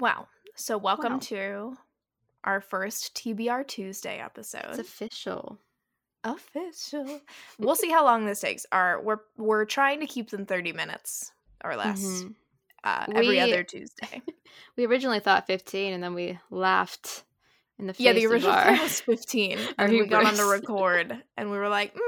Wow. 0.00 0.28
So, 0.56 0.76
welcome 0.78 1.14
Wow. 1.14 1.18
to 1.20 1.76
our 2.44 2.60
first 2.60 3.14
TBR 3.14 3.66
Tuesday 3.66 4.18
episode. 4.18 4.64
It's 4.70 4.78
official. 4.78 5.58
official. 6.24 7.20
We'll 7.58 7.76
see 7.76 7.90
how 7.96 8.04
long 8.04 8.26
this 8.26 8.40
takes. 8.40 8.66
Our 8.72 9.00
we're 9.02 9.20
we're 9.36 9.64
trying 9.64 10.00
to 10.00 10.06
keep 10.06 10.30
them 10.30 10.46
30 10.46 10.72
minutes 10.72 11.32
or 11.64 11.76
less 11.76 12.00
Mhm. 12.02 12.34
uh, 12.84 13.06
every 13.14 13.28
We- 13.28 13.40
other 13.40 13.62
Tuesday. 13.74 14.22
We 14.76 14.86
originally 14.86 15.20
thought 15.20 15.46
15 15.46 15.92
and 15.92 16.02
then 16.02 16.14
we 16.14 16.38
laughed 16.50 17.24
in 17.78 17.86
the 17.86 17.94
face 17.94 18.00
yeah, 18.04 18.12
the 18.12 18.26
original 18.26 18.52
our- 18.52 18.72
was 18.72 19.00
15. 19.00 19.58
our 19.78 19.84
and 19.86 19.92
we 19.92 20.06
got 20.06 20.24
on 20.26 20.34
the 20.36 20.44
record 20.46 21.22
and 21.36 21.50
we 21.50 21.56
were 21.58 21.68
like, 21.68 21.94
mm, 21.94 22.00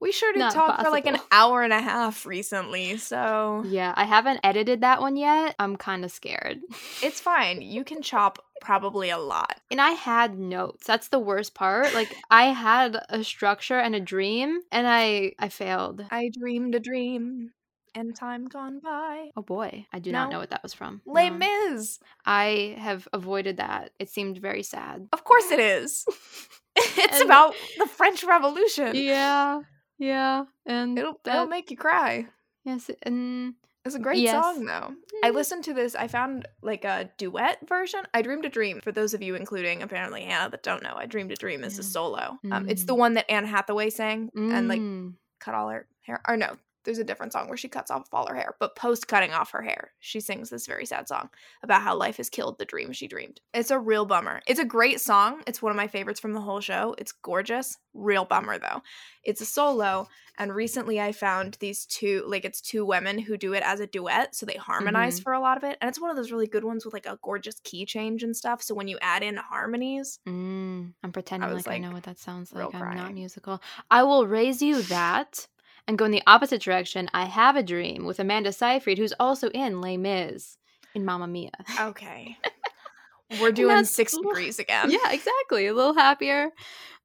we 0.00 0.12
sure 0.12 0.32
did 0.32 0.40
Not 0.40 0.52
talk 0.52 0.82
for 0.82 0.90
like 0.90 1.06
an 1.06 1.18
hour 1.32 1.62
and 1.62 1.72
a 1.72 1.80
half 1.80 2.26
recently. 2.26 2.96
So 2.98 3.62
Yeah, 3.66 3.92
I 3.96 4.04
haven't 4.04 4.40
edited 4.44 4.82
that 4.82 5.00
one 5.00 5.16
yet. 5.16 5.54
I'm 5.58 5.76
kind 5.76 6.04
of 6.04 6.10
scared. 6.10 6.58
it's 7.02 7.20
fine. 7.20 7.62
You 7.62 7.82
can 7.84 8.02
chop 8.02 8.38
probably 8.60 9.10
a 9.10 9.18
lot. 9.18 9.60
And 9.70 9.80
I 9.80 9.90
had 9.90 10.38
notes. 10.38 10.86
That's 10.86 11.08
the 11.08 11.18
worst 11.18 11.54
part. 11.54 11.94
Like 11.94 12.14
I 12.30 12.46
had 12.46 12.98
a 13.08 13.22
structure 13.24 13.78
and 13.78 13.94
a 13.94 14.00
dream 14.00 14.60
and 14.72 14.86
I 14.88 15.32
I 15.38 15.48
failed. 15.48 16.04
I 16.10 16.30
dreamed 16.38 16.74
a 16.74 16.80
dream 16.80 17.52
and 17.94 18.14
time 18.14 18.46
gone 18.46 18.80
by. 18.80 19.30
Oh 19.36 19.42
boy, 19.42 19.86
I 19.92 19.98
do 20.00 20.12
not 20.12 20.30
know 20.30 20.38
what 20.38 20.50
that 20.50 20.62
was 20.62 20.74
from. 20.74 21.00
Les 21.06 21.30
No. 21.30 21.38
Mis. 21.38 21.98
I 22.26 22.76
have 22.78 23.08
avoided 23.14 23.56
that. 23.56 23.92
It 23.98 24.10
seemed 24.10 24.36
very 24.38 24.62
sad. 24.62 25.08
Of 25.14 25.24
course 25.24 25.50
it 25.50 25.60
is. 25.60 26.04
it's 26.76 27.20
And- 27.20 27.24
about 27.24 27.54
the 27.78 27.86
French 27.86 28.22
Revolution. 28.24 28.94
Yeah. 28.94 29.60
Yeah. 29.98 30.44
And 30.66 30.98
It'll, 30.98 31.20
that, 31.24 31.34
it'll 31.34 31.46
make 31.46 31.70
you 31.70 31.76
cry. 31.76 32.26
yes, 32.64 32.90
and 33.02 33.54
It's 33.84 33.94
a 33.94 34.00
great 34.00 34.18
Yes. 34.18 34.32
song, 34.44 34.64
though. 34.64 34.94
I 35.22 35.30
Mm. 35.30 35.34
listened 35.34 35.64
to 35.64 35.72
this. 35.72 35.94
I 35.94 36.08
found 36.08 36.48
like 36.60 36.84
a 36.84 37.08
duet 37.18 37.58
version. 37.68 38.00
I 38.12 38.20
Dreamed 38.20 38.44
a 38.44 38.48
Dream. 38.48 38.80
For 38.80 38.90
those 38.90 39.14
of 39.14 39.22
you, 39.22 39.36
including 39.36 39.80
apparently 39.80 40.22
Hannah, 40.24 40.50
that 40.50 40.64
don't 40.64 40.82
know, 40.82 40.94
I 40.96 41.06
Dreamed 41.06 41.30
a 41.30 41.36
Dream 41.36 41.62
is 41.62 41.78
a 41.78 41.82
Yeah. 41.82 41.88
solo. 41.88 42.38
Um, 42.50 42.68
it's 42.68 42.82
Mm. 42.82 42.86
the 42.88 42.94
one 42.96 43.14
that 43.14 43.30
Anne 43.30 43.44
Hathaway 43.46 43.90
sang 43.90 44.30
and 44.34 44.66
like 44.66 44.80
Mm. 44.80 45.14
cut 45.38 45.54
all 45.54 45.68
her 45.68 45.86
hair. 46.00 46.20
Or 46.26 46.36
no, 46.36 46.56
there's 46.86 46.98
a 46.98 47.04
different 47.04 47.34
song 47.34 47.48
where 47.48 47.56
she 47.58 47.68
cuts 47.68 47.90
off 47.90 48.08
all 48.12 48.26
her 48.26 48.34
hair. 48.34 48.54
But 48.58 48.74
post 48.76 49.06
cutting 49.08 49.32
off 49.32 49.50
her 49.50 49.60
hair, 49.60 49.92
she 50.00 50.20
sings 50.20 50.48
this 50.48 50.66
very 50.66 50.86
sad 50.86 51.06
song 51.08 51.28
about 51.62 51.82
how 51.82 51.94
life 51.94 52.16
has 52.16 52.30
killed 52.30 52.58
the 52.58 52.64
dream 52.64 52.92
she 52.92 53.06
dreamed. 53.08 53.40
It's 53.52 53.70
a 53.70 53.78
real 53.78 54.06
bummer. 54.06 54.40
It's 54.46 54.60
a 54.60 54.64
great 54.64 55.00
song. 55.00 55.42
It's 55.46 55.60
one 55.60 55.70
of 55.70 55.76
my 55.76 55.88
favorites 55.88 56.20
from 56.20 56.32
the 56.32 56.40
whole 56.40 56.60
show. 56.60 56.94
It's 56.96 57.12
gorgeous. 57.12 57.76
Real 57.92 58.24
bummer 58.24 58.58
though. 58.58 58.80
It's 59.22 59.40
a 59.42 59.46
solo. 59.46 60.08
And 60.38 60.54
recently 60.54 61.00
I 61.00 61.12
found 61.12 61.56
these 61.60 61.86
two, 61.86 62.22
like 62.26 62.44
it's 62.44 62.60
two 62.60 62.84
women 62.84 63.18
who 63.18 63.36
do 63.38 63.54
it 63.54 63.62
as 63.64 63.80
a 63.80 63.86
duet. 63.86 64.34
So 64.34 64.44
they 64.46 64.54
harmonize 64.56 65.18
Mhm. 65.18 65.22
for 65.22 65.32
a 65.32 65.40
lot 65.40 65.56
of 65.56 65.64
it. 65.64 65.78
And 65.80 65.88
it's 65.88 65.98
one 66.00 66.10
of 66.10 66.16
those 66.16 66.30
really 66.30 66.46
good 66.46 66.62
ones 66.64 66.84
with 66.84 66.92
like 66.92 67.06
a 67.06 67.18
gorgeous 67.22 67.58
key 67.64 67.86
change 67.86 68.22
and 68.22 68.36
stuff. 68.36 68.62
So 68.62 68.74
when 68.74 68.86
you 68.86 68.98
add 69.00 69.22
in 69.22 69.36
harmonies, 69.36 70.18
Mm, 70.26 70.92
I'm 71.02 71.12
pretending 71.12 71.50
was, 71.52 71.66
like, 71.66 71.76
I 71.76 71.78
know 71.78 71.90
what 71.92 72.02
that 72.04 72.18
sounds 72.18 72.52
like. 72.52 72.74
I'm 72.74 72.96
not 72.96 73.14
musical. 73.14 73.62
I 73.90 74.02
will 74.02 74.26
raise 74.26 74.60
you 74.60 74.82
that 74.82 75.48
and 75.88 75.98
go 75.98 76.04
in 76.04 76.10
the 76.10 76.22
opposite 76.26 76.62
direction. 76.62 77.08
I 77.14 77.24
have 77.26 77.56
a 77.56 77.62
dream 77.62 78.04
with 78.04 78.18
Amanda 78.18 78.52
Seyfried, 78.52 78.98
who's 78.98 79.14
also 79.18 79.48
in 79.50 79.80
Les 79.80 79.96
Mis 79.96 80.58
in 80.94 81.04
Mamma 81.04 81.26
Mia. 81.26 81.50
okay. 81.80 82.36
We're 83.40 83.52
doing 83.52 83.84
six 83.84 84.16
degrees 84.16 84.58
again. 84.60 84.90
yeah, 84.90 85.10
exactly. 85.10 85.66
A 85.66 85.74
little 85.74 85.94
happier. 85.94 86.50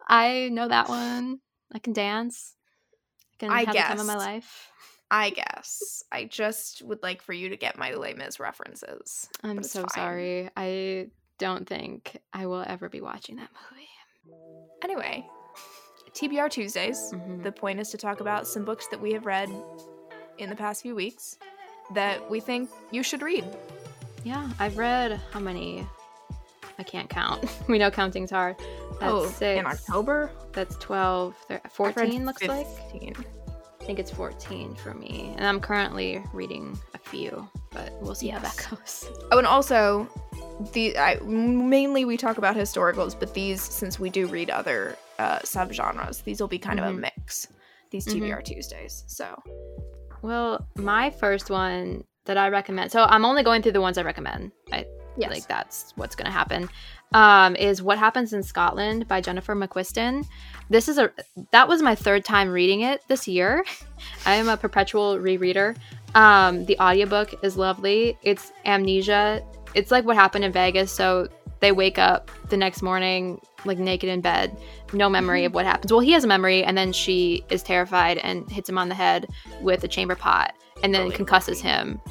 I 0.08 0.50
know 0.52 0.68
that 0.68 0.88
one. 0.88 1.40
I 1.74 1.80
can 1.80 1.94
dance. 1.94 2.56
I 3.34 3.38
can 3.40 3.50
I 3.52 3.64
have 3.64 3.74
the 3.74 3.80
time 3.80 4.00
of 4.00 4.06
my 4.06 4.16
life. 4.16 4.68
I 5.09 5.32
guess. 5.32 6.04
I 6.12 6.26
just 6.26 6.84
would 6.84 7.02
like 7.02 7.22
for 7.22 7.34
you 7.34 7.50
to 7.50 7.58
get 7.58 7.78
my 7.78 7.94
Les 7.96 8.14
Mis 8.14 8.40
references. 8.40 9.28
I'm 9.44 9.64
so 9.64 9.82
fine. 9.82 9.90
sorry. 9.96 10.50
I 10.56 11.08
don't 11.40 11.68
think 11.68 12.18
I 12.32 12.46
will 12.46 12.64
ever 12.66 12.88
be 12.88 13.02
watching 13.02 13.38
that 13.38 13.50
movie. 13.72 13.88
Anyway, 14.84 15.26
TBR 16.14 16.50
Tuesdays. 16.50 17.12
Mhm. 17.13 17.44
The 17.44 17.52
point 17.52 17.80
is 17.80 17.90
to 17.90 17.97
talk 17.97 18.19
about 18.19 18.47
some 18.47 18.66
books 18.66 18.88
that 18.88 19.00
we 19.00 19.13
have 19.13 19.25
read 19.25 19.50
in 20.38 20.50
the 20.50 20.56
past 20.56 20.81
few 20.81 20.96
weeks 20.96 21.38
that 21.94 22.30
we 22.30 22.40
think 22.40 22.69
you 22.91 23.03
should 23.03 23.22
read. 23.22 23.46
Yeah, 24.24 24.50
I've 24.59 24.78
read 24.78 25.19
how 25.31 25.40
many? 25.40 25.88
I 26.78 26.84
can't 26.84 27.09
count. 27.09 27.46
we 27.68 27.78
know 27.78 27.91
counting's 27.91 28.31
hard. 28.31 28.58
That's 29.00 29.13
oh, 29.13 29.25
six. 29.28 29.59
in 29.59 29.66
October? 29.66 30.31
That's 30.52 30.75
12. 30.78 31.35
thir- 31.47 31.62
I've 31.63 31.80
read 31.80 31.96
14 31.96 32.25
looks 32.25 32.44
like. 32.44 32.68
15. 32.91 33.16
I 33.81 33.84
think 33.84 33.97
it's 33.97 34.12
14 34.12 34.75
for 34.75 34.94
me. 34.94 35.34
And 35.38 35.46
I'm 35.46 35.59
currently 35.59 36.24
reading 36.34 36.78
a 36.94 37.00
few, 37.00 37.47
but 37.72 37.91
we'll 38.00 38.16
see 38.16 38.28
how 38.28 38.40
that 38.40 38.68
goes. 38.69 39.09
Oh, 39.31 39.38
and 39.38 39.47
also, 39.47 40.08
the 40.74 40.97
I, 40.97 41.16
mainly 41.24 42.06
we 42.06 42.18
talk 42.18 42.38
about 42.38 42.56
historicals, 42.56 43.18
but 43.19 43.34
these, 43.34 43.62
since 43.62 44.00
we 44.00 44.09
do 44.09 44.28
read 44.28 44.50
other 44.50 44.97
uh, 45.22 45.40
subgenres, 45.40 46.24
these 46.24 46.40
will 46.42 46.48
be 46.48 46.59
kind 46.59 46.80
of 46.80 46.86
a 46.86 46.90
Mhm. 46.98 47.00
mix. 47.02 47.48
These. 47.92 48.06
TBR 48.06 48.42
Tuesdays. 48.44 49.04
So, 49.08 49.26
Well, 50.22 50.68
my 50.76 51.09
first 51.09 51.50
one 51.50 52.04
that 52.26 52.38
I 52.38 52.50
recommend. 52.50 52.92
So 52.92 53.04
I'm 53.04 53.26
only 53.26 53.44
going 53.44 53.62
through 53.62 53.72
the 53.74 53.82
ones 53.82 53.98
I 53.98 54.04
recommend. 54.04 54.52
I 54.72 54.86
yes. 55.18 55.30
like 55.32 55.48
that's 55.48 55.92
what's 55.98 56.16
going 56.16 56.28
to 56.28 56.32
happen. 56.32 56.70
Um, 57.14 57.56
is 57.58 57.82
What 57.82 57.98
Happens 57.98 58.32
in 58.32 58.44
Scotland 58.44 59.08
by 59.08 59.20
Jennifer 59.20 59.56
McQuiston. 59.56 60.24
This 60.70 60.88
is 60.88 60.98
a 60.98 61.12
that 61.52 61.68
was 61.68 61.82
my 61.82 61.96
third 61.96 62.24
time 62.24 62.50
reading 62.50 62.82
it 62.82 63.02
this 63.08 63.28
year. 63.28 63.66
I 64.26 64.36
am 64.36 64.48
a 64.48 64.56
perpetual 64.58 65.18
rereader. 65.18 65.76
Um, 66.16 66.66
the 66.66 66.80
audiobook 66.80 67.34
is 67.44 67.58
lovely. 67.58 68.18
It's 68.22 68.52
amnesia. 68.66 69.42
It's 69.74 69.92
like 69.92 70.06
what 70.06 70.16
happened 70.16 70.46
in 70.46 70.52
Vegas. 70.52 70.92
So 70.92 71.28
they 71.59 71.72
wake 71.72 71.98
up 71.98 72.32
the 72.50 72.58
next 72.58 72.82
morning 72.82 73.42
like 73.66 73.77
naked 73.77 74.09
in 74.09 74.22
bed, 74.22 74.55
no 74.94 75.09
memory 75.09 75.41
mm-hmm. 75.41 75.47
of 75.47 75.53
what 75.53 75.66
happens. 75.66 75.91
Well, 75.91 76.01
he 76.01 76.11
has 76.11 76.23
a 76.23 76.27
memory, 76.27 76.63
and 76.63 76.77
then 76.77 76.94
she 76.94 77.44
is 77.49 77.63
terrified 77.63 78.17
and 78.19 78.49
hits 78.49 78.69
him 78.69 78.77
on 78.77 78.89
the 78.89 78.95
head 78.95 79.27
with 79.61 79.83
a 79.83 79.88
chamber 79.88 80.16
pot, 80.16 80.53
and 80.83 80.94
then 80.94 81.01
oh, 81.01 81.05
Really 81.05 81.17
concusses 81.17 81.61
creepy. 81.61 81.67
him. 81.67 82.01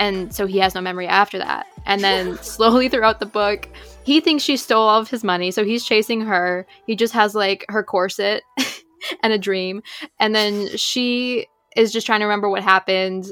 And 0.00 0.34
so 0.34 0.46
he 0.46 0.58
has 0.58 0.74
no 0.74 0.80
memory 0.80 1.06
after 1.06 1.38
that. 1.38 1.66
And 1.86 2.02
then 2.02 2.36
slowly 2.42 2.88
throughout 2.88 3.20
the 3.20 3.26
book, 3.26 3.68
he 4.04 4.20
thinks 4.20 4.42
she 4.42 4.56
stole 4.56 4.88
all 4.88 5.00
of 5.00 5.10
his 5.10 5.24
money, 5.24 5.50
so 5.50 5.64
he's 5.64 5.84
chasing 5.84 6.20
her. 6.22 6.66
He 6.86 6.96
just 6.96 7.14
has 7.14 7.34
like 7.34 7.64
her 7.68 7.82
corset 7.82 8.42
and 9.22 9.32
a 9.32 9.38
dream. 9.38 9.82
And 10.18 10.34
then 10.34 10.76
she 10.76 11.46
is 11.76 11.92
just 11.92 12.06
trying 12.06 12.20
to 12.20 12.26
remember 12.26 12.48
what 12.48 12.62
happened. 12.62 13.26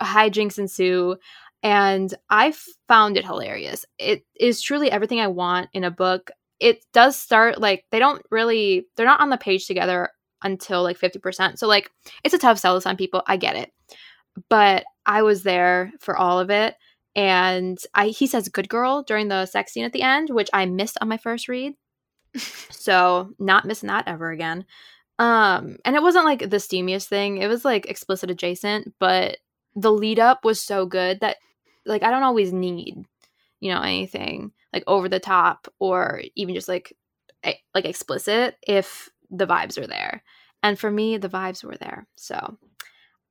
Hijinks 0.00 0.58
ensue. 0.58 1.16
And 1.62 2.12
I 2.28 2.52
found 2.88 3.16
it 3.16 3.24
hilarious. 3.24 3.84
It 3.98 4.24
is 4.38 4.60
truly 4.60 4.90
everything 4.90 5.20
I 5.20 5.28
want 5.28 5.68
in 5.72 5.84
a 5.84 5.90
book. 5.90 6.30
It 6.62 6.84
does 6.92 7.16
start 7.16 7.60
like 7.60 7.84
they 7.90 7.98
don't 7.98 8.22
really, 8.30 8.86
they're 8.96 9.06
not 9.06 9.20
on 9.20 9.30
the 9.30 9.36
page 9.36 9.66
together 9.66 10.10
until 10.42 10.82
like 10.82 10.98
50%. 10.98 11.58
So, 11.58 11.66
like, 11.66 11.90
it's 12.24 12.34
a 12.34 12.38
tough 12.38 12.58
sell 12.58 12.74
to 12.74 12.80
some 12.80 12.96
people. 12.96 13.22
I 13.26 13.36
get 13.36 13.56
it. 13.56 13.72
But 14.48 14.84
I 15.04 15.22
was 15.22 15.42
there 15.42 15.92
for 16.00 16.16
all 16.16 16.38
of 16.38 16.50
it 16.50 16.76
and 17.14 17.78
I 17.94 18.08
he 18.08 18.26
says 18.26 18.48
good 18.48 18.68
girl 18.68 19.02
during 19.02 19.28
the 19.28 19.46
sex 19.46 19.72
scene 19.72 19.84
at 19.84 19.92
the 19.92 20.02
end, 20.02 20.30
which 20.30 20.48
I 20.52 20.66
missed 20.66 20.98
on 21.00 21.08
my 21.08 21.18
first 21.18 21.48
read. 21.48 21.74
so 22.70 23.30
not 23.38 23.66
missing 23.66 23.88
that 23.88 24.08
ever 24.08 24.30
again. 24.30 24.64
Um, 25.18 25.76
and 25.84 25.94
it 25.94 26.02
wasn't 26.02 26.24
like 26.24 26.40
the 26.40 26.56
steamiest 26.56 27.08
thing. 27.08 27.38
It 27.38 27.48
was 27.48 27.64
like 27.64 27.86
explicit 27.86 28.30
adjacent, 28.30 28.94
but 28.98 29.38
the 29.76 29.92
lead 29.92 30.18
up 30.18 30.44
was 30.44 30.60
so 30.60 30.86
good 30.86 31.20
that 31.20 31.36
like 31.84 32.02
I 32.02 32.10
don't 32.10 32.22
always 32.22 32.52
need, 32.52 33.04
you 33.60 33.72
know, 33.72 33.82
anything 33.82 34.52
like 34.72 34.84
over 34.86 35.08
the 35.08 35.20
top 35.20 35.68
or 35.78 36.22
even 36.34 36.54
just 36.54 36.68
like 36.68 36.96
like 37.74 37.84
explicit 37.84 38.56
if 38.66 39.08
the 39.30 39.46
vibes 39.46 39.76
are 39.78 39.86
there. 39.86 40.22
And 40.62 40.78
for 40.78 40.90
me, 40.90 41.16
the 41.16 41.28
vibes 41.28 41.64
were 41.64 41.76
there. 41.76 42.06
So 42.14 42.56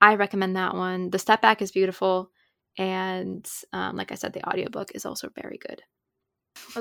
I 0.01 0.15
recommend 0.15 0.55
that 0.57 0.75
one. 0.75 1.09
The 1.11 1.19
step 1.19 1.41
back 1.41 1.61
is 1.61 1.71
beautiful 1.71 2.29
and 2.77 3.49
um, 3.73 3.97
like 3.97 4.13
i 4.13 4.15
said 4.15 4.31
the 4.31 4.47
audiobook 4.47 4.91
is 4.95 5.05
also 5.05 5.29
very 5.35 5.57
good 5.57 5.83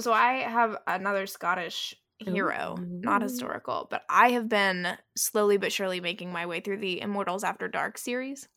So 0.00 0.12
I 0.12 0.34
have 0.38 0.76
another 0.87 1.26
Scottish 1.26 1.94
hero, 2.19 2.76
not 2.79 3.23
historical, 3.23 3.87
but 3.90 4.02
I 4.08 4.31
have 4.32 4.49
been 4.49 4.96
slowly 5.17 5.56
but 5.56 5.73
surely 5.73 6.00
making 6.00 6.32
my 6.32 6.46
way 6.46 6.61
through 6.61 6.79
the 6.79 7.00
Immortals 7.00 7.44
After 7.44 7.69
Dark 7.69 7.96
series, 7.96 8.49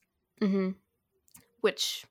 mm-hmm. 0.42 0.72
which 1.62 2.06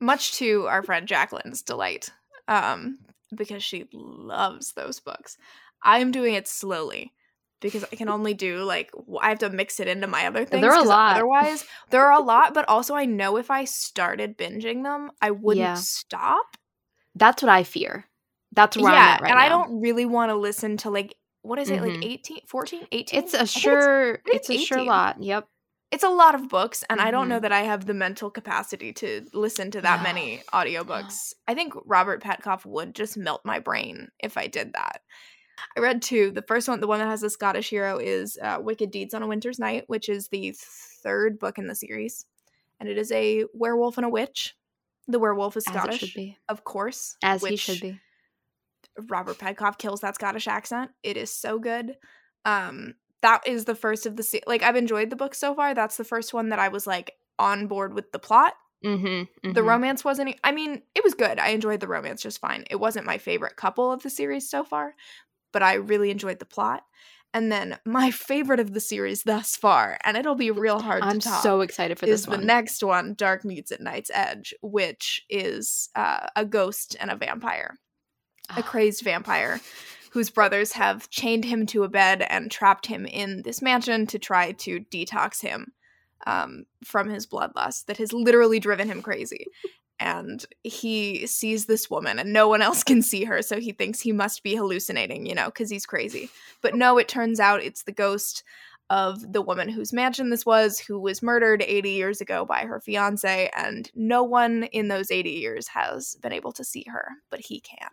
much 0.00 0.32
to 0.34 0.66
our 0.66 0.82
friend 0.82 1.08
Jacqueline's 1.08 1.62
delight, 1.62 2.10
um, 2.48 2.98
because 3.34 3.62
she 3.62 3.86
loves 3.92 4.72
those 4.72 5.00
books. 5.00 5.36
I'm 5.82 6.10
doing 6.12 6.34
it 6.34 6.48
slowly 6.48 7.12
because 7.60 7.84
I 7.84 7.96
can 7.96 8.08
only 8.16 8.34
do 8.34 8.62
like 8.62 8.90
I 9.20 9.28
have 9.30 9.38
to 9.40 9.50
mix 9.50 9.80
it 9.80 9.88
into 9.88 10.06
my 10.06 10.26
other 10.26 10.44
things. 10.44 10.62
There 10.62 10.72
are 10.72 10.84
a 10.84 10.88
lot. 10.88 11.16
Otherwise, 11.16 11.64
there 11.90 12.04
are 12.04 12.12
a 12.18 12.22
lot, 12.22 12.54
but 12.54 12.68
also 12.68 12.94
I 12.94 13.04
know 13.06 13.36
if 13.36 13.50
I 13.50 13.64
started 13.64 14.38
binging 14.38 14.82
them, 14.82 15.10
I 15.20 15.30
wouldn't 15.30 15.64
Yeah. 15.64 15.74
stop. 15.74 16.46
that's 17.16 17.42
what 17.42 17.48
i 17.48 17.62
fear 17.62 18.04
that's 18.52 18.76
where 18.76 18.92
yeah, 18.92 18.98
i'm 19.00 19.08
at 19.14 19.20
right 19.22 19.30
and 19.30 19.38
now 19.38 19.44
I 19.44 19.48
don't 19.48 19.80
really 19.80 20.04
want 20.06 20.30
to 20.30 20.34
listen 20.36 20.76
to 20.78 20.90
like 20.90 21.14
what 21.42 21.58
is 21.58 21.70
it 21.70 21.80
like 21.80 21.92
Mhm. 21.92 22.04
18 22.04 22.38
14 22.48 22.86
18 22.90 23.20
it's 23.20 23.34
a 23.34 23.46
sure 23.46 24.14
I 24.26 24.30
think 24.30 24.36
it's, 24.36 24.50
a 24.50 24.52
it's 24.54 24.62
sure 24.64 24.82
lot 24.84 25.22
yep 25.22 25.46
it's 25.94 26.04
a 26.04 26.08
lot 26.10 26.34
of 26.34 26.48
books 26.48 26.84
and 26.90 27.00
I 27.00 27.10
don't 27.10 27.28
know 27.28 27.38
Mhm. 27.38 27.42
that 27.42 27.52
I 27.52 27.60
have 27.62 27.86
the 27.86 27.94
mental 27.94 28.30
capacity 28.30 28.92
to 28.94 29.26
listen 29.32 29.70
to 29.70 29.80
that 29.80 29.98
No. 29.98 30.02
many 30.02 30.42
audiobooks. 30.52 31.32
I 31.48 31.54
think 31.54 31.72
Robert 31.86 32.22
Petkoff 32.22 32.66
would 32.66 32.94
just 32.94 33.16
melt 33.16 33.42
my 33.44 33.58
brain 33.60 34.10
if 34.18 34.36
I 34.36 34.46
did 34.48 34.72
that. 34.74 35.02
I 35.76 35.80
read 35.80 36.02
two. 36.02 36.32
The 36.32 36.42
first 36.42 36.68
one, 36.68 36.80
the 36.80 36.86
one 36.88 36.98
that 36.98 37.06
has 37.06 37.20
the 37.20 37.30
Scottish 37.30 37.70
hero, 37.70 37.98
is 37.98 38.36
uh, 38.42 38.58
Wicked 38.60 38.90
Deeds 38.90 39.14
on 39.14 39.22
a 39.22 39.26
Winter's 39.28 39.58
Night, 39.60 39.84
which 39.86 40.08
is 40.08 40.28
the 40.28 40.52
third 41.02 41.38
book 41.38 41.58
in 41.58 41.68
the 41.68 41.76
series. 41.76 42.26
And 42.80 42.88
it 42.88 42.98
is 42.98 43.12
a 43.12 43.44
werewolf 43.54 43.96
and 43.96 44.04
a 44.04 44.08
witch. 44.08 44.56
The 45.06 45.20
werewolf 45.20 45.56
is 45.56 45.64
As 45.68 45.72
Scottish, 45.74 46.02
it 46.02 46.06
should 46.08 46.14
be. 46.16 46.38
of 46.48 46.64
course. 46.64 47.16
As 47.22 47.44
he 47.44 47.54
should 47.56 47.80
be. 47.80 48.00
Robert 49.08 49.38
Petkoff 49.38 49.78
kills 49.78 50.00
that 50.00 50.16
Scottish 50.16 50.48
accent. 50.48 50.90
It 51.04 51.16
is 51.16 51.32
so 51.32 51.58
good. 51.58 51.96
Um, 52.44 52.94
that 53.24 53.46
is 53.46 53.64
the 53.64 53.74
first 53.74 54.04
of 54.04 54.16
the 54.16 54.22
se- 54.22 54.42
like 54.46 54.62
I've 54.62 54.76
enjoyed 54.76 55.08
the 55.08 55.16
book 55.16 55.34
so 55.34 55.54
far. 55.54 55.72
That's 55.74 55.96
the 55.96 56.04
first 56.04 56.34
one 56.34 56.50
that 56.50 56.58
I 56.58 56.68
was 56.68 56.86
like 56.86 57.12
on 57.38 57.66
board 57.66 57.94
with 57.94 58.12
the 58.12 58.18
plot. 58.18 58.52
Mm-hmm, 58.84 59.52
The 59.52 59.62
romance 59.62 60.04
wasn't. 60.04 60.36
I 60.44 60.52
mean, 60.52 60.82
it 60.94 61.02
was 61.02 61.14
good. 61.14 61.38
I 61.38 61.48
enjoyed 61.48 61.80
the 61.80 61.88
romance 61.88 62.20
just 62.20 62.38
fine. 62.38 62.64
It 62.70 62.76
wasn't 62.76 63.06
my 63.06 63.16
favorite 63.16 63.56
couple 63.56 63.90
of 63.90 64.02
the 64.02 64.10
series 64.10 64.50
so 64.50 64.62
far, 64.62 64.94
but 65.54 65.62
I 65.62 65.74
really 65.74 66.10
enjoyed 66.10 66.38
the 66.38 66.44
plot. 66.44 66.82
And 67.32 67.50
then 67.50 67.78
my 67.86 68.10
favorite 68.30 68.60
of 68.60 68.74
the 68.74 68.80
series 68.80 69.22
thus 69.22 69.56
far, 69.56 69.96
and 70.04 70.18
it'll 70.18 70.34
be 70.34 70.50
real 70.50 70.80
hard 70.80 71.02
I'm 71.02 71.18
to 71.18 71.28
top, 71.28 71.42
so 71.42 71.62
excited 71.62 71.98
for 71.98 72.04
this 72.04 72.20
is 72.20 72.26
this 72.26 72.36
the 72.36 72.44
next 72.44 72.82
one, 72.82 73.14
Dark 73.14 73.42
Needs 73.46 73.72
at 73.72 73.80
Night's 73.80 74.10
Edge, 74.12 74.52
which 74.60 75.24
is 75.30 75.88
uh, 75.96 76.26
a 76.36 76.44
ghost 76.44 76.94
and 77.00 77.10
a 77.10 77.16
vampire 77.16 77.78
a 78.54 78.62
crazed 78.62 79.02
vampire 79.02 79.58
whose 80.14 80.30
brothers 80.30 80.70
have 80.70 81.10
chained 81.10 81.44
him 81.44 81.66
to 81.66 81.82
a 81.82 81.88
bed 81.88 82.24
and 82.30 82.48
trapped 82.48 82.86
him 82.86 83.04
in 83.04 83.42
this 83.42 83.60
mansion 83.60 84.06
to 84.06 84.16
try 84.16 84.52
to 84.52 84.78
detox 84.78 85.40
him 85.40 85.72
um, 86.24 86.64
from 86.84 87.08
his 87.08 87.26
bloodlust 87.26 87.86
that 87.86 87.96
has 87.96 88.12
literally 88.12 88.60
driven 88.60 88.88
him 88.88 89.02
crazy. 89.02 89.48
And 89.98 90.44
he 90.62 91.26
sees 91.26 91.66
this 91.66 91.90
woman, 91.90 92.20
and 92.20 92.32
no 92.32 92.46
one 92.46 92.62
else 92.62 92.84
can 92.84 93.02
see 93.02 93.24
her, 93.24 93.42
so 93.42 93.58
he 93.58 93.72
thinks 93.72 94.00
he 94.00 94.12
must 94.12 94.44
be 94.44 94.54
hallucinating, 94.54 95.26
you 95.26 95.34
know, 95.34 95.46
because 95.46 95.68
he's 95.68 95.84
crazy. 95.84 96.30
But 96.62 96.76
no, 96.76 96.96
it 96.96 97.08
turns 97.08 97.40
out 97.40 97.64
it's 97.64 97.82
the 97.82 97.90
ghost 97.90 98.44
of 98.90 99.32
the 99.32 99.42
woman 99.42 99.68
whose 99.68 99.92
mansion 99.92 100.30
this 100.30 100.44
was, 100.44 100.78
who 100.78 100.98
was 100.98 101.22
murdered 101.22 101.62
80 101.62 101.90
years 101.90 102.20
ago 102.20 102.44
by 102.44 102.60
her 102.64 102.80
fiance, 102.80 103.50
and 103.56 103.90
no 103.94 104.22
one 104.22 104.64
in 104.64 104.88
those 104.88 105.10
80 105.10 105.30
years 105.30 105.68
has 105.68 106.16
been 106.22 106.32
able 106.32 106.52
to 106.52 106.64
see 106.64 106.84
her, 106.88 107.08
but 107.30 107.40
he 107.40 107.60
can. 107.60 107.88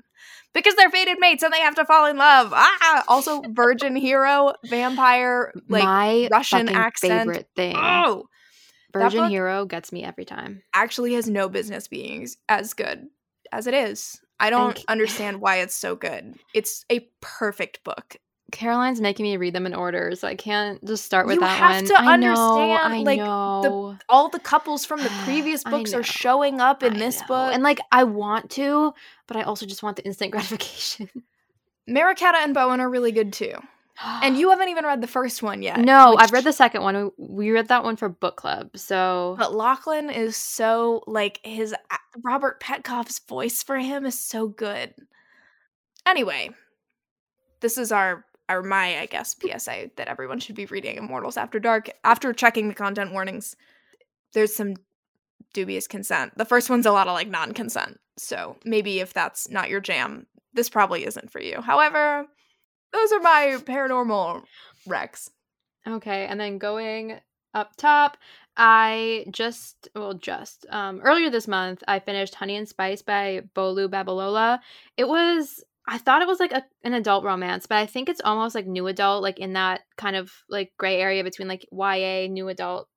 Because 0.54 0.76
they're 0.76 0.90
fated 0.90 1.18
mates 1.20 1.44
and 1.44 1.54
they 1.54 1.62
have 1.62 1.76
to 1.76 1.86
fall 1.86 2.06
in 2.08 2.18
love. 2.18 2.52
Ah! 2.54 3.04
Also, 3.08 3.42
virgin 3.50 3.96
hero, 3.96 4.54
vampire, 4.66 5.54
like, 5.70 5.84
My 5.84 6.28
Russian 6.32 6.70
accent. 6.70 7.22
favorite 7.22 7.50
thing. 7.56 7.76
oh! 7.78 8.26
Virgin 8.94 9.30
Hero 9.30 9.66
gets 9.66 9.92
me 9.92 10.04
every 10.04 10.26
time. 10.26 10.64
Actually 10.74 11.14
has 11.14 11.30
no 11.30 11.48
business 11.48 11.88
being 11.88 12.28
as 12.50 12.74
good 12.74 13.08
as 13.52 13.68
it 13.68 13.74
is. 13.74 14.20
I 14.40 14.50
don't 14.50 14.84
understand 14.88 15.40
why 15.40 15.58
it's 15.58 15.76
so 15.76 15.96
good. 15.96 16.36
It's 16.54 16.84
a 16.92 17.08
perfect 17.22 17.84
book. 17.84 18.18
Caroline's 18.52 19.02
making 19.02 19.24
me 19.24 19.38
read 19.38 19.54
them 19.54 19.66
in 19.66 19.74
order, 19.74 20.14
so 20.16 20.28
I 20.28 20.36
can't 20.36 20.84
just 20.86 21.06
start 21.06 21.26
with 21.28 21.36
You 21.36 21.42
that 21.42 21.58
have 21.58 21.76
one. 21.76 21.86
to 21.86 21.96
I 21.96 22.16
know, 22.18 22.58
understand, 22.58 22.94
I 22.94 22.98
like, 23.00 23.20
the. 23.20 24.00
All 24.10 24.30
the 24.30 24.40
couples 24.40 24.86
from 24.86 25.02
the 25.02 25.10
previous 25.24 25.64
books 25.64 25.94
are 25.94 26.04
showing 26.04 26.60
up 26.62 26.84
in 26.84 26.96
I 26.96 27.00
this 27.00 27.22
know. 27.22 27.28
book. 27.28 27.54
and 27.54 27.64
like 27.64 27.80
I 27.92 28.04
want 28.04 28.50
to, 28.52 28.94
but 29.28 29.38
I 29.38 29.44
also 29.44 29.66
just 29.66 29.84
want 29.84 29.98
the 29.98 30.06
instant 30.06 30.32
gratification. 30.34 31.10
Mariketa 31.90 32.36
and 32.44 32.54
Bowen 32.54 32.80
are 32.80 32.90
really 32.90 33.12
good 33.12 33.34
too. 33.34 33.54
And 34.04 34.38
you 34.38 34.50
haven't 34.52 34.70
even 34.70 34.86
read 34.86 35.02
the 35.02 35.08
first 35.08 35.44
one 35.44 35.62
yet. 35.62 35.80
No, 35.80 36.16
I've 36.18 36.32
read 36.32 36.44
the 36.44 36.54
second 36.54 36.84
one. 36.84 37.12
We 37.18 37.52
read 37.52 37.68
that 37.70 37.84
one 37.84 37.96
for 37.98 38.10
book 38.10 38.36
club. 38.38 38.72
So 38.78 39.36
But 39.38 39.54
Lachlan 39.56 40.10
is 40.10 40.36
so 40.38 41.04
like 41.08 41.40
his 41.44 41.74
Robert 42.24 42.62
Petkoff's 42.62 43.20
voice 43.20 43.64
for 43.64 43.78
him 43.78 44.06
is 44.06 44.20
so 44.20 44.48
good. 44.48 44.94
Anyway, 46.06 46.50
this 47.60 47.78
is 47.78 47.92
our 47.92 48.26
our 48.52 48.62
my 48.62 49.00
I 49.00 49.06
guess 49.06 49.36
PSA 49.40 49.92
that 49.96 50.08
everyone 50.08 50.40
should 50.40 50.56
be 50.56 50.66
reading 50.66 50.98
Immortals 50.98 51.38
After 51.38 51.60
Dark 51.60 51.90
after 52.04 52.34
checking 52.34 52.68
the 52.68 52.74
content 52.74 53.14
warnings. 53.14 53.56
There's 54.34 54.54
some 54.54 54.76
dubious 55.54 55.88
consent. 55.88 56.38
The 56.38 56.46
first 56.46 56.70
one's 56.70 56.86
a 56.86 56.92
lot 56.92 57.08
of 57.08 57.14
like 57.14 57.30
non-consent. 57.30 58.00
So 58.18 58.58
maybe 58.66 59.00
if 59.00 59.14
that's 59.14 59.50
not 59.50 59.70
your 59.70 59.80
jam, 59.80 60.28
this 60.54 60.70
probably 60.70 61.06
isn't 61.06 61.32
for 61.32 61.42
you. 61.42 61.62
However, 61.62 62.26
those 62.92 63.12
are 63.14 63.20
my 63.22 63.58
paranormal 63.60 64.44
recs. 64.88 65.30
Okay, 65.88 66.26
and 66.26 66.40
then 66.40 66.58
going 66.58 67.20
up 67.54 67.76
top, 67.78 68.18
I 68.58 69.26
just 69.32 69.88
well 69.96 70.14
just 70.14 70.66
um 70.70 71.00
earlier 71.04 71.30
this 71.30 71.48
month 71.48 71.84
I 71.88 72.00
finished 72.00 72.36
Honey 72.36 72.58
and 72.58 72.68
Spice 72.68 73.02
by 73.02 73.44
Bolu 73.56 73.88
Babalola. 73.88 74.60
It 74.98 75.08
was 75.08 75.64
I 75.92 75.98
thought 75.98 76.22
it 76.22 76.28
was 76.28 76.40
like 76.40 76.54
a, 76.54 76.64
an 76.86 76.94
adult 76.94 77.26
romance, 77.26 77.66
but 77.68 77.78
I 77.78 77.86
think 77.86 78.08
it's 78.08 78.22
almost 78.24 78.56
like 78.56 78.66
new 78.66 78.88
adult, 78.88 79.22
like 79.22 79.40
in 79.40 79.54
that 79.54 79.82
kind 79.98 80.16
of 80.16 80.32
like 80.50 80.72
gray 80.78 81.02
area 81.02 81.22
between 81.22 81.50
like 81.50 81.68
YA, 81.70 82.28
new 82.28 82.48
adult, 82.48 82.88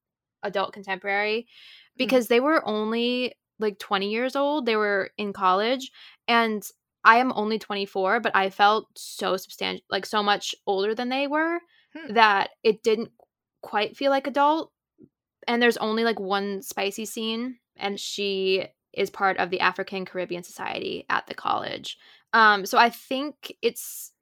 adult 0.45 0.73
contemporary, 0.73 1.49
because 1.97 2.29
they 2.29 2.39
were 2.39 2.67
only 2.67 3.35
like 3.59 3.81
20 3.81 4.11
years 4.11 4.37
old. 4.37 4.65
They 4.65 4.77
were 4.77 5.11
in 5.19 5.33
college, 5.33 5.91
and 6.29 6.63
I 7.05 7.17
am 7.17 7.33
only 7.35 7.59
24, 7.59 8.21
but 8.21 8.35
I 8.37 8.49
felt 8.51 8.87
so 8.97 9.37
substantial, 9.37 9.85
like 9.91 10.07
so 10.07 10.23
much 10.23 10.55
older 10.65 10.95
than 10.95 11.09
they 11.09 11.27
were 11.27 11.59
Hmm. 11.95 12.15
that 12.15 12.51
it 12.63 12.83
didn't 12.83 13.11
quite 13.61 13.97
feel 13.97 14.11
like 14.11 14.27
adult. 14.27 14.73
And 15.47 15.61
there's 15.61 15.77
only 15.77 16.05
like 16.05 16.21
one 16.21 16.63
spicy 16.63 17.07
scene, 17.07 17.59
and 17.77 17.99
she 17.99 18.67
is 18.93 19.11
part 19.11 19.39
of 19.39 19.51
the 19.51 19.61
African 19.61 20.05
Caribbean 20.05 20.43
Society 20.45 21.05
at 21.09 21.27
the 21.27 21.35
college. 21.35 21.99
Um, 22.35 22.67
so 22.67 22.77
I 22.77 22.91
think 22.91 23.57
it's 23.63 24.13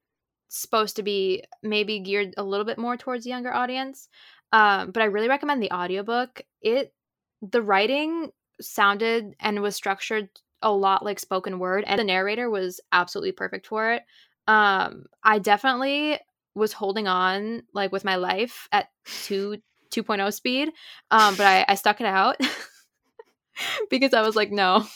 supposed 0.49 0.97
to 0.97 1.03
be 1.03 1.43
maybe 1.62 1.99
geared 1.99 2.35
a 2.37 2.44
little 2.44 2.67
bit 2.67 2.79
more 2.79 2.97
towards 2.97 3.25
the 3.25 3.31
younger 3.31 3.53
audience. 3.53 4.09
Um, 4.53 4.91
but 4.91 5.03
I 5.03 5.06
really 5.06 5.29
recommend 5.29 5.62
the 5.62 5.73
audiobook. 5.73 6.43
It 6.61 6.93
the 7.41 7.62
writing 7.62 8.31
sounded 8.61 9.35
and 9.41 9.62
was 9.62 9.75
structured 9.75 10.29
a 10.61 10.70
lot 10.70 11.05
like 11.05 11.19
spoken 11.19 11.59
word 11.59 11.82
and 11.87 11.99
the 11.99 12.05
narrator 12.05 12.49
was 12.49 12.81
absolutely 12.93 13.32
perfect 13.32 13.67
for 13.67 13.93
it. 13.93 14.03
Um, 14.47 15.06
I 15.25 15.38
definitely 15.38 16.19
was 16.55 16.73
holding 16.75 17.08
on 17.08 17.62
like 17.73 17.91
with 17.91 18.05
my 18.05 18.17
life 18.17 18.69
at 18.70 18.88
2 19.25 19.56
2.0 19.91 20.32
speed. 20.32 20.70
Um, 21.11 21.35
but 21.35 21.47
I, 21.47 21.65
I 21.69 21.75
stuck 21.75 22.00
it 22.00 22.06
out 22.06 22.37
because 23.91 24.15
I 24.15 24.23
was 24.23 24.37
like, 24.37 24.50
no, 24.50 24.87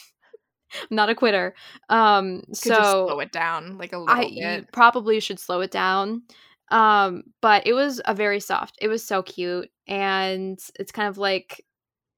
I'm 0.73 0.95
not 0.95 1.09
a 1.09 1.15
quitter. 1.15 1.55
Um, 1.89 2.41
Could 2.47 2.57
so 2.57 2.75
just 2.75 2.91
slow 2.91 3.19
it 3.19 3.31
down 3.31 3.77
like 3.77 3.93
a 3.93 3.97
little 3.97 4.13
I 4.15 4.29
bit. 4.29 4.71
probably 4.71 5.19
should 5.19 5.39
slow 5.39 5.61
it 5.61 5.71
down. 5.71 6.23
Um, 6.69 7.23
but 7.41 7.65
it 7.65 7.73
was 7.73 8.01
a 8.05 8.13
very 8.13 8.39
soft. 8.39 8.77
It 8.81 8.89
was 8.89 9.03
so 9.03 9.23
cute, 9.23 9.69
and 9.87 10.59
it's 10.77 10.91
kind 10.91 11.07
of 11.07 11.17
like 11.17 11.63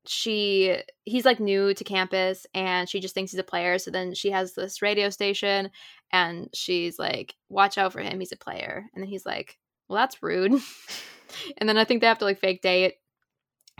she 0.07 0.75
he's 1.05 1.25
like 1.25 1.39
new 1.39 1.73
to 1.73 1.83
campus 1.83 2.47
and 2.55 2.89
she 2.89 2.99
just 2.99 3.13
thinks 3.13 3.31
he's 3.31 3.39
a 3.39 3.43
player 3.43 3.77
so 3.77 3.91
then 3.91 4.13
she 4.13 4.31
has 4.31 4.53
this 4.53 4.81
radio 4.81 5.09
station 5.09 5.69
and 6.11 6.49
she's 6.53 6.97
like 6.97 7.35
watch 7.49 7.77
out 7.77 7.91
for 7.93 7.99
him 7.99 8.19
he's 8.19 8.31
a 8.31 8.37
player 8.37 8.85
and 8.93 9.03
then 9.03 9.09
he's 9.09 9.25
like 9.25 9.59
well 9.87 9.97
that's 9.97 10.23
rude 10.23 10.53
and 11.57 11.69
then 11.69 11.77
i 11.77 11.83
think 11.83 12.01
they 12.01 12.07
have 12.07 12.17
to 12.17 12.25
like 12.25 12.39
fake 12.39 12.61
date 12.61 12.95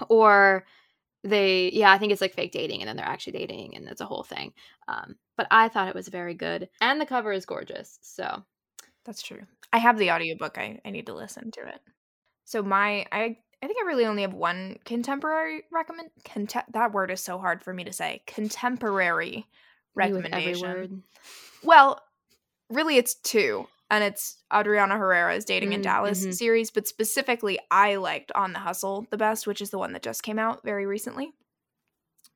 or 0.10 0.65
they 1.23 1.69
yeah 1.73 1.91
i 1.91 1.97
think 1.97 2.11
it's 2.11 2.21
like 2.21 2.33
fake 2.33 2.51
dating 2.51 2.81
and 2.81 2.88
then 2.88 2.95
they're 2.95 3.05
actually 3.05 3.33
dating 3.33 3.75
and 3.75 3.88
it's 3.88 4.01
a 4.01 4.05
whole 4.05 4.23
thing 4.23 4.53
um 4.88 5.15
but 5.35 5.47
i 5.51 5.67
thought 5.67 5.89
it 5.89 5.95
was 5.95 6.07
very 6.07 6.33
good 6.33 6.69
and 6.81 7.01
the 7.01 7.05
cover 7.05 7.31
is 7.33 7.45
gorgeous 7.45 7.99
so 8.01 8.43
That's 9.05 9.21
true. 9.21 9.41
I 9.73 9.77
have 9.79 9.97
the 9.97 10.11
audiobook. 10.11 10.57
I, 10.57 10.79
I 10.85 10.91
need 10.91 11.07
to 11.07 11.15
listen 11.15 11.51
to 11.51 11.61
it. 11.67 11.81
So 12.45 12.61
my 12.61 13.05
I 13.11 13.38
I 13.61 13.67
think 13.67 13.77
I 13.81 13.88
really 13.88 14.05
only 14.05 14.21
have 14.21 14.33
one 14.33 14.77
contemporary 14.85 15.63
recommend 15.71 16.11
contem- 16.23 16.71
that 16.73 16.93
word 16.93 17.11
is 17.11 17.21
so 17.21 17.38
hard 17.38 17.63
for 17.63 17.73
me 17.73 17.83
to 17.85 17.93
say. 17.93 18.21
Contemporary 18.27 19.45
recommendation. 19.95 21.03
Well, 21.63 22.01
really 22.69 22.97
it's 22.97 23.15
two. 23.15 23.67
And 23.91 24.03
it's 24.03 24.43
Adriana 24.53 24.98
Herrera's 24.98 25.46
Dating 25.46 25.74
in 25.74 25.81
Mm, 25.81 25.84
Dallas 25.84 26.25
mhm. 26.25 26.34
series, 26.34 26.69
but 26.72 26.88
specifically 26.88 27.60
I 27.72 27.96
liked 27.96 28.31
On 28.34 28.53
the 28.53 28.60
Hustle 28.60 29.08
the 29.10 29.17
best, 29.17 29.48
which 29.48 29.62
is 29.62 29.72
the 29.72 29.79
one 29.79 29.93
that 29.93 30.03
just 30.03 30.24
came 30.24 30.38
out 30.39 30.63
very 30.63 30.86
recently. 30.86 31.34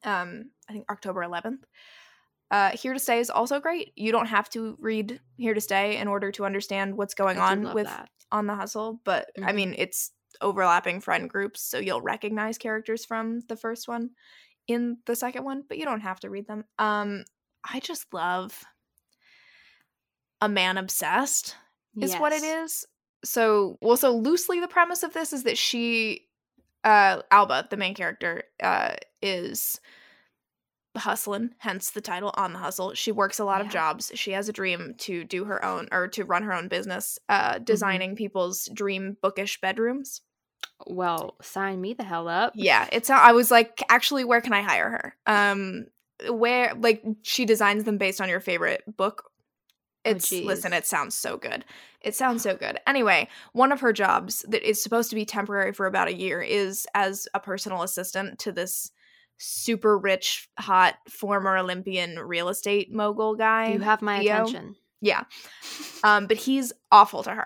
Um, 0.04 0.52
I 0.70 0.74
think 0.74 0.90
October 0.92 1.22
11th. 1.24 1.66
Uh, 2.52 2.72
Here 2.72 2.94
to 2.94 3.00
Stay 3.00 3.20
is 3.20 3.30
also 3.30 3.60
great. 3.60 3.94
You 3.96 4.12
don't 4.12 4.28
have 4.28 4.50
to 4.52 4.76
read 4.80 5.20
Here 5.38 5.54
to 5.54 5.62
Stay 5.62 5.98
in 5.98 6.08
order 6.08 6.32
to 6.34 6.46
understand 6.46 6.98
what's 6.98 7.14
going 7.14 7.38
on 7.38 7.74
with 7.74 7.88
that. 7.88 8.10
On 8.32 8.48
the 8.48 8.56
Hustle, 8.56 9.00
but 9.06 9.30
I 9.42 9.52
Mhm. 9.52 9.56
mean, 9.56 9.76
it's 9.78 10.12
overlapping 10.42 11.00
friend 11.02 11.30
groups, 11.30 11.62
so 11.62 11.78
you'll 11.78 12.02
recognize 12.02 12.58
characters 12.58 13.06
from 13.06 13.42
the 13.42 13.56
first 13.56 13.88
one 13.88 14.12
in 14.68 14.98
the 15.06 15.16
second 15.16 15.46
one, 15.46 15.64
but 15.68 15.78
you 15.78 15.86
don't 15.86 16.02
have 16.02 16.20
to 16.22 16.30
read 16.30 16.48
them. 16.48 16.66
Um, 16.80 17.26
I 17.64 17.80
just 17.80 18.14
love 18.14 18.64
a 20.44 20.50
man 20.50 20.78
obsessed 20.78 21.56
is 22.02 22.14
what 22.16 22.34
it 22.34 22.44
is. 22.44 22.86
So, 23.24 23.78
well, 23.82 23.96
so 23.96 24.12
loosely 24.16 24.60
the 24.60 24.68
premise 24.68 25.02
of 25.04 25.14
this 25.14 25.32
is 25.32 25.44
that 25.44 25.58
she 25.58 26.28
uh 26.84 27.22
Alba, 27.32 27.68
the 27.70 27.78
main 27.78 27.94
character, 27.96 28.44
uh 28.62 28.96
is 29.22 29.80
hustling, 30.98 31.52
hence 31.58 31.92
the 31.92 32.02
title 32.02 32.32
on 32.36 32.52
the 32.54 32.60
hustle. 32.60 32.94
She 32.94 33.12
works 33.12 33.40
a 33.40 33.46
lot 33.46 33.62
of 33.62 33.70
jobs. 33.70 34.12
She 34.16 34.32
has 34.32 34.50
a 34.50 34.54
dream 34.54 34.96
to 35.00 35.24
do 35.24 35.46
her 35.46 35.64
own 35.64 35.88
or 35.92 36.08
to 36.10 36.26
run 36.26 36.44
her 36.44 36.54
own 36.54 36.68
business, 36.68 37.18
uh 37.30 37.54
Mm-hmm. 37.54 37.64
designing 37.64 38.16
people's 38.16 38.70
dream 38.74 39.16
bookish 39.22 39.62
bedrooms. 39.62 40.22
Well, 40.86 41.36
sign 41.42 41.80
me 41.80 41.94
the 41.94 42.04
hell 42.04 42.28
up. 42.28 42.54
Yeah, 42.56 42.88
it's 42.92 43.10
I 43.10 43.32
was 43.32 43.50
like 43.50 43.82
actually 43.90 44.26
where 44.26 44.42
can 44.42 44.52
I 44.54 44.62
hire 44.62 44.90
her? 44.90 45.16
Um 45.26 45.86
where 46.30 46.74
like 46.76 47.02
she 47.22 47.46
designs 47.46 47.86
them 47.86 47.98
based 47.98 48.20
on 48.20 48.28
your 48.30 48.42
favorite 48.42 48.84
book. 48.98 49.30
It's 50.06 50.32
listen, 50.32 50.74
it 50.74 50.86
sounds 50.86 51.16
so 51.16 51.38
good. 51.38 51.64
It 52.02 52.16
sounds 52.16 52.44
so 52.44 52.56
good. 52.56 52.80
Anyway, 52.86 53.30
one 53.54 53.72
of 53.72 53.80
her 53.80 53.94
jobs 53.94 54.46
that 54.50 54.68
is 54.68 54.84
supposed 54.84 55.10
to 55.12 55.16
be 55.16 55.26
temporary 55.26 55.72
for 55.72 55.86
about 55.86 56.10
a 56.10 56.16
year 56.16 56.42
is 56.42 56.86
as 56.94 57.28
a 57.34 57.40
personal 57.40 57.84
assistant 57.84 58.40
to 58.40 58.52
this 58.52 58.92
super 59.38 59.98
rich, 59.98 60.50
hot 60.60 60.96
former 61.10 61.58
Olympian 61.58 62.20
real 62.20 62.50
estate 62.50 62.92
mogul 62.92 63.36
guy. 63.36 63.72
You 63.72 63.80
have 63.80 64.02
my 64.02 64.20
Theo. 64.20 64.34
attention. 64.34 64.76
Yeah. 65.02 65.24
Um, 66.04 66.28
but 66.28 66.38
he's 66.38 66.74
awful 66.92 67.24
to 67.24 67.32
her. 67.32 67.46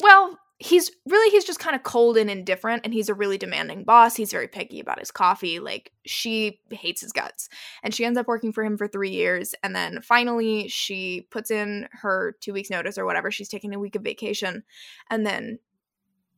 Well, 0.00 0.38
he's 0.60 0.90
really 1.06 1.30
he's 1.30 1.44
just 1.44 1.60
kind 1.60 1.76
of 1.76 1.84
cold 1.84 2.16
and 2.16 2.28
indifferent 2.28 2.82
and 2.84 2.92
he's 2.92 3.08
a 3.08 3.14
really 3.14 3.38
demanding 3.38 3.84
boss. 3.84 4.16
He's 4.16 4.32
very 4.32 4.48
picky 4.48 4.80
about 4.80 4.98
his 4.98 5.12
coffee. 5.12 5.60
Like 5.60 5.92
she 6.04 6.60
hates 6.70 7.00
his 7.00 7.12
guts. 7.12 7.48
And 7.82 7.94
she 7.94 8.04
ends 8.04 8.18
up 8.18 8.26
working 8.26 8.52
for 8.52 8.64
him 8.64 8.76
for 8.76 8.88
3 8.88 9.08
years 9.10 9.54
and 9.62 9.74
then 9.74 10.00
finally 10.02 10.66
she 10.68 11.28
puts 11.30 11.52
in 11.52 11.88
her 11.92 12.36
2 12.40 12.52
weeks 12.52 12.70
notice 12.70 12.98
or 12.98 13.06
whatever. 13.06 13.30
She's 13.30 13.48
taking 13.48 13.72
a 13.72 13.78
week 13.78 13.94
of 13.94 14.02
vacation 14.02 14.64
and 15.10 15.24
then 15.24 15.60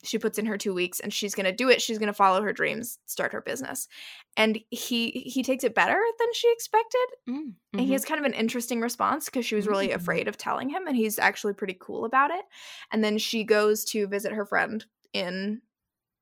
she 0.02 0.18
puts 0.18 0.38
in 0.38 0.46
her 0.46 0.56
2 0.58 0.72
weeks 0.74 1.00
and 1.00 1.12
she's 1.12 1.34
going 1.34 1.44
to 1.46 1.52
do 1.52 1.68
it. 1.68 1.82
She's 1.82 1.98
going 1.98 2.06
to 2.08 2.12
follow 2.14 2.42
her 2.42 2.52
dreams, 2.52 2.98
start 3.06 3.32
her 3.32 3.40
business. 3.42 3.88
And 4.36 4.58
he 4.70 5.10
he 5.10 5.42
takes 5.42 5.64
it 5.64 5.74
better 5.74 6.00
than 6.18 6.28
she 6.34 6.50
expected 6.52 7.06
Mm, 7.28 7.54
and 7.76 7.86
he 7.86 7.92
mhm. 7.92 7.94
has 7.94 8.04
kind 8.04 8.18
of 8.20 8.26
an 8.26 8.34
interesting 8.34 8.80
response 8.80 9.26
because 9.26 9.46
she 9.46 9.54
was 9.54 9.68
really 9.68 9.88
Mm. 9.88 9.94
afraid 9.94 10.28
of 10.28 10.36
telling 10.36 10.68
him, 10.70 10.86
and 10.86 10.96
he's 10.96 11.18
actually 11.18 11.54
pretty 11.54 11.76
cool 11.80 12.04
about 12.04 12.30
it. 12.30 12.44
And 12.92 13.02
then 13.04 13.18
she 13.18 13.44
goes 13.44 13.84
to 13.86 14.06
visit 14.08 14.32
her 14.32 14.44
friend 14.46 14.84
in 15.12 15.62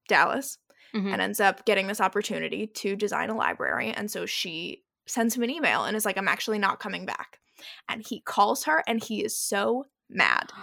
Dallas 0.08 0.58
Mhm. 0.94 1.12
and 1.12 1.23
ends 1.23 1.40
up 1.40 1.64
getting 1.66 1.87
this 1.87 2.00
opportunity 2.00 2.66
to 2.66 2.97
design 2.97 3.30
a 3.30 3.37
library. 3.37 3.90
And 3.92 4.11
so 4.11 4.26
she 4.26 4.85
sends 5.06 5.37
him 5.37 5.42
an 5.42 5.50
email 5.50 5.85
and 5.85 5.97
is 5.97 6.04
like, 6.04 6.18
I'm 6.18 6.28
actually 6.28 6.58
not 6.58 6.80
coming 6.80 7.06
back. 7.06 7.40
And 7.88 8.06
he 8.06 8.20
calls 8.20 8.64
her 8.64 8.82
and 8.87 9.02
he 9.02 9.25
is 9.25 9.37
so 9.37 9.87
mad. 10.08 10.52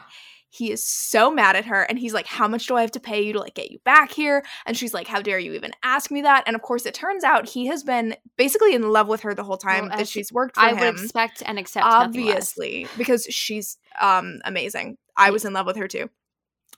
He 0.55 0.71
is 0.71 0.87
so 0.87 1.29
mad 1.29 1.55
at 1.55 1.65
her 1.65 1.83
and 1.83 1.99
he's 1.99 2.13
like, 2.13 2.27
How 2.27 2.47
much 2.47 2.67
do 2.67 2.75
I 2.75 2.81
have 2.81 2.91
to 2.91 2.99
pay 2.99 3.21
you 3.21 3.33
to 3.33 3.39
like 3.39 3.55
get 3.55 3.71
you 3.71 3.79
back 3.83 4.11
here? 4.11 4.43
And 4.65 4.77
she's 4.77 4.93
like, 4.93 5.07
How 5.07 5.21
dare 5.21 5.39
you 5.39 5.53
even 5.53 5.71
ask 5.83 6.11
me 6.11 6.21
that? 6.21 6.43
And 6.47 6.55
of 6.55 6.61
course, 6.61 6.85
it 6.85 6.93
turns 6.93 7.23
out 7.23 7.49
he 7.49 7.67
has 7.67 7.83
been 7.83 8.15
basically 8.37 8.73
in 8.73 8.91
love 8.91 9.07
with 9.07 9.21
her 9.21 9.33
the 9.33 9.43
whole 9.43 9.57
time 9.57 9.89
Well, 9.89 9.97
that 9.97 10.07
she's 10.07 10.31
worked 10.31 10.55
for 10.55 10.61
I 10.61 10.73
him 10.73 10.79
would 10.79 11.03
expect 11.03 11.43
and 11.45 11.59
accept 11.59 11.85
obviously 11.85 12.87
because 12.97 13.25
she's 13.29 13.77
um 13.99 14.39
amazing 14.43 14.97
i 15.17 15.31
was 15.31 15.45
in 15.45 15.53
love 15.53 15.65
with 15.65 15.77
her 15.77 15.87
too 15.87 16.09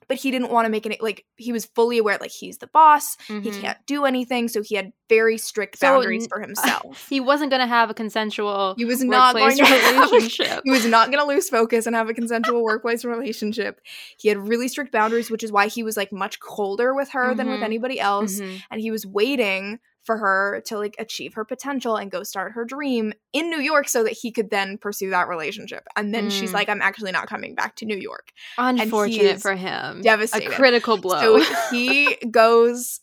but 0.07 0.17
he 0.17 0.31
didn't 0.31 0.49
want 0.51 0.65
to 0.65 0.69
make 0.69 0.85
it 0.85 1.01
like 1.01 1.25
he 1.35 1.51
was 1.51 1.65
fully 1.65 1.97
aware 1.97 2.17
like 2.21 2.31
he's 2.31 2.57
the 2.59 2.67
boss 2.67 3.17
he 3.27 3.33
Mhm. 3.33 3.61
can't 3.61 3.77
do 3.85 4.05
anything 4.05 4.47
so 4.47 4.61
he 4.61 4.75
had 4.75 4.91
very 5.09 5.37
strict 5.37 5.79
boundaries 5.79 6.27
for 6.27 6.39
himself 6.47 7.07
He 7.09 7.19
wasn't 7.19 7.51
gonna 7.51 7.67
have 7.67 7.89
a 7.89 7.93
consensual 7.93 8.75
he 8.77 8.85
was 8.85 9.03
not 9.03 9.35
going 9.35 9.55
to 9.57 9.65
have- 9.65 10.11
relationship. 10.11 10.61
he 10.65 10.71
was 10.71 10.85
not 10.85 11.11
going 11.11 11.19
to 11.23 11.27
lose 11.27 11.49
focus 11.49 11.85
and 11.85 11.95
have 11.95 12.09
a 12.09 12.13
consensual 12.13 12.63
workplace 12.63 13.03
relationship 13.05 13.81
he 14.17 14.27
had 14.29 14.37
really 14.37 14.67
strict 14.67 14.91
boundaries 14.91 15.29
which 15.31 15.43
is 15.43 15.51
why 15.51 15.67
he 15.67 15.83
was 15.83 15.97
like 15.97 16.11
much 16.11 16.39
colder 16.39 16.93
with 16.93 17.09
her 17.11 17.33
than 17.35 17.49
with 17.49 17.59
Mhm. 17.59 17.63
anybody 17.63 17.99
else 17.99 18.39
Mhm. 18.39 18.61
and 18.71 18.81
he 18.81 18.91
was 18.91 19.05
waiting 19.05 19.79
for 20.07 20.17
her 20.17 20.61
to 20.65 20.79
like 20.79 20.95
achieve 20.97 21.35
her 21.35 21.45
potential 21.45 21.97
and 21.97 22.09
go 22.09 22.23
start 22.23 22.53
her 22.53 22.65
dream 22.65 23.13
in 23.33 23.51
New 23.51 23.59
York 23.59 23.87
so 23.87 24.03
that 24.03 24.13
he 24.13 24.31
could 24.31 24.49
then 24.49 24.79
pursue 24.79 25.11
that 25.11 25.27
relationship. 25.27 25.85
And 25.95 26.15
then 26.15 26.31
she's 26.31 26.49
Mm. 26.49 26.53
like, 26.53 26.69
I'm 26.69 26.81
actually 26.81 27.11
not 27.11 27.27
coming 27.27 27.53
back 27.53 27.75
to 27.75 27.85
New 27.85 27.97
York. 27.97 28.31
Unfortunate 28.57 29.41
for 29.41 29.53
him. 29.55 30.01
devastated. 30.01 30.47
A 30.51 30.55
critical 30.55 30.97
blow. 30.97 31.39
So 31.43 31.53
he 31.71 32.15
goes. 32.31 33.01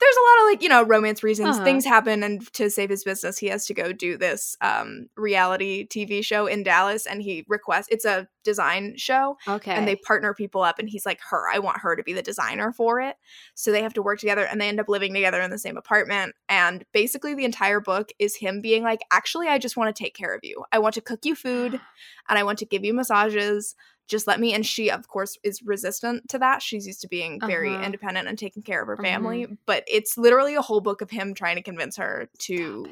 There's 0.00 0.16
a 0.16 0.20
lot 0.20 0.42
of 0.42 0.52
like 0.52 0.62
you 0.62 0.68
know 0.68 0.82
romance 0.84 1.22
reasons. 1.22 1.56
Uh-huh. 1.56 1.64
Things 1.64 1.84
happen, 1.84 2.22
and 2.22 2.52
to 2.54 2.70
save 2.70 2.90
his 2.90 3.04
business, 3.04 3.38
he 3.38 3.48
has 3.48 3.66
to 3.66 3.74
go 3.74 3.92
do 3.92 4.16
this 4.16 4.56
um, 4.60 5.08
reality 5.16 5.86
TV 5.86 6.24
show 6.24 6.46
in 6.46 6.62
Dallas. 6.62 7.06
And 7.06 7.22
he 7.22 7.44
requests 7.48 7.88
it's 7.90 8.04
a 8.04 8.28
design 8.44 8.94
show, 8.96 9.36
okay. 9.46 9.72
and 9.72 9.86
they 9.86 9.96
partner 9.96 10.32
people 10.32 10.62
up 10.62 10.78
and 10.78 10.88
he's 10.88 11.04
like 11.04 11.20
her 11.30 11.44
i 11.52 11.58
want 11.58 11.78
her 11.78 11.96
to 11.96 12.02
be 12.02 12.12
the 12.12 12.22
designer 12.22 12.72
for 12.72 13.00
it 13.00 13.16
so 13.54 13.70
they 13.70 13.82
have 13.82 13.92
to 13.94 14.02
work 14.02 14.18
together 14.18 14.44
and 14.44 14.60
they 14.60 14.68
end 14.68 14.80
up 14.80 14.88
living 14.88 15.12
together 15.12 15.40
in 15.40 15.50
the 15.50 15.58
same 15.58 15.76
apartment 15.76 16.34
and 16.48 16.84
basically 16.92 17.34
the 17.34 17.44
entire 17.44 17.80
book 17.80 18.10
is 18.18 18.36
him 18.36 18.60
being 18.60 18.82
like 18.82 19.00
actually 19.10 19.48
i 19.48 19.58
just 19.58 19.76
want 19.76 19.94
to 19.94 20.02
take 20.02 20.14
care 20.14 20.34
of 20.34 20.40
you 20.42 20.64
i 20.72 20.78
want 20.78 20.94
to 20.94 21.00
cook 21.00 21.20
you 21.24 21.34
food 21.34 21.74
and 22.28 22.38
i 22.38 22.42
want 22.42 22.58
to 22.58 22.64
give 22.64 22.84
you 22.84 22.94
massages 22.94 23.74
just 24.08 24.26
let 24.26 24.40
me 24.40 24.52
and 24.54 24.66
she 24.66 24.90
of 24.90 25.06
course 25.08 25.38
is 25.44 25.62
resistant 25.62 26.28
to 26.28 26.38
that 26.38 26.62
she's 26.62 26.86
used 26.86 27.00
to 27.02 27.08
being 27.08 27.38
very 27.46 27.74
Uh-huh. 27.74 27.84
independent 27.84 28.26
and 28.26 28.38
taking 28.38 28.62
care 28.62 28.80
of 28.82 28.88
her 28.88 28.96
family 28.96 29.46
but 29.66 29.84
it's 29.86 30.16
literally 30.18 30.54
a 30.54 30.62
whole 30.62 30.80
book 30.80 31.00
of 31.02 31.10
him 31.10 31.34
trying 31.34 31.56
to 31.56 31.62
convince 31.62 31.96
her 31.96 32.28
to 32.38 32.86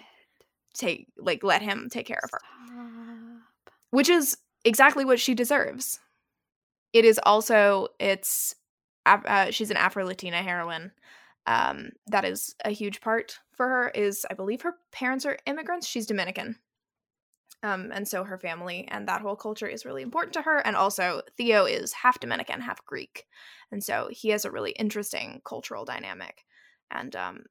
take 0.74 1.06
like 1.16 1.42
let 1.42 1.62
him 1.62 1.88
take 1.90 2.06
care 2.06 2.20
of 2.22 2.30
her 2.30 2.40
Stop. 2.66 3.42
which 3.90 4.08
is 4.08 4.36
exactly 4.64 5.04
what 5.04 5.18
she 5.20 5.34
deserves. 5.34 6.00
It 6.92 7.04
is 7.04 7.18
also 7.24 7.88
it's 7.98 8.54
uh, 9.06 9.50
she's 9.50 9.70
an 9.70 9.76
Afro 9.76 10.04
Latina 10.04 10.42
heroine. 10.42 10.90
Um, 11.46 11.90
that 12.08 12.24
is 12.24 12.54
a 12.64 12.70
huge 12.70 13.00
part 13.00 13.38
for 13.52 13.68
her. 13.68 13.88
Is 13.90 14.26
I 14.30 14.34
believe 14.34 14.62
her 14.62 14.74
parents 14.92 15.24
are 15.24 15.38
immigrants. 15.46 15.86
She's 15.86 16.06
Dominican. 16.06 16.56
Um, 17.62 17.90
and 17.92 18.06
so 18.06 18.22
her 18.24 18.38
family 18.38 18.86
and 18.90 19.08
that 19.08 19.22
whole 19.22 19.34
culture 19.36 19.66
is 19.66 19.84
really 19.84 20.02
important 20.02 20.34
to 20.34 20.42
her. 20.42 20.58
And 20.58 20.76
also 20.76 21.22
Theo 21.36 21.64
is 21.64 21.92
half 21.92 22.20
Dominican, 22.20 22.60
half 22.60 22.84
Greek, 22.84 23.26
and 23.72 23.82
so 23.82 24.08
he 24.10 24.28
has 24.28 24.44
a 24.44 24.50
really 24.50 24.70
interesting 24.72 25.40
cultural 25.44 25.84
dynamic. 25.84 26.44
And 26.90 27.16
um, 27.16 27.44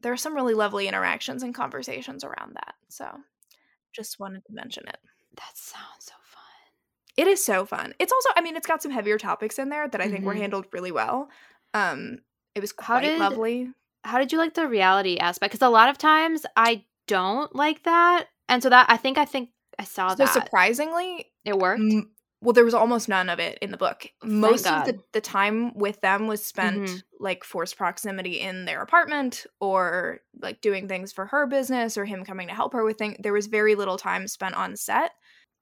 there 0.00 0.12
are 0.12 0.16
some 0.18 0.34
really 0.34 0.54
lovely 0.54 0.86
interactions 0.86 1.42
and 1.42 1.54
conversations 1.54 2.22
around 2.24 2.54
that. 2.54 2.74
So 2.88 3.06
just 3.92 4.20
wanted 4.20 4.44
to 4.46 4.52
mention 4.52 4.84
it. 4.86 4.98
That 5.36 5.52
sounds 5.56 6.04
so 6.06 6.12
fun. 6.24 6.42
It 7.16 7.26
is 7.26 7.44
so 7.44 7.64
fun. 7.64 7.94
It's 7.98 8.12
also, 8.12 8.28
I 8.36 8.42
mean, 8.42 8.54
it's 8.56 8.66
got 8.66 8.82
some 8.82 8.92
heavier 8.92 9.18
topics 9.18 9.58
in 9.58 9.70
there 9.70 9.88
that 9.88 10.00
I 10.00 10.08
think 10.08 10.24
were 10.24 10.34
Mhm. 10.34 10.38
handled 10.38 10.66
really 10.72 10.92
well. 10.92 11.28
Um, 11.74 12.18
it 12.54 12.60
was 12.60 12.72
How 12.78 13.00
did- 13.00 13.18
lovely. 13.18 13.70
How 14.04 14.18
did 14.18 14.32
you 14.32 14.38
like 14.38 14.54
the 14.54 14.66
reality 14.68 15.16
aspect? 15.18 15.52
Because 15.52 15.66
a 15.66 15.70
lot 15.70 15.88
of 15.88 15.96
times 15.98 16.44
I 16.56 16.84
don't 17.06 17.54
like 17.54 17.84
that, 17.84 18.26
and 18.52 18.62
so 18.62 18.68
that 18.68 18.86
I 18.88 18.96
think 18.96 19.18
I 19.18 19.24
think 19.24 19.50
I 19.78 19.84
saw 19.84 20.10
So 20.10 20.16
that 20.16 20.32
surprisingly, 20.32 21.32
it 21.44 21.58
worked. 21.58 21.80
m- 21.80 22.10
well, 22.40 22.52
there 22.52 22.64
was 22.64 22.74
almost 22.74 23.08
none 23.08 23.28
of 23.28 23.38
it 23.38 23.58
in 23.62 23.70
the 23.70 23.76
book. 23.76 24.06
Most 24.24 24.66
of 24.66 24.84
the, 24.84 24.98
the 25.12 25.20
time 25.20 25.72
with 25.74 26.00
them 26.00 26.26
was 26.26 26.44
spent 26.44 26.82
Mhm. 26.82 27.02
like 27.20 27.44
forced 27.44 27.76
proximity 27.76 28.40
in 28.40 28.64
their 28.64 28.82
apartment 28.82 29.46
or 29.60 30.20
like 30.40 30.60
doing 30.60 30.88
things 30.88 31.12
for 31.12 31.26
her 31.26 31.46
business 31.46 31.96
or 31.96 32.04
him 32.04 32.24
coming 32.24 32.48
to 32.48 32.54
help 32.54 32.72
her 32.72 32.84
with 32.84 32.98
things. 32.98 33.16
There 33.20 33.32
was 33.32 33.46
very 33.46 33.76
little 33.76 33.96
time 33.96 34.26
spent 34.26 34.56
on 34.56 34.76
set. 34.76 35.12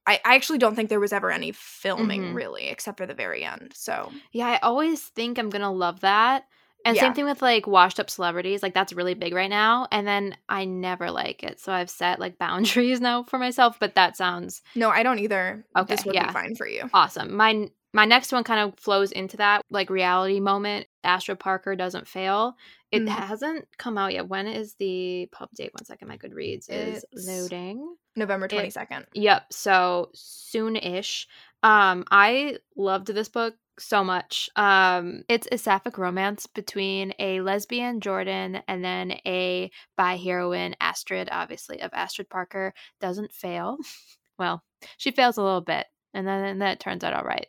I, 0.07 0.15
I 0.25 0.35
actually 0.37 0.57
don't 0.59 0.75
think 0.75 0.89
there 0.89 0.99
was 1.01 1.13
ever 1.13 1.31
any 1.31 1.53
filming 1.53 2.23
Mhm. 2.23 2.35
really, 2.35 2.69
except 2.69 2.97
for 2.97 3.07
the 3.07 3.15
very 3.15 3.45
end. 3.45 3.73
So 3.77 4.11
Yeah, 4.33 4.49
I 4.49 4.59
always 4.59 5.03
think 5.03 5.39
I'm 5.39 5.51
gonna 5.51 5.71
love 5.71 6.01
that. 6.01 6.45
And 6.85 6.97
Yeah. 6.97 7.03
same 7.03 7.15
thing 7.15 7.25
with 7.27 7.43
like 7.43 7.67
washed 7.67 8.01
up 8.01 8.09
celebrities, 8.09 8.63
like 8.63 8.75
that's 8.75 8.93
really 8.93 9.15
big 9.15 9.35
right 9.35 9.51
now. 9.51 9.87
And 9.93 10.07
then 10.07 10.37
I 10.49 10.65
never 10.65 11.11
like 11.11 11.43
it. 11.43 11.61
So 11.61 11.73
I've 11.73 11.91
set 11.91 12.19
like 12.21 12.39
boundaries 12.39 13.01
now 13.01 13.25
for 13.25 13.39
myself, 13.39 13.79
but 13.79 13.95
that 13.97 14.17
sounds 14.17 14.63
no, 14.75 14.89
I 14.91 15.03
don't 15.03 15.19
either. 15.19 15.65
Okay, 15.77 15.95
this 15.95 16.05
would 16.07 16.15
yeah. 16.15 16.29
be 16.29 16.33
fine 16.33 16.55
for 16.55 16.67
you. 16.67 16.89
awesome. 16.95 17.37
My 17.37 17.69
my 17.93 18.05
next 18.05 18.31
one 18.31 18.45
kind 18.45 18.61
of 18.61 18.79
flows 18.79 19.11
into 19.11 19.37
that 19.39 19.63
like 19.71 19.91
reality 19.91 20.39
moment. 20.41 20.87
Astrid 21.03 21.41
Parker 21.41 21.75
doesn't 21.75 22.07
fail. 22.07 22.55
It 22.93 23.03
Mhm. 23.03 23.09
hasn't 23.09 23.69
come 23.79 23.99
out 23.99 24.13
yet. 24.13 24.29
When 24.29 24.47
is 24.47 24.75
the 24.75 25.29
pub 25.33 25.49
date? 25.55 25.73
One 25.75 25.85
second, 25.85 26.07
my 26.09 26.17
Goodreads 26.17 26.71
is 26.71 27.05
It's- 27.13 27.27
loading. 27.27 27.97
November 28.17 28.47
twenty 28.49 28.71
second. 28.71 29.07
Yep. 29.15 29.53
So 29.53 30.11
soon-ish. 30.15 31.29
Um, 31.63 32.05
I 32.11 32.59
loved 32.77 33.09
this 33.09 33.29
book 33.29 33.55
so 33.81 34.05
much. 34.05 34.49
Um, 34.57 35.23
it's 35.29 35.49
a 35.51 35.59
sapphic 35.59 35.99
romance 35.99 36.47
between 36.47 37.15
a 37.19 37.41
lesbian 37.41 38.01
Jordan 38.01 38.63
and 38.69 38.85
then 38.85 39.13
a 39.27 39.71
bi 39.97 40.17
heroine 40.17 40.77
Astrid, 40.81 41.29
obviously 41.31 41.81
of 41.81 41.91
Astrid 41.93 42.29
Parker. 42.29 42.75
Doesn't 43.01 43.33
fail. 43.33 43.79
well, 44.39 44.63
she 44.97 45.11
fails 45.11 45.37
a 45.37 45.43
little 45.43 45.61
bit, 45.61 45.87
and 46.15 46.27
then 46.27 46.45
and 46.45 46.61
then 46.61 46.71
it 46.71 46.81
turns 46.81 47.05
out 47.05 47.15
all 47.15 47.25
right. 47.25 47.47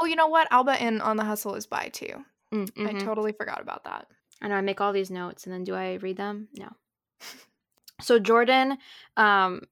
Oh, 0.00 0.04
you 0.06 0.16
know 0.16 0.28
what? 0.28 0.48
Alba 0.50 0.82
in 0.82 1.00
On 1.00 1.16
the 1.16 1.24
Hustle 1.24 1.54
is 1.54 1.66
by 1.66 1.88
too. 1.88 2.24
Mm, 2.54 2.70
I 2.78 2.92
mhm. 2.92 3.04
totally 3.04 3.32
forgot 3.32 3.60
about 3.60 3.84
that. 3.84 4.06
I 4.40 4.48
know 4.48 4.54
I 4.54 4.60
make 4.60 4.80
all 4.80 4.92
these 4.92 5.10
notes 5.10 5.44
and 5.44 5.52
then 5.52 5.64
do 5.64 5.74
I 5.74 5.94
read 5.94 6.16
them? 6.16 6.48
No. 6.56 6.68
So 8.00 8.20
Jordan, 8.20 8.78
um, 9.16 9.62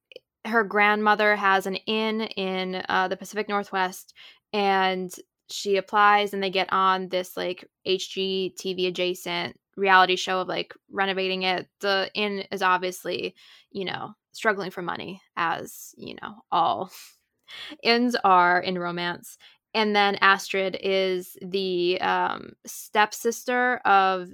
her 0.43 0.63
grandmother 0.63 1.35
has 1.35 1.65
an 1.65 1.75
inn 1.75 2.21
in 2.21 2.83
uh, 2.89 3.07
the 3.07 3.17
Pacific 3.17 3.47
Northwest, 3.47 4.13
and 4.53 5.13
she 5.49 5.77
applies 5.77 6.33
and 6.33 6.43
they 6.43 6.49
get 6.49 6.71
on 6.71 7.09
this 7.09 7.37
like 7.37 7.67
HGTV 7.87 8.87
adjacent 8.87 9.59
reality 9.75 10.15
show 10.15 10.39
of 10.41 10.47
like 10.47 10.73
renovating 10.91 11.43
it. 11.43 11.67
The 11.79 12.09
inn 12.13 12.43
is 12.51 12.61
obviously, 12.61 13.35
you 13.71 13.85
know, 13.85 14.13
struggling 14.33 14.71
for 14.71 14.81
money, 14.81 15.21
as 15.35 15.93
you 15.97 16.15
know, 16.21 16.35
all 16.51 16.91
inns 17.83 18.15
are 18.23 18.59
in 18.59 18.77
romance. 18.77 19.37
And 19.73 19.95
then 19.95 20.15
Astrid 20.15 20.77
is 20.81 21.37
the 21.41 22.01
um, 22.01 22.53
stepsister 22.65 23.77
of 23.85 24.29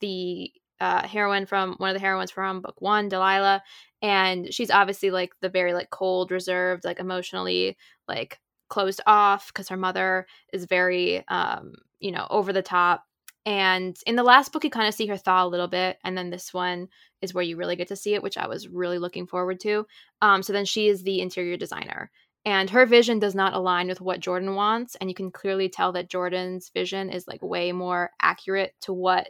the 0.00 0.52
uh, 0.80 1.06
heroine 1.06 1.46
from 1.46 1.74
one 1.78 1.90
of 1.90 1.94
the 1.94 2.00
heroines 2.00 2.30
from 2.30 2.60
book 2.60 2.74
one, 2.80 3.08
Delilah, 3.08 3.62
and 4.02 4.52
she's 4.52 4.70
obviously 4.70 5.10
like 5.10 5.32
the 5.40 5.48
very 5.48 5.72
like 5.72 5.90
cold, 5.90 6.30
reserved, 6.32 6.84
like 6.84 6.98
emotionally 6.98 7.76
like 8.08 8.40
closed 8.72 9.02
off 9.06 9.48
because 9.48 9.68
her 9.68 9.76
mother 9.76 10.26
is 10.52 10.64
very 10.64 11.22
um, 11.28 11.74
you 12.00 12.10
know 12.10 12.26
over 12.30 12.52
the 12.52 12.62
top 12.62 13.04
and 13.44 13.96
in 14.06 14.14
the 14.14 14.22
last 14.22 14.52
book, 14.52 14.62
you 14.62 14.70
kind 14.70 14.86
of 14.86 14.94
see 14.94 15.08
her 15.08 15.16
thaw 15.16 15.44
a 15.44 15.48
little 15.48 15.66
bit, 15.66 15.98
and 16.04 16.16
then 16.16 16.30
this 16.30 16.54
one 16.54 16.88
is 17.20 17.34
where 17.34 17.42
you 17.42 17.56
really 17.56 17.74
get 17.74 17.88
to 17.88 17.96
see 17.96 18.14
it, 18.14 18.22
which 18.22 18.38
I 18.38 18.46
was 18.46 18.68
really 18.68 18.98
looking 18.98 19.26
forward 19.26 19.58
to. 19.60 19.84
Um, 20.20 20.44
so 20.44 20.52
then 20.52 20.64
she 20.64 20.86
is 20.86 21.02
the 21.02 21.20
interior 21.20 21.56
designer, 21.56 22.10
and 22.44 22.70
her 22.70 22.86
vision 22.86 23.18
does 23.18 23.34
not 23.34 23.54
align 23.54 23.88
with 23.88 24.00
what 24.00 24.20
Jordan 24.20 24.54
wants, 24.54 24.94
and 24.96 25.10
you 25.10 25.14
can 25.14 25.32
clearly 25.32 25.68
tell 25.68 25.90
that 25.92 26.08
Jordan's 26.08 26.70
vision 26.72 27.10
is 27.10 27.26
like 27.26 27.42
way 27.42 27.72
more 27.72 28.10
accurate 28.20 28.74
to 28.82 28.92
what 28.92 29.28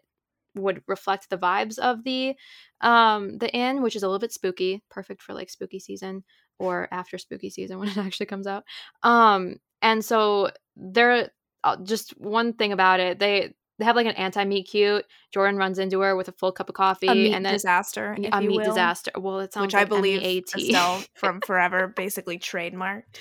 would 0.54 0.82
reflect 0.86 1.30
the 1.30 1.38
vibes 1.38 1.78
of 1.78 2.04
the 2.04 2.34
um 2.82 3.38
the 3.38 3.50
inn 3.54 3.80
which 3.80 3.96
is 3.96 4.02
a 4.02 4.06
little 4.06 4.18
bit 4.18 4.32
spooky 4.32 4.82
perfect 4.90 5.22
for 5.22 5.32
like 5.32 5.48
spooky 5.48 5.78
season 5.78 6.22
or 6.62 6.88
after 6.90 7.18
spooky 7.18 7.50
season 7.50 7.78
when 7.80 7.88
it 7.88 7.96
actually 7.96 8.26
comes 8.26 8.46
out 8.46 8.64
um 9.02 9.56
and 9.82 10.04
so 10.04 10.50
there 10.76 11.30
uh, 11.64 11.76
just 11.84 12.10
one 12.18 12.52
thing 12.52 12.72
about 12.72 13.00
it 13.00 13.18
they 13.18 13.52
they 13.78 13.86
have 13.86 13.96
like 13.96 14.06
an 14.06 14.12
anti 14.12 14.44
meet 14.44 14.68
cute. 14.68 15.04
Jordan 15.32 15.56
runs 15.56 15.78
into 15.78 15.98
her 16.00 16.14
with 16.14 16.28
a 16.28 16.32
full 16.32 16.52
cup 16.52 16.68
of 16.68 16.74
coffee, 16.74 17.08
a 17.08 17.14
meat 17.14 17.32
and 17.32 17.44
then 17.44 17.54
disaster, 17.54 18.16
a 18.30 18.40
meat 18.40 18.58
will, 18.58 18.64
disaster. 18.64 19.10
Well, 19.18 19.40
it 19.40 19.52
sounds 19.52 19.66
which 19.66 19.74
like 19.74 19.82
I 19.82 19.84
believe 19.86 20.18
M-E-A-T. 20.18 20.68
Estelle 20.68 21.02
from 21.14 21.40
Forever 21.40 21.88
basically 21.88 22.38
trademarked. 22.38 23.16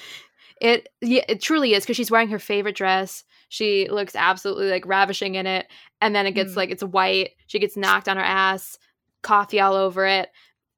It 0.60 0.90
yeah, 1.02 1.24
it 1.28 1.42
truly 1.42 1.74
is 1.74 1.84
because 1.84 1.98
she's 1.98 2.12
wearing 2.12 2.28
her 2.30 2.38
favorite 2.38 2.76
dress. 2.76 3.24
She 3.50 3.88
looks 3.90 4.16
absolutely 4.16 4.70
like 4.70 4.86
ravishing 4.86 5.34
in 5.36 5.48
it, 5.48 5.66
and 6.00 6.14
then 6.14 6.28
it 6.28 6.34
gets 6.34 6.52
Mm. 6.52 6.58
like 6.58 6.70
it's 6.70 6.84
white. 6.84 7.32
She 7.48 7.58
gets 7.58 7.76
knocked 7.76 8.08
on 8.08 8.18
her 8.18 8.24
ass, 8.24 8.78
coffee 9.24 9.60
all 9.62 9.74
over 9.74 10.06
it, 10.06 10.30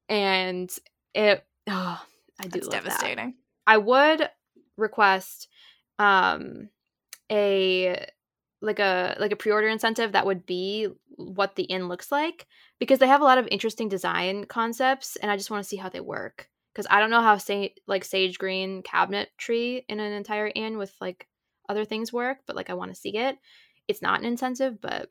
and 0.08 0.72
it. 1.13 1.43
Oh, 1.67 2.01
I 2.40 2.44
do 2.44 2.60
That's 2.60 2.68
love 2.68 2.72
that. 2.72 2.86
It's 2.86 2.98
devastating. 2.98 3.36
I 3.68 3.78
would 3.78 4.30
request 4.78 5.48
um 6.00 6.70
a 7.32 8.08
like 8.62 8.80
a 8.80 9.16
like 9.20 9.32
a 9.32 9.36
pre-order 9.36 9.68
incentive 9.68 10.13
that 10.13 10.25
would 10.25 10.46
be 10.46 10.88
what 11.18 11.56
the 11.56 11.63
inn 11.63 11.88
looks 11.88 12.12
like 12.12 12.48
because 12.80 13.00
they 13.00 13.08
have 13.08 13.22
a 13.22 13.25
lot 13.25 13.38
of 13.38 13.48
interesting 13.52 13.90
design 13.90 14.46
concepts 14.46 15.16
and 15.18 15.30
I 15.30 15.38
just 15.38 15.52
want 15.52 15.63
to 15.63 15.70
see 15.70 15.75
how 15.78 15.90
they 15.90 16.00
work 16.00 16.50
because 16.74 16.88
I 16.90 17.00
don't 17.00 17.12
know 17.12 17.22
how 17.22 17.38
say 17.38 17.75
like 17.88 18.04
sage 18.04 18.40
green 18.40 18.82
cabinetry 18.82 19.84
in 19.88 20.00
an 20.00 20.13
entire 20.13 20.52
inn 20.56 20.78
with 20.78 20.94
like 21.00 21.28
other 21.70 21.86
things 21.86 22.12
work 22.12 22.38
but 22.48 22.56
like 22.56 22.70
I 22.70 22.74
want 22.74 22.92
to 22.92 23.00
see 23.00 23.16
it 23.18 23.38
it's 23.88 24.02
not 24.02 24.20
an 24.20 24.25
incentive 24.25 24.82
but 24.82 25.10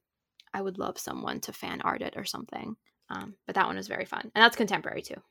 I 0.52 0.60
would 0.60 0.78
love 0.78 0.98
someone 0.98 1.40
to 1.42 1.52
fan 1.52 1.80
art 1.82 2.02
it 2.02 2.14
or 2.16 2.24
something 2.24 2.76
um, 3.10 3.34
but 3.46 3.54
that 3.54 3.66
one 3.66 3.78
is 3.78 3.86
very 3.88 4.06
fun 4.06 4.32
and 4.34 4.42
that's 4.42 4.56
contemporary 4.56 5.02
too 5.02 5.22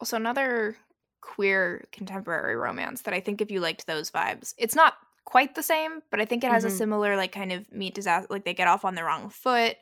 Also, 0.00 0.16
another 0.16 0.76
queer 1.22 1.86
contemporary 1.92 2.56
romance 2.56 3.02
that 3.02 3.14
I 3.14 3.20
think 3.20 3.40
if 3.40 3.50
you 3.50 3.60
liked 3.60 3.86
those 3.86 4.10
vibes, 4.10 4.54
it's 4.58 4.74
not 4.76 4.94
quite 5.24 5.54
the 5.54 5.62
same, 5.62 6.02
but 6.10 6.20
I 6.20 6.26
think 6.26 6.44
it 6.44 6.50
has 6.50 6.64
a 6.64 6.68
Mhm. 6.68 6.76
similar 6.76 7.16
like 7.16 7.32
kind 7.32 7.52
of 7.52 7.70
meet 7.72 7.94
disaster. 7.94 8.26
Like 8.30 8.44
they 8.44 8.54
get 8.54 8.68
off 8.68 8.84
on 8.84 8.94
the 8.96 9.04
wrong 9.04 9.30
foot. 9.30 9.76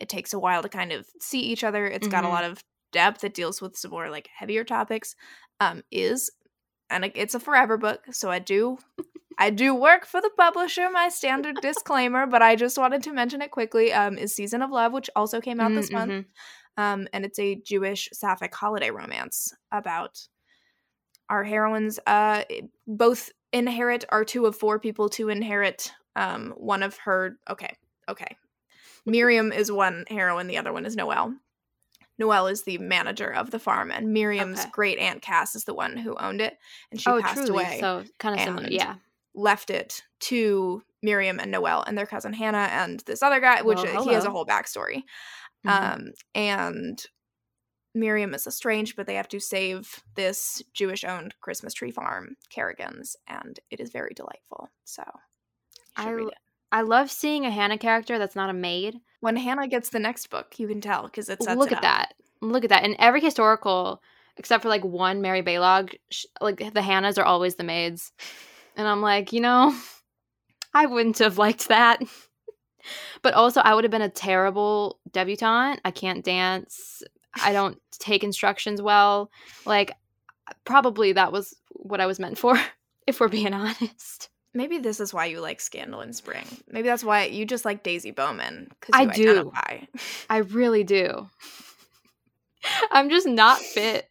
It 0.00 0.08
takes 0.08 0.32
a 0.32 0.38
while 0.38 0.62
to 0.62 0.68
kind 0.68 0.92
of 0.92 1.06
see 1.20 1.40
each 1.40 1.64
other. 1.64 1.86
It's 1.86 2.08
got 2.08 2.24
a 2.24 2.28
Mhm. 2.28 2.30
lot 2.30 2.44
of 2.44 2.64
depth. 2.92 3.24
It 3.24 3.34
deals 3.34 3.60
with 3.60 3.76
some 3.76 3.90
more 3.90 4.08
like 4.10 4.28
heavier 4.34 4.64
topics. 4.64 5.16
Um, 5.60 5.82
is 5.90 6.30
and 6.90 7.04
it's 7.14 7.34
a 7.34 7.40
forever 7.40 7.76
book, 7.78 8.04
so 8.12 8.30
I 8.30 8.38
do. 8.38 8.78
I 9.38 9.50
do 9.50 9.74
work 9.74 10.06
for 10.06 10.20
the 10.20 10.30
publisher, 10.38 10.90
my 10.90 11.08
standard 11.08 11.60
disclaimer, 11.60 12.26
but 12.26 12.42
I 12.42 12.54
just 12.56 12.78
wanted 12.78 13.02
to 13.04 13.12
mention 13.12 13.42
it 13.42 13.50
quickly. 13.50 13.92
Um, 13.92 14.16
is 14.16 14.34
Season 14.34 14.62
of 14.62 14.70
Love, 14.70 14.92
which 14.92 15.10
also 15.16 15.40
came 15.40 15.60
out 15.60 15.74
this 15.74 15.90
Mm, 15.90 15.92
month 15.92 16.10
mhm. 16.10 16.24
um, 16.76 17.08
and 17.12 17.24
it's 17.24 17.38
a 17.38 17.56
Jewish 17.56 18.08
sapphic 18.12 18.54
holiday 18.54 18.90
romance 18.90 19.52
about 19.72 20.28
our 21.28 21.44
heroines. 21.44 21.98
Uh, 22.06 22.44
both 22.86 23.30
inherit 23.52 24.04
are 24.10 24.24
two 24.24 24.46
of 24.46 24.56
four 24.56 24.78
people 24.78 25.08
to 25.10 25.28
inherit. 25.28 25.92
Um, 26.16 26.54
one 26.56 26.82
of 26.82 26.96
her. 26.98 27.38
Okay, 27.50 27.74
okay. 28.08 28.36
Miriam 29.06 29.52
is 29.52 29.70
one 29.70 30.04
heroine. 30.08 30.46
The 30.46 30.58
other 30.58 30.72
one 30.72 30.86
is 30.86 30.96
Noelle. 30.96 31.34
Noelle 32.18 32.46
is 32.46 32.62
the 32.62 32.78
manager 32.78 33.28
of 33.32 33.50
the 33.50 33.58
farm, 33.58 33.90
and 33.90 34.12
Miriam's 34.12 34.60
Okay. 34.60 34.70
great 34.70 34.98
aunt 34.98 35.20
Cass 35.20 35.56
is 35.56 35.64
the 35.64 35.74
one 35.74 35.96
who 35.96 36.14
owned 36.16 36.40
it, 36.40 36.56
and 36.90 37.00
she 37.00 37.10
oh 37.10 37.20
passed 37.20 37.34
truly 37.46 37.50
away 37.50 37.78
so 37.80 38.04
kind 38.18 38.34
of 38.34 38.40
similar 38.40 38.68
yeah 38.70 38.94
left 39.34 39.68
it 39.68 40.02
to 40.20 40.82
Miriam 41.02 41.40
and 41.40 41.50
Noelle 41.50 41.82
and 41.86 41.98
their 41.98 42.06
cousin 42.06 42.32
Hannah 42.32 42.68
and 42.70 43.00
this 43.00 43.22
other 43.22 43.40
guy, 43.40 43.62
which 43.62 43.82
Well, 43.82 44.04
he 44.04 44.12
has 44.12 44.24
a 44.24 44.30
whole 44.30 44.46
backstory. 44.46 45.02
Mhm. 45.66 45.94
Um, 45.94 46.12
and 46.34 47.04
Miriam 47.94 48.34
is 48.34 48.46
estranged, 48.46 48.96
but 48.96 49.06
they 49.06 49.14
have 49.14 49.28
to 49.28 49.40
save 49.40 50.02
this 50.16 50.62
Jewish 50.72 51.04
owned 51.04 51.34
Christmas 51.40 51.74
tree 51.74 51.92
farm, 51.92 52.36
Kerrigan's, 52.50 53.16
and 53.28 53.58
it 53.70 53.80
is 53.80 53.90
very 53.90 54.12
delightful. 54.14 54.68
So 54.84 55.04
I 55.96 56.10
read 56.10 56.22
l- 56.24 56.28
it. 56.28 56.34
I 56.72 56.80
love 56.82 57.10
seeing 57.10 57.46
a 57.46 57.50
Hannah 57.50 57.78
character 57.78 58.18
that's 58.18 58.34
not 58.34 58.50
a 58.50 58.54
maid. 58.54 58.96
When 59.20 59.36
Hannah 59.36 59.68
gets 59.68 59.90
the 59.90 60.00
next 60.00 60.28
book, 60.28 60.58
you 60.58 60.66
can 60.66 60.80
tell 60.80 61.04
because 61.04 61.28
it 61.28 61.42
sets 61.42 61.56
Look 61.56 61.70
it 61.70 61.76
at 61.76 61.82
that. 61.82 62.14
Look 62.40 62.64
at 62.64 62.70
that. 62.70 62.84
In 62.84 62.96
every 63.00 63.20
historical, 63.20 64.02
except 64.36 64.62
for 64.62 64.68
like 64.68 64.84
one 64.84 65.22
Mary 65.22 65.42
Balogh, 65.42 65.94
sh- 66.10 66.26
like 66.40 66.58
the 66.58 66.80
Hannahs 66.80 67.16
are 67.18 67.24
always 67.24 67.54
the 67.54 67.64
maids. 67.64 68.12
And 68.76 68.88
I'm 68.88 69.00
like, 69.02 69.32
you 69.32 69.40
know, 69.40 69.74
I 70.74 70.86
wouldn't 70.86 71.18
have 71.18 71.38
liked 71.38 71.68
that. 71.68 72.02
but 73.22 73.34
also, 73.34 73.60
I 73.60 73.74
would 73.74 73.84
have 73.84 73.92
been 73.92 74.02
a 74.02 74.08
terrible 74.08 74.98
debutante. 75.12 75.80
I 75.84 75.92
can't 75.92 76.24
dance. 76.24 77.02
I 77.42 77.52
don't 77.52 77.80
take 77.92 78.24
instructions 78.24 78.80
well. 78.82 79.30
Like, 79.64 79.92
probably 80.64 81.12
that 81.12 81.32
was 81.32 81.54
what 81.70 82.00
I 82.00 82.06
was 82.06 82.18
meant 82.18 82.38
for, 82.38 82.58
if 83.06 83.20
we're 83.20 83.28
being 83.28 83.54
honest. 83.54 84.28
Maybe 84.56 84.78
this 84.78 85.00
is 85.00 85.12
why 85.12 85.26
you 85.26 85.40
like 85.40 85.60
Scandal 85.60 86.00
in 86.00 86.12
Spring. 86.12 86.46
Maybe 86.70 86.86
that's 86.86 87.02
why 87.02 87.24
you 87.24 87.44
just 87.44 87.64
like 87.64 87.82
Daisy 87.82 88.12
Bowman 88.12 88.68
because 88.70 88.92
I 88.94 89.06
do. 89.06 89.30
identify. 89.30 89.80
I 90.30 90.38
really 90.38 90.84
do. 90.84 91.28
I'm 92.92 93.10
just 93.10 93.26
not 93.26 93.58
fit. 93.58 94.08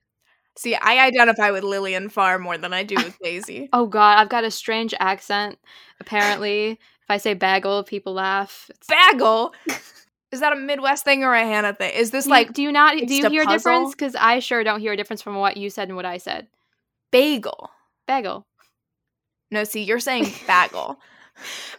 See, 0.55 0.75
I 0.75 1.05
identify 1.05 1.49
with 1.51 1.63
Lillian 1.63 2.09
far 2.09 2.38
more 2.38 2.57
than 2.57 2.73
I 2.73 2.83
do 2.83 2.95
with 2.95 3.17
Daisy. 3.23 3.69
Oh 3.73 3.88
god, 3.88 4.19
I've 4.19 4.29
got 4.29 4.43
a 4.43 4.51
strange 4.51 4.93
accent. 4.99 5.57
Apparently, 5.99 6.71
if 6.71 7.09
I 7.09 7.17
say 7.17 7.33
bagel, 7.33 7.83
people 7.83 8.13
laugh. 8.13 8.69
It's, 8.69 8.88
Bagel. 8.88 9.53
Is 10.33 10.39
that 10.39 10.51
a 10.51 10.55
Midwest 10.55 11.03
thing 11.05 11.23
or 11.23 11.33
a 11.33 11.39
Hannah 11.41 11.73
thing? 11.73 11.93
Is 11.93 12.09
this 12.11 12.25
like 12.27 12.51
do 12.53 12.61
you 12.63 12.71
not 12.71 12.97
do 12.97 13.13
you 13.13 13.25
a 13.25 13.29
hear 13.29 13.43
a 13.43 13.47
difference? 13.47 13.91
Because 13.91 14.15
I 14.15 14.39
sure 14.39 14.63
don't 14.63 14.79
hear 14.79 14.91
a 14.93 14.97
difference 14.97 15.21
from 15.21 15.35
what 15.35 15.57
you 15.57 15.69
said 15.69 15.87
and 15.89 15.95
what 15.95 16.05
I 16.05 16.17
said. 16.17 16.47
bagel? 17.11 17.69
Bagel, 18.07 18.45
No, 19.51 19.63
see, 19.63 19.83
you're 19.83 19.99
saying 19.99 20.25
bagel. 20.47 20.99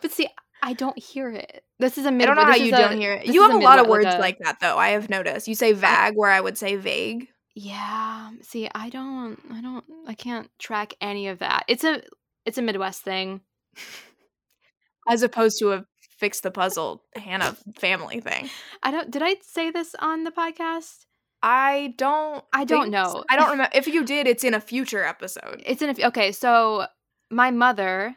but 0.01 0.11
see, 0.13 0.29
I 0.63 0.73
don't 0.73 0.99
hear 0.99 1.29
it. 1.29 1.65
This 1.79 1.99
is 1.99 2.07
a 2.07 2.11
mid. 2.13 2.23
I 2.23 2.35
don't 2.35 2.37
know 2.37 2.51
how 2.51 2.57
you 2.57 2.73
a- 2.75 2.79
don't 2.79 2.97
hear 2.99 3.13
it. 3.15 3.27
You 3.27 3.43
have 3.43 3.53
a 3.55 3.59
lot 3.59 3.79
of 3.79 3.87
like 3.87 3.91
words 3.91 4.15
a- 4.15 4.19
like 4.19 4.39
that, 4.39 4.61
though. 4.61 4.79
I 4.79 4.91
have 4.91 5.11
noticed. 5.11 5.49
You 5.49 5.55
say 5.55 5.73
vag 5.73 6.15
where 6.17 6.31
I 6.31 6.41
would 6.41 6.57
say 6.57 6.77
vague. 6.77 7.29
Yeah. 7.57 8.31
See, 8.41 8.71
I 8.75 8.89
don't. 8.89 9.39
I 9.53 9.61
don't. 9.61 9.85
I 10.07 10.15
can't 10.15 10.49
track 10.59 10.95
any 11.01 11.29
of 11.29 11.41
that. 11.41 11.65
It's 11.69 11.85
a. 11.85 12.01
It's 12.47 12.57
a 12.59 12.63
Midwest 12.63 13.03
thing. 13.03 13.41
as 15.09 15.23
opposed 15.23 15.59
to 15.59 15.73
a 15.73 15.85
fix 16.25 16.41
the 16.41 16.51
puzzle 16.51 17.03
Hannah 17.17 17.55
family 17.79 18.19
thing. 18.21 18.49
I 18.83 18.91
don't. 18.91 19.11
Did 19.11 19.21
I 19.23 19.37
say 19.43 19.71
this 19.71 19.95
on 19.99 20.25
the 20.25 20.31
podcast? 20.31 21.05
I 21.43 21.93
don't. 21.99 22.43
I 22.51 22.65
don't 22.65 22.91
know. 22.91 23.25
I 23.29 23.37
don't 23.37 23.51
remember. 23.51 23.71
If 23.75 23.87
you 23.87 24.07
did, 24.07 24.27
it's 24.27 24.43
in 24.43 24.55
a 24.55 24.61
future 24.61 25.05
episode. 25.05 25.63
It's 25.67 25.83
in 25.83 25.91
a 25.91 25.93
f- 25.93 26.05
okay. 26.05 26.33
So 26.33 26.87
my 27.31 27.51
mother, 27.51 28.17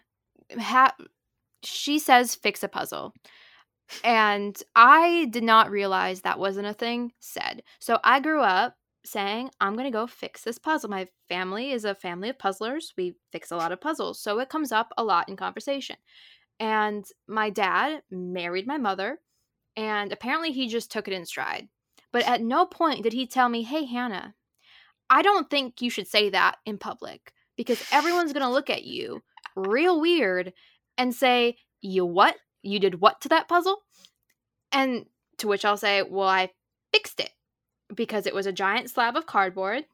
ha- 0.58 0.96
she 1.64 2.00
says 2.00 2.34
fix 2.34 2.64
a 2.64 2.70
puzzle, 2.70 3.14
and 4.06 4.58
I 4.74 5.28
did 5.30 5.44
not 5.44 5.70
realize 5.70 6.22
that 6.22 6.40
wasn't 6.40 6.68
a 6.68 6.74
thing 6.74 7.12
said. 7.20 7.62
So 7.80 8.00
I 8.06 8.22
grew 8.22 8.40
up 8.40 8.76
saying 9.04 9.50
I'm 9.60 9.76
gonna 9.76 9.92
go 9.92 10.08
fix 10.08 10.44
this 10.44 10.60
puzzle. 10.60 10.90
My 10.90 11.10
family 11.28 11.72
is 11.72 11.84
a 11.84 11.94
family 11.94 12.30
of 12.30 12.40
puzzlers. 12.40 12.94
We 12.98 13.16
fix 13.34 13.52
a 13.52 13.58
lot 13.58 13.74
of 13.74 13.82
puzzles, 13.82 14.22
so 14.22 14.40
it 14.40 14.48
comes 14.48 14.72
up 14.72 14.94
a 14.98 15.04
lot 15.04 15.28
in 15.28 15.36
conversation. 15.36 15.98
And 16.60 17.06
my 17.28 17.50
dad 17.50 18.02
married 18.10 18.68
my 18.68 18.78
mother, 18.78 19.20
and 19.76 20.12
apparently 20.12 20.52
he 20.52 20.68
just 20.68 20.92
took 20.92 21.08
it 21.08 21.14
in 21.14 21.26
stride. 21.26 21.68
But 22.12 22.28
at 22.28 22.42
no 22.42 22.66
point 22.66 23.04
did 23.04 23.14
he 23.14 23.28
tell 23.28 23.50
me, 23.50 23.64
"Hey, 23.64 23.86
Hannah." 23.86 24.34
I 25.10 25.22
don't 25.22 25.50
think 25.50 25.82
you 25.82 25.90
should 25.90 26.08
say 26.08 26.30
that 26.30 26.58
in 26.66 26.78
public 26.78 27.32
because 27.56 27.84
everyone's 27.92 28.34
going 28.34 28.46
to 28.46 28.52
look 28.52 28.70
at 28.70 28.84
you 28.84 29.24
real 29.56 30.00
weird 30.00 30.54
and 30.98 31.14
say, 31.14 31.58
You 31.82 32.06
what? 32.06 32.36
You 32.62 32.80
did 32.80 33.02
what 33.02 33.22
to 33.22 33.30
that 33.30 33.48
puzzle? 33.48 33.78
And 34.72 35.06
To 35.40 35.48
which 35.48 35.66
I'll 35.66 35.78
say, 35.78 36.02
well, 36.04 36.28
I 36.28 36.52
fixed 36.92 37.20
it 37.20 37.32
because 37.94 38.26
it 38.26 38.36
was 38.36 38.46
a 38.46 38.52
giant 38.52 38.90
slab 38.90 39.16
of 39.16 39.26
cardboard 39.26 39.86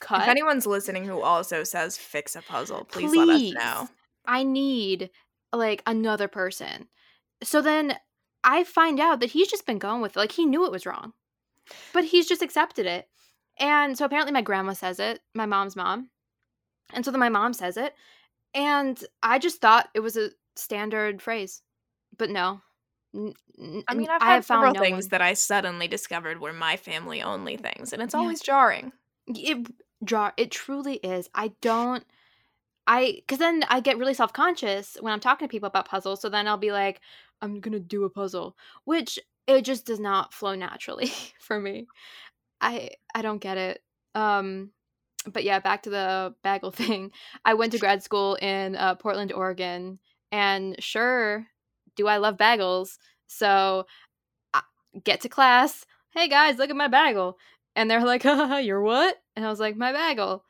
cut. 0.00 0.22
If 0.22 0.28
anyone's 0.28 0.66
listening 0.66 1.04
who 1.04 1.20
also 1.20 1.64
says 1.64 1.96
fix 1.96 2.34
a 2.34 2.42
puzzle, 2.42 2.84
please, 2.84 3.14
let 3.14 3.28
us 3.28 3.40
Please. 3.40 3.54
know. 3.54 3.88
I 4.26 4.42
need 4.42 5.10
like 5.52 5.82
another 5.86 6.28
person. 6.28 6.88
So 7.42 7.60
then 7.62 7.96
I 8.44 8.64
find 8.64 9.00
out 9.00 9.20
that 9.20 9.30
he's 9.30 9.48
just 9.48 9.66
been 9.66 9.78
going 9.78 10.00
with 10.00 10.16
it. 10.16 10.18
Like 10.18 10.32
he 10.32 10.46
knew 10.46 10.64
it 10.64 10.72
was 10.72 10.86
wrong, 10.86 11.12
but 11.92 12.04
he's 12.04 12.28
just 12.28 12.42
accepted 12.42 12.86
it. 12.86 13.08
And 13.58 13.96
so 13.98 14.04
apparently 14.04 14.32
my 14.32 14.42
grandma 14.42 14.72
says 14.72 14.98
it, 15.00 15.20
my 15.34 15.46
mom's 15.46 15.76
mom. 15.76 16.10
And 16.92 17.04
so 17.04 17.10
then 17.10 17.20
my 17.20 17.28
mom 17.28 17.52
says 17.52 17.76
it. 17.76 17.94
And 18.54 19.02
I 19.22 19.38
just 19.38 19.60
thought 19.60 19.88
it 19.94 20.00
was 20.00 20.16
a 20.16 20.30
standard 20.56 21.22
phrase. 21.22 21.62
But 22.16 22.30
no. 22.30 22.60
N- 23.14 23.34
I 23.88 23.94
mean, 23.94 24.08
I've 24.08 24.22
had 24.22 24.34
have 24.34 24.46
found 24.46 24.60
several 24.62 24.74
no 24.74 24.80
things 24.80 25.04
one- 25.04 25.08
that 25.10 25.20
I 25.22 25.34
suddenly 25.34 25.88
discovered 25.88 26.40
were 26.40 26.52
my 26.52 26.76
family 26.76 27.22
only 27.22 27.56
things, 27.56 27.92
and 27.92 28.00
it's 28.02 28.14
Yeah. 28.14 28.20
always 28.20 28.40
jarring. 28.40 28.92
it 29.28 29.66
draw 30.02 30.32
it 30.38 30.50
truly 30.50 30.94
is 30.96 31.28
i 31.34 31.48
don't 31.60 32.04
i 32.90 33.14
because 33.16 33.38
then 33.38 33.64
i 33.68 33.80
get 33.80 33.98
really 33.98 34.14
self-conscious 34.14 34.96
when 35.00 35.12
i'm 35.12 35.20
talking 35.20 35.46
to 35.46 35.50
people 35.50 35.68
about 35.68 35.88
puzzles 35.88 36.20
so 36.20 36.28
then 36.28 36.48
i'll 36.48 36.56
be 36.56 36.72
like 36.72 37.00
i'm 37.40 37.60
gonna 37.60 37.78
do 37.78 38.04
a 38.04 38.10
puzzle 38.10 38.56
which 38.84 39.18
it 39.56 39.62
just 39.62 39.86
does 39.86 40.00
not 40.00 40.32
flow 40.32 40.54
naturally 40.54 41.12
for 41.40 41.60
me. 41.60 41.86
I 42.60 42.90
i 43.14 43.22
don't 43.22 43.40
get 43.40 43.56
it. 43.56 43.82
Um 44.14 44.70
but 45.26 45.44
yeah 45.44 45.58
back 45.60 45.82
to 45.82 45.90
the 45.90 46.34
bagel 46.42 46.70
thing. 46.82 47.12
I 47.44 47.54
went 47.54 47.72
to 47.72 47.78
grad 47.78 48.02
school 48.02 48.36
in 48.36 48.76
uh, 48.76 48.94
portland 48.96 49.32
oregon 49.32 49.98
and 50.32 50.76
sure 50.82 51.46
do 51.96 52.06
i 52.06 52.18
love 52.18 52.36
bagels 52.36 52.98
so 53.26 53.86
I 54.54 54.62
get 55.04 55.20
to 55.22 55.28
class 55.28 55.84
hey 56.10 56.28
guys 56.28 56.58
look 56.58 56.70
at 56.70 56.76
my 56.76 56.88
bagel 56.88 57.36
and 57.76 57.90
they're 57.90 58.04
like 58.04 58.24
you're 58.62 58.82
what? 58.82 59.16
And 59.36 59.44
i 59.44 59.50
was 59.50 59.60
like 59.60 59.76
my 59.76 59.92
bagel 59.92 60.44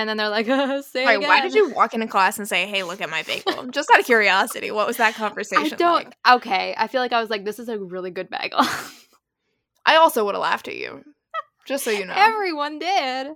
and 0.00 0.08
then 0.08 0.16
they're 0.16 0.28
like 0.28 0.46
oh, 0.48 0.80
say 0.80 1.04
it 1.04 1.06
Wait, 1.06 1.28
why 1.28 1.40
did 1.40 1.54
you 1.54 1.70
walk 1.70 1.94
into 1.94 2.06
class 2.06 2.38
and 2.38 2.48
say, 2.48 2.66
"Hey, 2.66 2.82
look 2.82 3.00
at 3.00 3.10
my 3.10 3.22
bagel"? 3.22 3.66
Just 3.68 3.90
out 3.90 4.00
of 4.00 4.06
curiosity, 4.06 4.70
what 4.70 4.86
was 4.86 4.96
that 4.96 5.14
conversation 5.14 5.74
i 5.74 5.76
don't 5.76 6.04
like? 6.06 6.16
okay 6.28 6.74
i 6.76 6.86
feel 6.86 7.00
like 7.00 7.12
i 7.12 7.20
was 7.20 7.30
like 7.30 7.44
this 7.44 7.58
is 7.58 7.68
a 7.68 7.78
really 7.78 8.10
good 8.10 8.28
bagel 8.30 8.60
I 9.86 9.96
also 9.96 10.24
would 10.24 10.34
have 10.34 10.42
laughed 10.42 10.68
at 10.68 10.76
you, 10.76 11.02
just 11.66 11.84
so 11.84 11.90
you 11.90 12.04
know. 12.04 12.12
everyone 12.14 12.78
did 12.78 13.28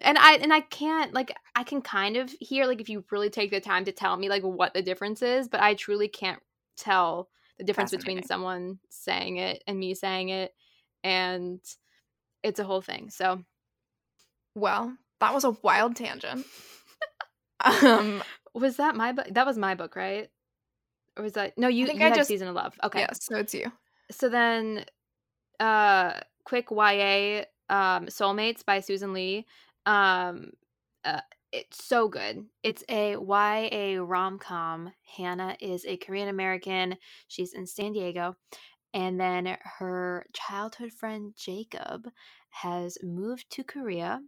and 0.00 0.16
i 0.18 0.34
and 0.36 0.52
i 0.52 0.60
can't 0.60 1.12
like 1.12 1.34
i 1.54 1.62
can 1.62 1.82
kind 1.82 2.16
of 2.16 2.30
hear 2.40 2.66
like 2.66 2.80
if 2.80 2.88
you 2.88 3.04
really 3.10 3.28
take 3.28 3.50
the 3.50 3.60
time 3.60 3.84
to 3.84 3.92
tell 3.92 4.16
me 4.16 4.28
like 4.28 4.42
what 4.42 4.72
the 4.72 4.82
difference 4.82 5.20
is 5.20 5.48
but 5.48 5.60
i 5.60 5.74
truly 5.74 6.08
can't 6.08 6.40
tell 6.76 7.28
the 7.58 7.64
difference 7.64 7.90
between 7.90 8.22
someone 8.22 8.78
saying 8.88 9.36
it 9.36 9.62
and 9.66 9.78
me 9.78 9.94
saying 9.94 10.30
it 10.30 10.54
and 11.04 11.60
it's 12.42 12.60
a 12.60 12.64
whole 12.64 12.80
thing 12.80 13.10
so 13.10 13.44
well, 14.54 14.96
that 15.20 15.34
was 15.34 15.44
a 15.44 15.50
wild 15.62 15.96
tangent. 15.96 16.46
um, 17.60 18.22
was 18.54 18.76
that 18.76 18.96
my 18.96 19.12
book? 19.12 19.26
That 19.30 19.46
was 19.46 19.58
my 19.58 19.74
book 19.74 19.96
right? 19.96 20.28
Or 21.16 21.22
was 21.24 21.34
that 21.34 21.56
no 21.58 21.68
you, 21.68 21.86
think 21.86 21.98
you 22.00 22.04
I 22.06 22.08
had 22.08 22.16
just- 22.16 22.28
season 22.28 22.48
of 22.48 22.54
love. 22.54 22.74
Okay. 22.82 23.00
Yes, 23.00 23.18
so 23.22 23.36
it's 23.36 23.54
you. 23.54 23.70
so 24.10 24.28
then 24.28 24.84
uh 25.58 26.14
quick 26.44 26.70
ya 26.70 27.42
um 27.68 28.06
Seoulmates 28.06 28.64
by 28.64 28.80
susan 28.80 29.12
lee. 29.12 29.46
Um 29.86 30.50
uh, 31.04 31.20
it's 31.52 31.84
so 31.84 32.08
good. 32.08 32.46
It's 32.62 32.84
a 32.88 33.12
ya 33.16 34.02
rom-com. 34.04 34.92
Hannah 35.16 35.56
is 35.60 35.84
a 35.84 35.96
korean 35.96 36.28
american. 36.28 36.96
She's 37.28 37.52
in 37.52 37.66
san 37.66 37.92
diego. 37.92 38.36
And 38.94 39.20
then 39.20 39.56
her 39.78 40.26
childhood 40.32 40.92
friend 40.92 41.34
jacob 41.36 42.08
has 42.50 42.98
moved 43.02 43.46
to 43.50 43.62
korea 43.64 44.20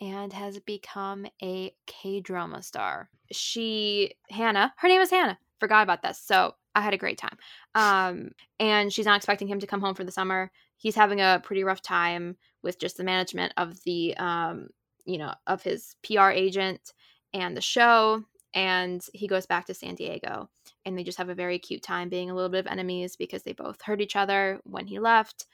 and 0.00 0.32
has 0.32 0.58
become 0.60 1.26
a 1.42 1.72
k-drama 1.86 2.62
star 2.62 3.08
she 3.32 4.12
hannah 4.30 4.72
her 4.78 4.88
name 4.88 5.00
is 5.00 5.10
hannah 5.10 5.38
forgot 5.58 5.82
about 5.82 6.02
this 6.02 6.18
so 6.18 6.52
i 6.74 6.80
had 6.80 6.94
a 6.94 6.98
great 6.98 7.18
time 7.18 7.36
um 7.74 8.30
and 8.58 8.92
she's 8.92 9.06
not 9.06 9.16
expecting 9.16 9.48
him 9.48 9.58
to 9.58 9.66
come 9.66 9.80
home 9.80 9.94
for 9.94 10.04
the 10.04 10.12
summer. 10.12 10.52
He's 10.76 10.94
having 10.94 11.20
a 11.20 11.40
pretty 11.42 11.64
rough 11.64 11.82
time 11.82 12.36
with 12.62 12.78
just 12.78 12.96
the 12.96 13.04
management 13.04 13.52
of 13.56 13.82
the 13.84 14.16
um, 14.18 14.68
you 15.06 15.18
know, 15.18 15.34
of 15.46 15.62
his 15.62 15.96
PR 16.04 16.30
agent 16.30 16.92
and 17.32 17.56
the 17.56 17.60
show 17.60 18.22
and 18.54 19.04
he 19.14 19.26
goes 19.26 19.46
back 19.46 19.66
to 19.66 19.74
San 19.74 19.94
Diego 19.94 20.50
and 20.84 20.96
they 20.96 21.04
just 21.04 21.18
have 21.18 21.28
a 21.28 21.34
very 21.34 21.58
cute 21.58 21.82
time 21.82 22.08
being 22.08 22.30
a 22.30 22.34
little 22.34 22.50
bit 22.50 22.60
of 22.60 22.66
enemies 22.66 23.16
because 23.16 23.42
they 23.42 23.52
both 23.52 23.80
hurt 23.82 24.00
each 24.00 24.16
other 24.16 24.60
when 24.64 24.86
he 24.86 24.98
left 24.98 25.46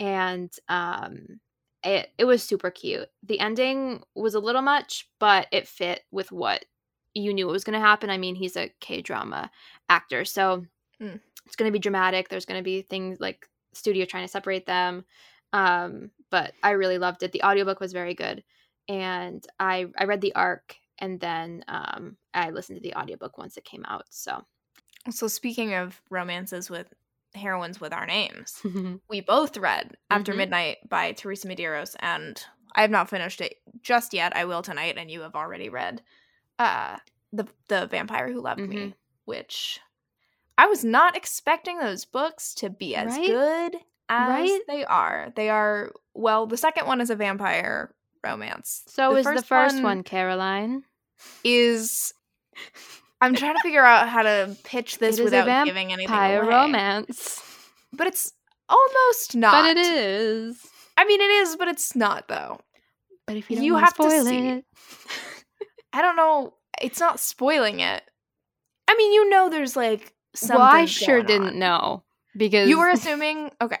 and 0.00 0.52
um 0.68 1.40
it 1.84 2.12
it 2.18 2.24
was 2.24 2.42
super 2.42 2.70
cute. 2.70 3.08
The 3.22 3.40
ending 3.40 4.02
was 4.14 4.34
a 4.34 4.40
little 4.40 4.62
much, 4.62 5.08
but 5.20 5.46
it 5.52 5.68
fit 5.68 6.02
with 6.10 6.32
what 6.32 6.64
you 7.14 7.32
knew 7.32 7.46
was 7.46 7.64
going 7.64 7.78
to 7.78 7.86
happen. 7.86 8.10
I 8.10 8.18
mean, 8.18 8.34
he's 8.34 8.56
a 8.56 8.72
K-drama 8.80 9.50
actor, 9.88 10.24
so 10.24 10.66
Mm. 11.00 11.20
it's 11.44 11.56
going 11.56 11.68
to 11.68 11.72
be 11.72 11.80
dramatic. 11.80 12.28
There's 12.28 12.46
going 12.46 12.60
to 12.60 12.64
be 12.64 12.82
things 12.82 13.18
like 13.20 13.48
studio 13.72 14.04
trying 14.04 14.24
to 14.24 14.30
separate 14.30 14.64
them. 14.64 15.04
Um, 15.52 16.12
but 16.30 16.54
I 16.62 16.70
really 16.70 16.98
loved 16.98 17.22
it. 17.24 17.32
The 17.32 17.42
audiobook 17.42 17.80
was 17.80 17.92
very 17.92 18.14
good. 18.14 18.44
And 18.88 19.44
I 19.58 19.86
I 19.98 20.04
read 20.04 20.20
the 20.20 20.34
arc 20.34 20.76
and 20.98 21.18
then 21.18 21.64
um 21.68 22.16
I 22.32 22.50
listened 22.50 22.76
to 22.78 22.82
the 22.82 22.94
audiobook 22.98 23.38
once 23.38 23.56
it 23.56 23.64
came 23.64 23.84
out. 23.86 24.04
So 24.10 24.44
So 25.10 25.26
speaking 25.28 25.74
of 25.74 26.00
romances 26.10 26.70
with 26.70 26.92
heroines 27.34 27.80
with 27.80 27.92
our 27.92 28.06
names, 28.06 28.60
we 29.08 29.20
both 29.20 29.56
read 29.56 29.96
After 30.10 30.32
Mhm. 30.32 30.36
Midnight 30.38 30.88
by 30.88 31.12
Teresa 31.12 31.48
Medeiros, 31.48 31.96
and 32.00 32.42
I 32.74 32.80
have 32.82 32.90
not 32.90 33.08
finished 33.10 33.40
it 33.40 33.56
just 33.82 34.12
yet. 34.14 34.36
I 34.36 34.44
will 34.44 34.62
tonight, 34.62 34.96
and 34.98 35.10
you 35.10 35.20
have 35.22 35.34
already 35.34 35.68
read 35.68 36.02
uh 36.58 36.98
the 37.32 37.46
the 37.68 37.86
Vampire 37.86 38.28
Who 38.32 38.40
Loved 38.40 38.60
Me, 38.68 38.76
Mhm. 38.76 38.94
which 39.24 39.80
I 40.56 40.66
was 40.66 40.84
not 40.84 41.16
expecting 41.16 41.78
those 41.78 42.04
books 42.04 42.54
to 42.54 42.70
be 42.70 42.94
as 42.94 43.16
Right? 43.16 43.26
good 43.26 43.76
as 44.08 44.28
Right? 44.50 44.60
they 44.68 44.84
are. 44.84 45.32
They 45.34 45.50
are 45.50 45.92
well, 46.14 46.46
the 46.46 46.56
second 46.56 46.86
one 46.86 47.00
is 47.00 47.10
a 47.10 47.16
vampire 47.16 47.92
romance. 48.22 48.84
so 48.86 49.16
is 49.16 49.26
the 49.26 49.42
first 49.42 49.82
one, 49.82 50.02
Caroline. 50.04 50.84
is 51.42 52.14
I'm 53.20 53.34
trying 53.34 53.54
to 53.54 53.60
figure 53.62 53.84
out 53.84 54.08
how 54.08 54.22
to 54.22 54.56
pitch 54.64 54.98
this 54.98 55.18
It 55.18 55.22
is 55.22 55.32
a 55.32 55.36
without 55.38 55.64
giving 55.64 55.92
anything 55.92 56.14
away. 56.14 56.36
romance. 56.38 57.40
But 57.92 58.06
it's 58.08 58.32
almost 58.68 59.36
not. 59.36 59.52
But 59.52 59.76
it 59.76 59.86
is. 59.86 60.58
I 60.96 61.04
mean, 61.04 61.20
it 61.20 61.30
is, 61.30 61.56
but 61.56 61.68
it's 61.68 61.94
not 61.96 62.28
though. 62.28 62.60
But 63.26 63.36
if 63.36 63.50
you 63.50 63.56
don't 63.56 63.64
You 63.64 63.76
have 63.76 63.94
to 63.96 64.10
see. 64.24 64.48
it. 64.48 64.64
I 65.92 66.02
don't 66.02 66.16
know. 66.16 66.54
It's 66.82 67.00
not 67.00 67.20
spoiling 67.20 67.80
it. 67.80 68.02
I 68.88 68.94
mean, 68.96 69.12
you 69.12 69.30
know, 69.30 69.48
there's 69.48 69.76
like 69.76 70.12
something. 70.34 70.58
well, 70.58 70.66
I 70.74 70.84
sure 70.84 71.22
didn't 71.22 71.50
on. 71.50 71.58
know 71.58 72.02
because 72.36 72.68
You 72.68 72.78
were 72.78 72.90
assuming. 72.90 73.50
Okay. 73.62 73.78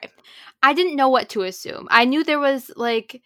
I 0.62 0.72
didn't 0.72 0.96
know 0.96 1.08
what 1.10 1.28
to 1.30 1.42
assume. 1.42 1.88
I 1.90 2.06
knew 2.06 2.24
there 2.24 2.38
was 2.38 2.70
like 2.76 3.20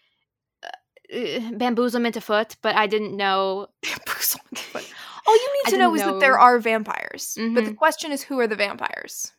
uh, 0.65 0.69
bamboozlement 1.13 2.17
afoot, 2.17 2.57
but 2.63 2.75
I 2.75 2.87
didn't 2.89 3.17
know. 3.17 3.69
But 4.73 4.91
all 5.29 5.35
you 5.37 5.49
I 5.65 5.71
need 5.71 5.71
to 5.77 5.79
know 5.79 5.95
is 5.95 6.03
that 6.03 6.21
there 6.21 6.39
are 6.39 6.59
vampires. 6.59 7.35
But 7.37 7.65
the 7.65 7.71
Mhm. 7.71 7.77
question 7.77 8.13
is, 8.13 8.23
who 8.23 8.41
are 8.41 8.47
the 8.47 8.57
vampires? 8.57 9.33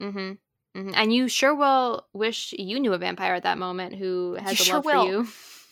hmm 0.00 0.32
hmm 0.74 0.90
And 0.94 1.12
you 1.12 1.28
sure 1.28 1.54
will 1.54 2.06
wish 2.12 2.54
you 2.58 2.80
knew 2.80 2.92
a 2.92 2.98
vampire 2.98 3.34
at 3.34 3.42
that 3.42 3.58
moment 3.58 3.96
who 3.96 4.34
has 4.34 4.52
You 4.52 4.56
a 4.56 4.64
sure 4.64 4.76
love 4.76 4.84
will. 4.84 5.04
for 5.04 5.10
you. 5.10 5.28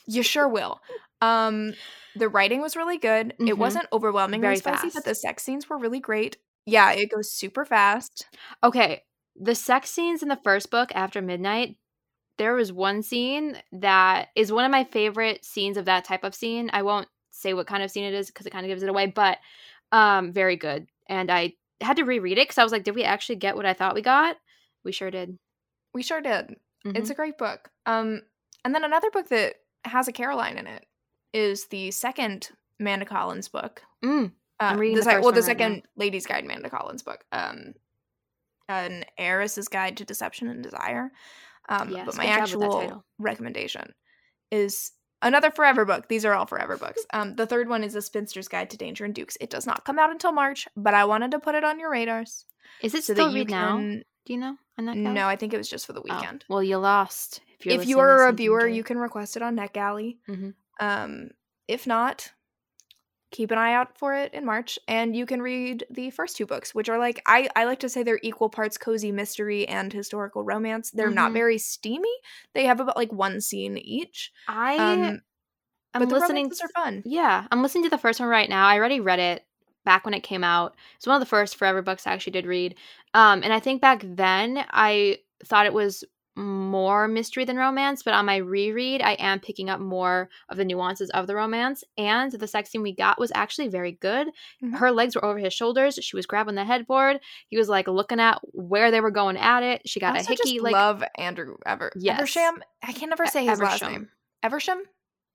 You 0.07 0.23
sure 0.23 0.47
will. 0.47 0.79
Um, 1.21 1.73
the 2.15 2.29
writing 2.29 2.61
was 2.61 2.75
really 2.75 2.97
good. 2.97 3.33
It 3.39 3.53
Mhm. 3.53 3.57
wasn't 3.57 3.87
overwhelmingly 3.93 4.45
Very 4.45 4.57
spicy, 4.57 4.87
fast. 4.87 4.95
but 4.95 5.05
the 5.05 5.15
sex 5.15 5.43
scenes 5.43 5.69
were 5.69 5.77
really 5.77 5.99
great. 5.99 6.37
Yeah, 6.65 6.91
it 6.91 7.09
goes 7.11 7.31
super 7.31 7.65
fast. 7.65 8.27
Okay, 8.63 9.03
the 9.35 9.55
sex 9.55 9.89
scenes 9.89 10.21
in 10.21 10.29
the 10.29 10.39
first 10.43 10.69
book, 10.69 10.91
After 10.93 11.21
Midnight, 11.21 11.77
there 12.37 12.53
was 12.53 12.73
one 12.73 13.03
scene 13.03 13.61
that 13.71 14.29
is 14.35 14.51
one 14.51 14.65
of 14.65 14.71
my 14.71 14.83
favorite 14.83 15.45
scenes 15.45 15.77
of 15.77 15.85
that 15.85 16.03
type 16.05 16.23
of 16.23 16.35
scene. 16.35 16.69
I 16.73 16.81
won't 16.81 17.07
say 17.41 17.53
what 17.53 17.67
kind 17.67 17.83
of 17.83 17.91
scene 17.91 18.03
it 18.05 18.13
is 18.13 18.27
because 18.27 18.45
it 18.45 18.51
kind 18.51 18.65
of 18.65 18.69
gives 18.69 18.83
it 18.83 18.89
away, 18.89 19.07
but 19.07 19.37
um, 19.91 20.31
very 20.31 20.55
good. 20.55 20.87
And 21.07 21.29
I 21.31 21.53
had 21.81 21.97
to 21.97 22.03
reread 22.03 22.37
it 22.37 22.43
because 22.47 22.57
I 22.57 22.63
was 22.63 22.71
like, 22.71 22.83
did 22.83 22.95
we 22.95 23.03
actually 23.03 23.35
get 23.37 23.55
what 23.55 23.65
I 23.65 23.73
thought 23.73 23.95
we 23.95 24.01
got? 24.01 24.37
We 24.83 24.91
sure 24.91 25.11
did. 25.11 25.37
We 25.93 26.03
sure 26.03 26.21
did. 26.21 26.55
Mhm. 26.85 26.97
It's 26.97 27.09
a 27.09 27.15
great 27.15 27.37
book. 27.37 27.69
Um, 27.85 28.21
and 28.63 28.73
then 28.73 28.83
another 28.83 29.09
book 29.11 29.27
that 29.29 29.55
has 29.85 30.07
a 30.07 30.11
Caroline 30.11 30.57
in 30.57 30.67
it 30.67 30.85
is 31.33 31.65
the 31.67 31.91
second 31.91 32.49
Manda 32.79 33.05
Collins 33.05 33.47
book. 33.47 33.81
Mm, 34.03 34.27
Uh, 34.59 34.63
I'm 34.63 34.79
reading 34.79 34.97
the 34.97 35.03
the 35.03 35.07
well, 35.21 35.21
the 35.21 35.27
right 35.27 35.35
now. 35.35 35.41
second 35.41 35.83
Ladies 35.95 36.25
Guide 36.25 36.45
Manda 36.45 36.69
Collins 36.69 37.03
book. 37.03 37.23
Um, 37.31 37.73
an 38.69 39.03
heiress's 39.17 39.67
guide 39.67 39.97
to 39.97 40.05
deception 40.05 40.47
and 40.47 40.63
desire. 40.63 41.11
Um, 41.69 41.89
Yes, 41.89 42.05
but 42.05 42.15
my 42.17 42.25
good 42.25 42.29
job 42.29 42.41
with 42.41 42.69
that 42.71 42.77
actual 42.83 43.05
recommendation 43.19 43.93
is 44.51 44.91
another 45.21 45.51
forever 45.51 45.85
book. 45.85 46.07
These 46.07 46.25
are 46.25 46.33
all 46.33 46.45
forever 46.45 46.77
books. 46.77 47.05
Um, 47.13 47.35
the 47.35 47.45
third 47.45 47.69
one 47.69 47.83
is 47.83 47.95
a 47.95 48.01
spinster's 48.01 48.47
guide 48.47 48.69
to 48.71 48.77
danger 48.77 49.05
and 49.05 49.13
dukes. 49.15 49.37
It 49.41 49.49
does 49.49 49.65
not 49.67 49.85
come 49.85 49.99
out 49.99 50.11
until 50.11 50.31
March, 50.31 50.67
but 50.75 50.93
I 50.93 51.05
wanted 51.05 51.31
to 51.31 51.39
put 51.39 51.55
it 51.55 51.63
on 51.63 51.79
your 51.79 51.91
radars 51.91 52.45
Is 52.81 52.93
it 52.95 53.03
so 53.03 53.13
still 53.13 53.27
that 53.27 53.31
you 53.33 53.39
read 53.41 53.49
now? 53.49 53.77
can. 53.77 54.03
Do 54.25 54.33
you 54.33 54.39
know? 54.39 54.57
on 54.77 54.85
NetGalley? 54.85 55.13
No, 55.13 55.27
I 55.27 55.35
think 55.35 55.53
it 55.53 55.57
was 55.57 55.69
just 55.69 55.85
for 55.85 55.93
the 55.93 55.99
Oh, 56.01 56.15
weekend. 56.15 56.45
well, 56.49 56.61
you 56.63 56.77
lost. 56.77 57.41
If 57.59 57.65
you're 57.65 57.81
if 57.81 57.87
you 57.87 57.99
are 57.99 58.23
a 58.23 58.27
reviewer, 58.27 58.67
you 58.67 58.83
can 58.83 58.97
request 58.97 59.35
it 59.35 59.41
on 59.43 59.55
NetGalley. 59.55 60.17
Mhm. 60.29 60.53
Um, 60.79 61.29
if 61.67 61.85
not, 61.87 62.31
keep 63.31 63.51
an 63.51 63.57
eye 63.57 63.73
out 63.73 63.97
for 63.97 64.13
it 64.13 64.33
in 64.33 64.45
March, 64.45 64.77
and 64.87 65.15
you 65.15 65.25
can 65.25 65.41
read 65.41 65.85
the 65.89 66.09
first 66.11 66.37
two 66.37 66.45
books, 66.45 66.75
which 66.75 66.89
are 66.89 66.99
like 66.99 67.21
I 67.25 67.49
I 67.55 67.65
like 67.65 67.79
to 67.79 67.89
say 67.89 68.03
they're 68.03 68.19
equal 68.23 68.49
parts 68.49 68.77
cozy 68.77 69.11
mystery 69.11 69.67
and 69.67 69.91
historical 69.91 70.43
romance. 70.43 70.91
They're 70.91 71.09
not 71.09 71.31
Mhm. 71.31 71.33
very 71.33 71.57
steamy. 71.57 72.13
They 72.53 72.65
have 72.65 72.79
about 72.79 72.97
like 72.97 73.11
one 73.11 73.41
scene 73.41 73.77
each. 73.77 74.31
I 74.47 74.75
Um, 74.77 75.21
I'm 75.93 76.07
listening. 76.09 76.45
romances 76.45 76.61
are 76.61 76.69
fun. 76.69 77.03
Yeah, 77.05 77.47
I'm 77.51 77.61
listening 77.61 77.83
to 77.85 77.89
the 77.89 77.97
first 77.97 78.19
one 78.19 78.29
right 78.29 78.49
now. 78.49 78.67
I 78.67 78.77
already 78.77 78.99
read 78.99 79.19
it 79.19 79.45
back 79.83 80.05
when 80.05 80.13
it 80.13 80.21
came 80.21 80.43
out. 80.43 80.75
It's 80.97 81.07
one 81.07 81.15
of 81.15 81.19
the 81.21 81.25
first 81.25 81.55
forever 81.55 81.81
books 81.81 82.05
I 82.07 82.13
actually 82.13 82.33
did 82.33 82.45
read. 82.45 82.75
Um, 83.13 83.43
and 83.43 83.51
I 83.51 83.59
think 83.59 83.81
back 83.81 84.03
then 84.05 84.63
I 84.69 85.19
thought 85.43 85.65
it 85.65 85.73
was 85.73 86.03
more 86.35 87.07
mystery 87.09 87.43
than 87.45 87.57
romance, 87.57 88.03
but 88.03 88.13
on 88.13 88.25
my 88.25 88.37
reread, 88.37 89.01
I 89.01 89.13
am 89.13 89.39
picking 89.41 89.69
up 89.69 89.79
more 89.81 90.29
of 90.49 90.57
the 90.57 90.63
nuances 90.65 91.09
of 91.09 91.27
the 91.27 91.35
romance. 91.35 91.83
And 91.97 92.31
the 92.31 92.47
sex 92.47 92.69
scene 92.71 92.81
we 92.81 92.93
got 92.95 93.19
was 93.19 93.31
actually 93.35 93.67
very 93.67 93.91
good. 93.91 94.27
Mhm. 94.63 94.77
Her 94.77 94.91
legs 94.91 95.15
were 95.15 95.25
over 95.25 95.39
his 95.39 95.53
shoulders. 95.53 95.99
She 96.01 96.15
was 96.15 96.25
grabbing 96.25 96.55
the 96.55 96.63
headboard. 96.63 97.19
He 97.49 97.57
was 97.57 97.67
like 97.69 97.87
looking 97.87 98.19
at 98.19 98.39
where 98.53 98.91
they 98.91 99.01
were 99.01 99.11
going 99.11 99.35
at 99.37 99.61
it. 99.63 99.81
She 99.85 99.99
got 99.99 100.15
I 100.15 100.19
a 100.19 100.23
hickey 100.23 100.53
just 100.53 100.63
like 100.63 100.73
love 100.73 101.03
Andrew 101.17 101.57
Ever 101.65 101.91
Yes. 101.95 102.21
Eversham. 102.21 102.59
I 102.81 102.93
can 102.93 103.09
never 103.09 103.25
say 103.27 103.45
his 103.45 103.59
last 103.59 103.81
Eversham. 103.83 103.91
name. 103.91 104.09
Eversham. 104.43 104.77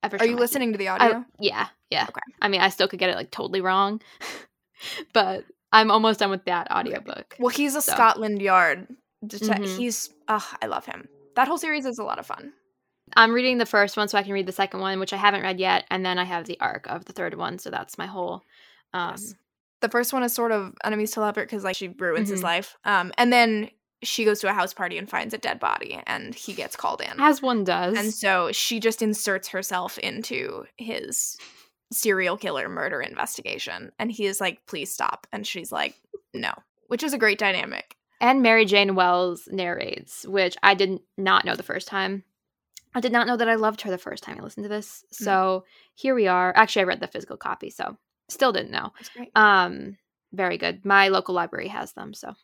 Eversham, 0.05 0.21
Are 0.21 0.27
you 0.27 0.37
listening 0.37 0.73
to 0.73 0.79
the 0.79 0.89
I- 0.89 0.95
audio? 0.95 1.25
yeah, 1.41 1.69
yeah. 1.91 2.05
Okay. 2.09 2.21
I 2.41 2.49
mean, 2.49 2.61
I 2.61 2.69
still 2.69 2.87
could 2.89 2.99
get 2.99 3.11
it 3.11 3.17
like 3.17 3.31
totally 3.31 3.61
wrong, 3.61 4.01
but 5.13 5.45
I'm 5.73 5.91
almost 5.91 6.21
done 6.21 6.31
with 6.31 6.45
that 6.45 6.71
audiobook. 6.71 7.35
Well, 7.39 7.49
he's 7.49 7.75
a 7.75 7.83
So. 7.83 7.93
Scotland 7.93 8.41
Yard. 8.41 8.87
dete- 9.27 9.43
Mhm. 9.43 9.77
He's, 9.79 10.11
ugh, 10.29 10.43
I 10.63 10.67
love 10.67 10.87
him. 10.87 11.09
That 11.35 11.49
whole 11.49 11.59
series 11.59 11.87
is 11.87 11.99
a 11.99 12.05
lot 12.05 12.19
of 12.19 12.27
fun. 12.27 12.53
I'm 13.17 13.33
reading 13.33 13.59
the 13.59 13.67
first 13.67 13.97
one 13.97 14.09
so 14.09 14.19
I 14.19 14.23
can 14.23 14.33
read 14.33 14.47
the 14.47 14.53
second 14.53 14.81
one, 14.81 14.99
which 14.99 15.13
I 15.13 15.17
haven't 15.17 15.43
read 15.43 15.61
yet, 15.61 15.85
and 15.91 16.05
then 16.05 16.19
I 16.19 16.25
have 16.25 16.47
the 16.47 16.59
arc 16.61 16.87
of 16.89 17.05
the 17.05 17.13
third 17.13 17.35
one, 17.35 17.59
so 17.59 17.71
that's 17.71 17.99
my 17.99 18.07
whole. 18.07 18.43
Um, 18.93 19.11
Yes. 19.13 19.35
The 19.83 19.91
first 19.91 20.13
one 20.15 20.23
is 20.23 20.33
sort 20.33 20.53
of 20.53 20.73
enemies 20.85 21.11
to 21.13 21.21
lover 21.21 21.43
because 21.43 21.63
like 21.63 21.77
she 21.77 21.89
ruins 21.89 22.31
his 22.31 22.41
Mhm. 22.41 22.45
life. 22.45 22.77
Um, 22.85 23.13
and 23.19 23.31
then 23.31 23.71
she 24.03 24.25
goes 24.25 24.41
to 24.41 24.49
a 24.49 24.53
house 24.55 24.73
party 24.73 24.97
and 24.97 25.09
finds 25.09 25.35
a 25.35 25.39
dead 25.39 25.61
body, 25.61 26.01
and 26.07 26.35
he 26.35 26.55
gets 26.55 26.77
called 26.77 27.03
in. 27.03 27.21
As 27.21 27.43
one 27.43 27.63
does. 27.63 27.97
And 27.97 28.13
so 28.13 28.51
she 28.53 28.81
just 28.81 29.03
inserts 29.03 29.49
herself 29.49 29.99
into 29.99 30.65
his 30.79 31.37
serial 31.93 32.37
killer 32.39 32.69
murder 32.71 33.01
investigation, 33.03 33.93
and 33.99 34.11
he 34.11 34.25
is 34.27 34.41
like, 34.41 34.65
"Please 34.67 34.93
stop," 34.93 35.27
and 35.31 35.47
she's 35.47 35.71
like, 35.71 35.95
"No," 36.35 36.53
which 36.89 37.03
is 37.03 37.13
a 37.13 37.19
great 37.19 37.39
dynamic. 37.39 37.97
And 38.21 38.43
Mary 38.43 38.65
Jane 38.65 38.95
Wells 38.95 39.49
narrates, 39.51 40.27
which 40.27 40.57
I 40.63 40.75
did 40.75 41.01
not 41.17 41.45
know 41.45 41.55
the 41.55 41.63
first 41.63 41.89
time. 41.89 42.25
I 42.95 43.01
did 43.01 43.13
not 43.13 43.27
know 43.27 43.37
that 43.37 43.49
I 43.49 43.57
loved 43.57 43.83
her 43.83 43.91
the 43.91 43.99
first 43.99 44.23
time 44.25 44.39
I 44.39 44.43
listened 44.43 44.65
to 44.65 44.69
this. 44.71 45.05
Mm. 45.13 45.25
So 45.25 45.65
here 45.95 46.15
we 46.15 46.27
are. 46.29 46.53
Actually, 46.57 46.83
I 46.83 46.87
read 46.87 47.01
the 47.01 47.07
physical 47.09 47.37
copy, 47.37 47.69
so 47.71 47.97
still 48.29 48.53
didn't 48.53 48.71
know. 48.71 48.93
That's 48.99 49.11
great. 49.11 49.31
Um, 49.37 49.99
very 50.33 50.57
good. 50.59 50.85
My 50.85 51.09
local 51.09 51.35
library 51.35 51.69
has 51.69 51.93
them, 51.93 52.15
so 52.15 52.35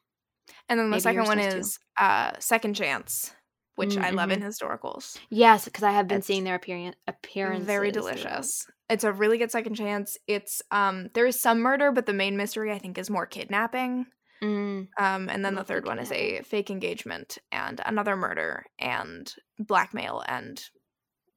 And 0.69 0.79
then 0.79 0.87
the 0.87 0.91
maybe 0.91 1.01
second 1.01 1.25
one 1.25 1.39
is 1.39 1.79
uh, 1.97 2.33
Second 2.39 2.75
Chance, 2.75 3.35
which 3.77 3.97
I 3.97 4.11
love 4.11 4.31
in 4.31 4.41
Mm-hmm. 4.41 4.49
historicals. 4.49 5.19
yes, 5.31 5.65
because 5.65 5.83
I 5.85 5.93
have 5.93 6.07
been 6.07 6.19
It's 6.19 6.27
seeing 6.27 6.45
their 6.45 6.57
appearance. 6.57 6.97
Appearances 7.09 7.67
Very 7.67 7.91
delicious. 7.91 8.67
It's 8.91 9.05
a 9.05 9.13
really 9.13 9.39
good 9.39 9.51
second 9.51 9.75
chance. 9.75 10.19
It's 10.27 10.61
um 10.71 11.09
there 11.15 11.27
is 11.27 11.41
some 11.41 11.61
murder, 11.61 11.93
but 11.93 12.05
the 12.05 12.13
main 12.13 12.37
mystery 12.37 12.71
I 12.73 12.79
think 12.79 12.99
is 12.99 13.09
more 13.09 13.25
kidnapping. 13.27 14.07
Mm, 14.43 14.89
Um, 14.99 15.29
and 15.29 15.45
then 15.45 15.55
the 15.55 15.65
third 15.65 15.87
one 15.87 15.99
is 15.99 16.11
a 16.11 16.43
fake 16.43 16.71
engagement 16.71 17.39
and 17.53 17.81
another 17.87 18.17
murder 18.17 18.65
and 18.79 19.33
blackmail 19.59 20.23
and 20.27 20.63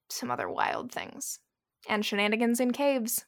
some 0.09 0.31
other 0.31 0.49
wild 0.49 0.91
things 0.91 1.39
and 1.89 2.05
shenanigans 2.05 2.59
in 2.59 2.71
caves. 2.71 3.25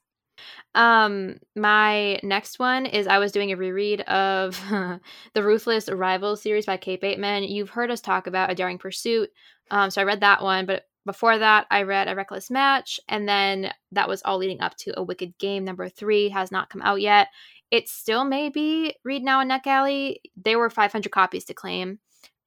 Um, 0.75 1.37
my 1.55 2.19
next 2.23 2.59
one 2.59 2.85
is 2.85 3.07
I 3.07 3.19
was 3.19 3.31
doing 3.31 3.51
a 3.51 3.57
reread 3.57 4.01
of 4.01 4.59
the 5.33 5.43
Ruthless 5.43 5.89
Rivals 5.89 6.41
series 6.41 6.65
by 6.65 6.77
Kate 6.77 7.01
Bateman. 7.01 7.43
You've 7.43 7.71
heard 7.71 7.91
us 7.91 8.01
talk 8.01 8.27
about 8.27 8.51
A 8.51 8.55
Daring 8.55 8.77
Pursuit. 8.77 9.29
Um, 9.71 9.89
so 9.91 10.01
I 10.01 10.05
read 10.05 10.21
that 10.21 10.43
one, 10.43 10.65
but 10.65 10.83
before 11.05 11.37
that, 11.39 11.67
I 11.71 11.83
read 11.83 12.07
A 12.09 12.15
Reckless 12.15 12.51
Match, 12.51 12.99
and 13.07 13.27
then 13.27 13.71
that 13.93 14.09
was 14.09 14.21
all 14.23 14.37
leading 14.37 14.61
up 14.61 14.75
to 14.77 14.99
A 14.99 15.03
Wicked 15.03 15.37
Game 15.39 15.63
number 15.63 15.89
three 15.89 16.29
has 16.29 16.51
not 16.51 16.69
come 16.69 16.81
out 16.81 17.01
yet. 17.01 17.29
It 17.71 17.89
still 17.89 18.23
may 18.23 18.49
be 18.49 18.95
read 19.03 19.23
now 19.23 19.41
in 19.41 19.49
NetGalley. 19.49 20.17
There 20.35 20.59
were 20.59 20.69
500 20.69 21.11
copies 21.11 21.45
to 21.45 21.53
claim, 21.53 21.99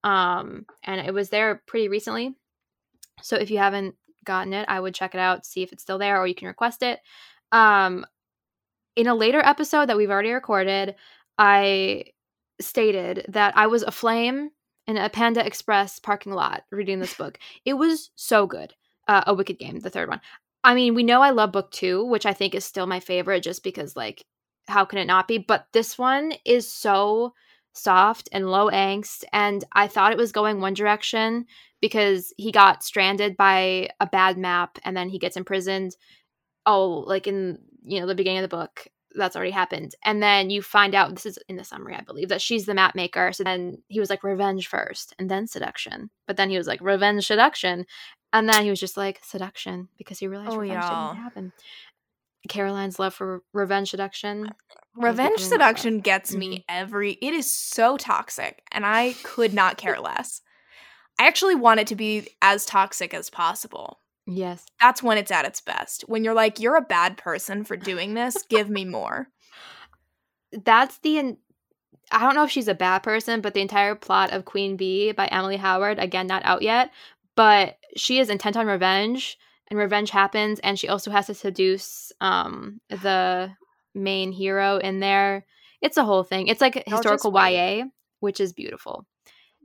um, 0.05 0.67
and 0.83 1.01
it 1.07 1.13
was 1.13 1.29
there 1.29 1.63
pretty 1.67 1.89
recently. 1.89 2.35
So 3.23 3.37
if 3.37 3.51
you 3.51 3.59
haven't 3.59 3.97
gotten 4.25 4.53
it, 4.53 4.67
I 4.69 4.81
would 4.81 4.95
check 4.95 5.15
it 5.15 5.21
out, 5.21 5.45
see 5.45 5.63
if 5.63 5.73
it's 5.73 5.83
still 5.83 5.99
there, 5.99 6.19
or 6.21 6.27
you 6.27 6.35
can 6.35 6.49
request 6.49 6.83
it 6.83 7.01
um 7.53 8.05
in 8.97 9.07
a 9.07 9.15
later 9.15 9.41
episode 9.41 9.89
that 9.89 9.97
we've 9.97 10.11
already 10.11 10.31
recorded 10.31 10.95
i 11.39 12.05
stated 12.61 13.25
that 13.29 13.57
i 13.57 13.67
was 13.67 13.83
aflame 13.83 14.51
in 14.87 14.97
a 14.97 15.09
panda 15.09 15.45
express 15.45 15.99
parking 15.99 16.33
lot 16.33 16.63
reading 16.71 17.01
this 17.01 17.15
book 17.15 17.39
it 17.65 17.75
was 17.75 18.11
so 18.17 18.47
good 18.47 18.75
uh, 19.09 19.25
a 19.27 19.35
wicked 19.35 19.59
game 19.59 19.81
the 19.81 19.91
third 19.91 20.09
one 20.09 20.21
i 20.63 20.75
mean 20.75 20.95
we 20.95 21.03
know 21.03 21.23
i 21.23 21.31
love 21.31 21.53
book 21.53 21.71
two 21.71 22.05
which 22.05 22.27
i 22.27 22.33
think 22.33 22.55
is 22.55 22.65
still 22.65 22.87
my 22.87 23.01
favorite 23.01 23.43
just 23.43 23.65
because 23.65 23.97
like 23.97 24.25
how 24.71 24.85
can 24.85 24.99
it 24.99 25.07
not 25.07 25.29
be 25.29 25.39
but 25.39 25.67
this 25.73 25.99
one 25.99 26.33
is 26.45 26.69
so 26.69 27.35
soft 27.73 28.29
and 28.33 28.51
low 28.51 28.71
angst 28.71 29.25
and 29.33 29.65
i 29.73 29.87
thought 29.87 30.13
it 30.13 30.19
was 30.19 30.33
going 30.33 30.61
one 30.61 30.75
direction 30.75 31.45
because 31.81 32.33
he 32.37 32.51
got 32.51 32.83
stranded 32.85 33.37
by 33.37 33.89
a 34.01 34.07
bad 34.07 34.37
map 34.37 34.79
and 34.85 34.97
then 34.97 35.09
he 35.09 35.19
gets 35.19 35.37
imprisoned 35.37 35.97
oh, 36.67 37.05
like 37.07 37.27
in 37.27 37.59
you 37.85 38.01
know 38.01 38.07
the 38.07 38.15
beginning 38.15 38.39
of 38.43 38.49
the 38.49 38.57
book, 38.57 38.87
that's 39.15 39.35
already 39.35 39.51
happened, 39.51 39.95
and 40.05 40.23
then 40.23 40.51
you 40.51 40.63
find 40.63 40.95
out 40.95 41.11
this 41.15 41.27
is 41.27 41.39
in 41.49 41.57
the 41.57 41.65
summary, 41.65 41.95
I 41.95 42.03
believe, 42.03 42.29
that 42.29 42.43
she's 42.43 42.67
the 42.67 42.75
map 42.75 42.95
maker. 42.95 43.33
So 43.33 43.43
then 43.45 43.83
he 43.89 43.99
was 43.99 44.11
like 44.11 44.23
revenge 44.23 44.69
first, 44.69 45.15
and 45.19 45.31
then 45.31 45.47
seduction, 45.47 46.11
but 46.27 46.37
then 46.37 46.51
he 46.51 46.59
was 46.59 46.67
like 46.67 46.81
revenge 46.81 47.27
seduction, 47.27 47.87
and 48.33 48.49
then 48.49 48.63
he 48.63 48.71
was 48.71 48.79
just 48.79 48.97
like 48.97 49.21
seduction 49.25 49.89
because 49.99 50.19
he 50.19 50.29
realized 50.29 50.53
Oh, 50.53 50.59
revenge 50.59 50.85
y'all. 50.85 51.13
didn't 51.15 51.25
happen. 51.25 51.53
Caroline's 52.49 52.99
love 52.99 53.15
for 53.15 53.43
revenge 53.53 53.91
seduction. 53.91 54.47
Uh, 54.47 54.53
revenge 54.97 55.37
becoming 55.37 55.51
seduction 55.51 56.01
gets 56.01 56.35
me 56.35 56.49
mm-hmm. 56.49 56.63
every 56.69 57.13
it 57.13 57.33
is 57.33 57.51
so 57.51 57.97
toxic 57.97 58.63
and 58.73 58.85
I 58.85 59.15
could 59.23 59.55
not 59.55 59.77
care 59.77 60.01
less. 60.01 60.43
I 61.19 61.27
actually 61.27 61.55
want 61.55 61.81
it 61.81 61.87
to 61.89 61.97
be 61.97 62.29
as 62.41 62.65
toxic 62.65 63.13
as 63.13 63.29
possible. 63.29 64.01
Yes. 64.27 64.65
That's 64.81 65.03
when 65.03 65.19
it's 65.19 65.31
at 65.31 65.45
its 65.45 65.61
best. 65.61 66.03
When 66.09 66.25
you're 66.25 66.35
like, 66.35 66.61
you're 66.61 66.77
a 66.77 66.83
bad 66.83 67.17
person 67.17 67.65
for 67.65 67.77
doing 67.77 68.15
this, 68.15 68.37
give 68.49 68.71
me 68.71 68.85
more. 68.87 69.29
that's 70.53 70.99
the 70.99 71.19
en- 71.19 71.37
I 72.13 72.21
don't 72.21 72.35
know 72.35 72.45
if 72.45 72.51
she's 72.51 72.69
a 72.69 72.75
bad 72.75 73.01
person, 73.01 73.41
but 73.41 73.55
the 73.55 73.61
entire 73.61 73.95
plot 73.95 74.33
of 74.33 74.45
Queen 74.45 74.77
Bee 74.77 75.13
by 75.13 75.29
Amalie 75.31 75.57
Howard, 75.57 75.99
again 75.99 76.27
not 76.27 76.45
out 76.45 76.63
yet, 76.63 76.91
but 77.37 77.77
she 77.97 78.19
is 78.19 78.31
intent 78.31 78.57
on 78.57 78.67
revenge 78.67 79.39
and 79.71 79.79
revenge 79.79 80.11
happens 80.11 80.59
and 80.61 80.79
she 80.79 80.89
also 80.89 81.11
has 81.11 81.27
to 81.27 81.35
seduce 81.35 82.13
um 82.21 82.81
the 82.89 83.51
main 83.95 84.33
hero 84.33 84.79
in 84.79 85.01
there. 85.01 85.47
It's 85.81 85.97
a 85.97 86.05
whole 86.05 86.25
thing. 86.25 86.49
It's 86.49 86.61
like 86.61 86.83
historical. 86.87 87.33
YA, 87.33 87.85
which 88.21 88.41
is 88.41 88.53
beautiful. 88.53 89.07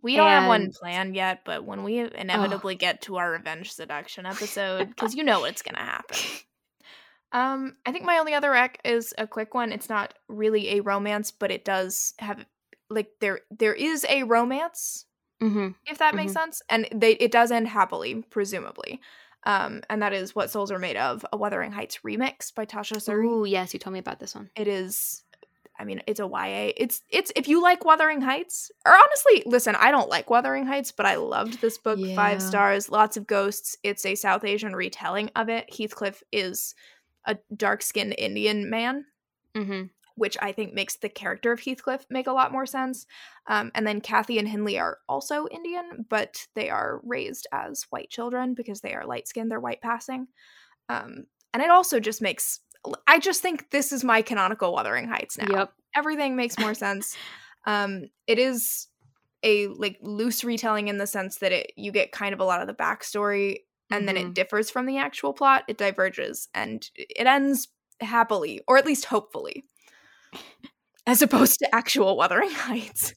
We 0.01 0.15
don't 0.15 0.27
have 0.27 0.47
one 0.47 0.61
And- 0.63 0.73
planned 0.73 1.15
yet, 1.15 1.41
but 1.45 1.65
when 1.65 1.83
we 1.83 1.99
inevitably 1.99 2.75
get 2.75 3.01
to 3.03 3.17
our 3.17 3.31
revenge 3.31 3.71
seduction 3.73 4.25
episode, 4.27 4.89
because 4.89 5.15
you 5.15 5.23
know 5.23 5.39
what's 5.41 5.61
gonna 5.61 5.79
happen. 5.83 6.17
Um, 7.31 7.75
I 7.85 7.91
think 7.91 8.05
my 8.05 8.19
only 8.19 8.33
other 8.33 8.51
rec 8.51 8.79
is 8.85 9.13
a 9.17 9.27
quick 9.27 9.53
one. 9.53 9.73
It's 9.73 9.89
not 9.89 10.13
really 10.29 10.77
a 10.77 10.81
romance, 10.81 11.31
but 11.31 11.51
it 11.51 11.65
does 11.65 12.13
have 12.19 12.45
like 12.89 13.09
there 13.19 13.41
there 13.51 13.73
is 13.73 14.05
a 14.07 14.23
romance, 14.23 15.05
hmm 15.41 15.69
if 15.85 15.97
that 15.97 16.15
makes 16.15 16.31
sense, 16.31 16.61
and 16.69 16.87
they 16.93 17.13
it 17.13 17.31
does 17.31 17.51
end 17.51 17.67
happily, 17.67 18.23
presumably. 18.29 19.01
Um, 19.45 19.81
and 19.89 20.01
that 20.01 20.13
is 20.13 20.35
what 20.35 20.49
souls 20.49 20.71
are 20.71 20.79
made 20.79 20.97
of, 20.97 21.25
a 21.31 21.37
Wuthering 21.37 21.71
Heights 21.71 21.99
remix 22.03 22.53
by 22.53 22.65
Tasha 22.65 22.97
Suri. 22.97 23.25
Ooh, 23.25 23.45
yes, 23.45 23.73
you 23.73 23.79
told 23.79 23.93
me 23.93 23.99
about 23.99 24.19
this 24.19 24.33
one. 24.33 24.49
It 24.55 24.67
is 24.67 25.23
I 25.77 25.83
mean, 25.83 26.01
it's 26.07 26.19
a 26.19 26.27
YA. 26.27 26.71
It's 26.77 27.01
it's 27.09 27.31
if 27.35 27.47
you 27.47 27.61
like 27.61 27.83
Wuthering 27.83 28.21
Heights, 28.21 28.71
or 28.85 28.93
honestly, 28.93 29.43
listen, 29.45 29.75
I 29.75 29.91
don't 29.91 30.09
like 30.09 30.29
Wuthering 30.29 30.65
Heights, 30.65 30.91
but 30.91 31.05
I 31.05 31.15
loved 31.15 31.59
this 31.61 31.77
book. 31.77 31.99
Yeah. 31.99 32.15
Five 32.15 32.41
stars, 32.41 32.89
lots 32.89 33.17
of 33.17 33.27
ghosts. 33.27 33.77
It's 33.83 34.05
a 34.05 34.15
South 34.15 34.45
Asian 34.45 34.75
retelling 34.75 35.31
of 35.35 35.49
it. 35.49 35.73
Heathcliff 35.75 36.23
is 36.31 36.75
a 37.25 37.37
dark-skinned 37.55 38.15
Indian 38.17 38.69
man, 38.69 39.05
hmm 39.55 39.83
which 40.15 40.37
I 40.41 40.51
think 40.51 40.73
makes 40.73 40.95
the 40.97 41.09
character 41.09 41.51
of 41.51 41.59
Heathcliff 41.61 42.05
make 42.09 42.27
a 42.27 42.31
lot 42.33 42.51
more 42.51 42.65
sense. 42.65 43.05
Um, 43.47 43.71
and 43.75 43.85
then 43.85 44.01
Cathy 44.01 44.39
and 44.39 44.47
Hindley 44.47 44.79
are 44.79 44.99
also 45.09 45.47
Indian, 45.49 46.05
but 46.09 46.47
they 46.55 46.69
are 46.69 47.01
raised 47.03 47.47
as 47.51 47.83
white 47.89 48.09
children 48.09 48.53
because 48.53 48.81
they 48.81 48.93
are 48.93 49.05
light-skinned. 49.05 49.51
They're 49.51 49.59
white 49.59 49.81
passing. 49.81 50.27
Um, 50.89 51.25
and 51.53 51.63
it 51.63 51.69
also 51.69 51.99
just 51.99 52.21
makes. 52.21 52.59
I 53.07 53.19
just 53.19 53.41
think 53.41 53.71
this 53.71 53.91
is 53.91 54.03
my 54.03 54.21
canonical 54.21 54.73
Wuthering 54.73 55.07
Heights 55.07 55.37
now 55.37 55.47
Yep. 55.47 55.73
everything 55.95 56.35
makes 56.35 56.59
more 56.59 56.73
sense. 56.73 57.17
Um, 57.65 58.09
it 58.27 58.37
is 58.37 58.87
a 59.43 59.67
like 59.67 59.97
loose 60.01 60.43
retelling 60.43 60.87
in 60.87 60.97
the 60.97 61.07
sense 61.07 61.37
that 61.39 61.51
it 61.51 61.73
you 61.77 61.91
get 61.91 62.11
kind 62.11 62.33
of 62.33 62.39
a 62.39 62.45
lot 62.45 62.61
of 62.61 62.67
the 62.67 62.73
backstory 62.73 63.59
and 63.91 64.07
then 64.07 64.15
Mhm. 64.15 64.29
it 64.29 64.33
differs 64.35 64.69
from 64.69 64.85
the 64.85 64.97
actual 64.97 65.33
plot. 65.33 65.63
It 65.67 65.77
diverges 65.77 66.47
and 66.53 66.89
it 66.95 67.27
ends 67.27 67.69
happily, 68.01 68.61
or 68.67 68.77
at 68.77 68.85
least 68.85 69.05
hopefully, 69.05 69.65
as 71.07 71.21
opposed 71.21 71.59
to 71.59 71.73
actual 71.75 72.17
Wuthering 72.17 72.51
Heights. 72.51 73.13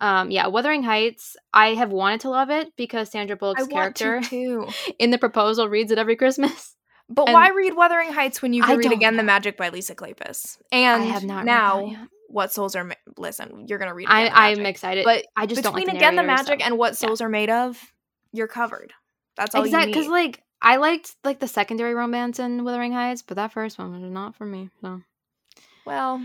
Um, 0.00 0.30
yeah, 0.30 0.46
Wuthering 0.46 0.82
Heights. 0.84 1.36
I 1.52 1.74
have 1.74 1.90
wanted 1.90 2.20
to 2.20 2.30
love 2.30 2.50
it 2.50 2.72
because 2.76 3.10
Sandra 3.10 3.36
Bullock's 3.36 3.66
character 3.66 4.20
too. 4.20 4.68
in 4.98 5.10
the 5.10 5.18
proposal 5.18 5.68
reads 5.68 5.90
it 5.90 5.98
every 5.98 6.16
Christmas. 6.16 6.76
But 7.08 7.28
And- 7.28 7.34
why 7.34 7.48
read 7.50 7.74
Wuthering 7.74 8.12
Heights 8.12 8.42
when 8.42 8.52
you 8.52 8.62
I 8.64 8.74
read 8.74 8.92
again 8.92 9.16
The. 9.16 9.22
Magic 9.22 9.56
by 9.56 9.70
Lisa 9.70 9.94
Kleypas? 9.94 10.58
And 10.70 11.02
I 11.02 11.06
have 11.06 11.24
not 11.24 11.44
now, 11.44 11.78
read 11.80 11.86
that 11.86 11.98
yet. 12.00 12.08
What 12.28 12.52
Souls 12.52 12.76
Are 12.76 12.84
Ma- 12.84 12.94
Listen, 13.16 13.64
you're 13.66 13.78
going 13.78 13.88
to 13.88 13.94
read 13.94 14.06
I, 14.10 14.50
I'm 14.50 14.66
excited, 14.66 15.04
But 15.06 15.24
I 15.34 15.46
just 15.46 15.62
don't 15.62 15.74
Between 15.74 15.88
like 15.88 15.96
Again 15.96 16.16
the 16.16 16.22
Magic 16.22 16.60
so- 16.60 16.66
and 16.66 16.76
What 16.76 16.92
yeah. 16.92 17.08
Souls 17.08 17.20
Are 17.22 17.28
Made 17.30 17.48
Of, 17.50 17.80
you're 18.32 18.46
covered. 18.46 18.92
That's 19.36 19.54
all 19.54 19.64
exactly 19.64 19.92
because 19.92 20.08
like 20.08 20.42
I 20.60 20.76
liked 20.76 21.16
like 21.24 21.38
the 21.40 21.48
secondary 21.48 21.94
romance 21.94 22.38
in 22.38 22.62
Wuthering 22.64 22.92
Heights, 22.92 23.22
but 23.22 23.36
that 23.36 23.52
first 23.52 23.78
one 23.78 23.90
was 23.92 24.02
not 24.10 24.36
for 24.36 24.44
me. 24.44 24.68
So 24.82 25.00
Well, 25.86 26.22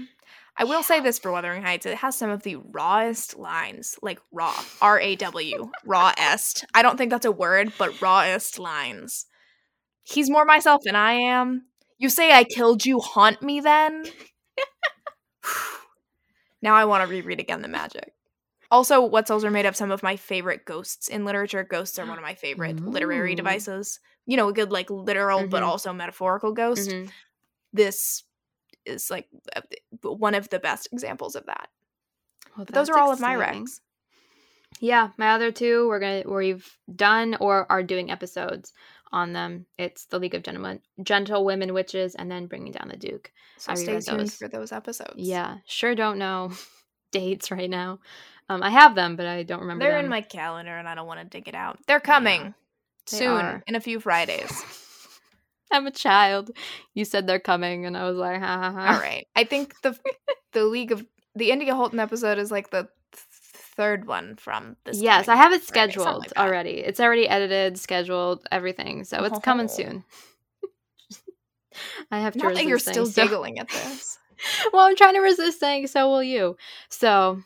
I 0.57 0.65
will 0.65 0.83
say 0.83 0.99
this 0.99 1.17
for 1.17 1.31
Wuthering 1.31 1.63
Heights: 1.63 1.85
it 1.85 1.97
has 1.97 2.15
some 2.15 2.29
of 2.29 2.43
the 2.43 2.57
rawest 2.57 3.37
lines, 3.37 3.97
like 4.01 4.19
raw, 4.31 4.53
R 4.81 4.99
A 4.99 5.15
W, 5.15 5.71
rawest. 5.85 6.65
I 6.73 6.81
don't 6.83 6.97
think 6.97 7.09
that's 7.09 7.25
a 7.25 7.31
word, 7.31 7.73
but 7.77 7.99
rawest 8.01 8.59
lines. 8.59 9.25
He's 10.03 10.29
more 10.29 10.45
myself 10.45 10.81
than 10.85 10.95
I 10.95 11.13
am. 11.13 11.65
You 11.97 12.09
say 12.09 12.31
I 12.33 12.43
killed 12.43 12.85
you, 12.85 12.99
haunt 12.99 13.41
me 13.41 13.61
then. 13.61 14.05
now 16.61 16.75
I 16.75 16.85
want 16.85 17.03
to 17.03 17.09
reread 17.09 17.39
again 17.39 17.61
the 17.61 17.67
magic. 17.67 18.13
Also, 18.71 19.01
what 19.01 19.27
souls 19.27 19.45
are 19.45 19.51
made 19.51 19.65
of 19.67 19.75
some 19.75 19.91
of 19.91 20.03
my 20.03 20.15
favorite 20.15 20.65
ghosts 20.65 21.07
in 21.07 21.25
literature. 21.25 21.63
Ghosts 21.63 21.99
are 21.99 22.05
one 22.07 22.17
of 22.17 22.23
my 22.23 22.33
favorite 22.35 22.79
literary 22.79 23.35
devices. 23.35 23.99
You 24.25 24.37
know, 24.37 24.49
a 24.49 24.53
good 24.53 24.71
like 24.71 24.89
literal 24.89 25.47
but 25.47 25.63
Mhm. 25.63 25.67
also 25.67 25.93
metaphorical 25.93 26.53
ghost 26.53 26.89
Mhm. 26.89 27.11
this 27.73 28.23
is 28.85 29.09
like 29.11 29.27
uh, 29.55 29.61
one 30.01 30.35
of 30.35 30.49
the 30.49 30.59
best 30.59 30.89
examples 30.91 31.35
of 31.35 31.45
that. 31.45 31.69
Well, 32.57 32.65
those 32.71 32.89
are 32.89 32.97
all 32.97 33.11
of 33.11 33.19
my 33.19 33.35
exciting. 33.35 33.65
recs. 33.65 33.79
Yeah, 34.79 35.09
my 35.17 35.31
other 35.31 35.51
two 35.51 35.87
we're 35.87 35.99
gonna 35.99 36.23
we've 36.25 36.77
done 36.93 37.37
or 37.39 37.71
are 37.71 37.83
doing 37.83 38.11
episodes 38.11 38.73
on 39.11 39.33
them. 39.33 39.65
It's 39.77 40.05
the 40.05 40.19
League 40.19 40.33
of 40.33 40.43
Gentlemen, 40.43 40.81
Gentle 41.01 41.45
Women 41.45 41.73
Witches, 41.73 42.15
and 42.15 42.29
then 42.29 42.47
Bringing 42.47 42.71
Down 42.71 42.89
the 42.89 42.97
Duke. 42.97 43.31
So 43.57 43.71
I 43.71 43.75
stay 43.75 43.99
tuned 43.99 44.19
those. 44.19 44.35
for 44.35 44.47
those 44.47 44.71
episodes. 44.71 45.13
Yeah, 45.17 45.57
sure 45.65 45.95
don't 45.95 46.17
know 46.17 46.51
dates 47.11 47.51
right 47.51 47.69
now. 47.69 47.99
Um, 48.49 48.61
I 48.61 48.71
have 48.71 48.95
them, 48.95 49.15
but 49.15 49.25
I 49.25 49.43
don't 49.43 49.61
remember. 49.61 49.85
They're 49.85 49.95
them. 49.95 50.05
in 50.05 50.09
my 50.09 50.21
calendar 50.21 50.77
and 50.77 50.87
I 50.87 50.95
don't 50.95 51.07
want 51.07 51.21
to 51.21 51.25
dig 51.25 51.47
it 51.47 51.55
out. 51.55 51.79
They're 51.87 51.99
coming 51.99 52.53
they 53.09 53.17
soon 53.17 53.31
are. 53.45 53.63
in 53.67 53.75
a 53.75 53.79
few 53.79 53.99
Fridays. 53.99 54.63
I'm 55.71 55.87
a 55.87 55.91
child. 55.91 56.51
You 56.93 57.05
said 57.05 57.27
they're 57.27 57.39
coming, 57.39 57.85
and 57.85 57.97
I 57.97 58.07
was 58.09 58.17
like, 58.17 58.39
ha 58.39 58.57
ha 58.59 58.71
ha. 58.71 58.93
All 58.95 59.01
right. 59.01 59.27
I 59.35 59.43
think 59.43 59.79
the 59.81 59.97
the 60.53 60.65
League 60.65 60.91
of 60.91 61.05
the 61.35 61.51
India 61.51 61.75
Holton 61.75 61.99
episode 61.99 62.37
is 62.37 62.51
like 62.51 62.69
the 62.69 62.83
th- 62.83 63.23
third 63.75 64.05
one 64.05 64.35
from 64.35 64.75
this. 64.85 65.01
Yes, 65.01 65.27
I 65.27 65.35
have 65.35 65.51
it 65.51 65.63
Friday, 65.63 65.91
scheduled 65.93 66.19
like 66.19 66.37
already. 66.37 66.77
It's 66.79 66.99
already 66.99 67.27
edited, 67.27 67.79
scheduled, 67.79 68.45
everything. 68.51 69.03
So 69.03 69.23
it's 69.23 69.39
coming 69.39 69.65
Oh. 69.65 69.73
soon. 69.73 70.03
I 72.11 72.19
have 72.19 72.33
to 72.33 72.39
Not 72.39 72.53
that 72.53 72.65
you're 72.65 72.77
saying 72.79 72.93
still 72.93 73.05
so. 73.07 73.23
giggling 73.23 73.57
at 73.59 73.69
this. 73.69 74.17
well, 74.73 74.85
I'm 74.85 74.95
trying 74.95 75.15
to 75.15 75.21
resist 75.21 75.59
saying 75.59 75.87
so 75.87 76.07
will 76.07 76.23
you. 76.23 76.55
So 76.89 77.41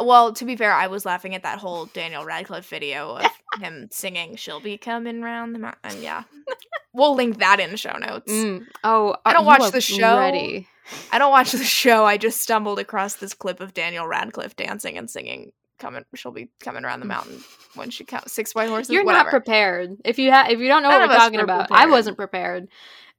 Well, 0.00 0.32
to 0.34 0.44
be 0.44 0.56
fair, 0.56 0.72
I 0.72 0.86
was 0.86 1.04
laughing 1.04 1.34
at 1.34 1.42
that 1.42 1.58
whole 1.58 1.86
Daniel 1.86 2.24
Radcliffe 2.24 2.68
video 2.68 3.16
of 3.16 3.30
him 3.60 3.88
singing 3.90 4.36
"She'll 4.36 4.60
be 4.60 4.78
coming 4.78 5.22
round 5.22 5.54
the 5.54 5.58
mountain." 5.58 6.02
Yeah, 6.02 6.24
we'll 6.94 7.14
link 7.14 7.38
that 7.38 7.60
in 7.60 7.70
the 7.70 7.76
show 7.76 7.96
notes. 7.98 8.32
mm, 8.32 8.64
oh, 8.84 9.16
I 9.24 9.30
uh, 9.30 9.32
don't 9.34 9.46
watch 9.46 9.70
the 9.70 9.80
show. 9.80 10.18
Ready. 10.18 10.66
I 11.12 11.18
don't 11.18 11.30
watch 11.30 11.52
the 11.52 11.64
show. 11.64 12.04
I 12.04 12.16
just 12.16 12.40
stumbled 12.40 12.78
across 12.78 13.16
this 13.16 13.34
clip 13.34 13.60
of 13.60 13.74
Daniel 13.74 14.06
Radcliffe 14.06 14.56
dancing 14.56 14.98
and 14.98 15.10
singing. 15.10 15.52
Coming, 15.78 16.04
she'll 16.14 16.30
be 16.30 16.48
coming 16.60 16.84
around 16.84 17.00
the 17.00 17.06
mountain 17.06 17.42
when 17.74 17.90
she 17.90 18.04
comes. 18.04 18.30
Six 18.32 18.54
white 18.54 18.68
horses. 18.68 18.90
You're 18.90 19.04
whatever. 19.04 19.24
not 19.24 19.30
prepared. 19.30 19.96
If 20.04 20.18
you 20.18 20.30
have, 20.30 20.48
if 20.48 20.60
you 20.60 20.68
don't 20.68 20.82
know 20.84 20.90
None 20.90 21.00
what 21.00 21.10
we're 21.10 21.16
talking 21.16 21.40
about, 21.40 21.72
I 21.72 21.86
wasn't 21.86 22.16
prepared. 22.16 22.68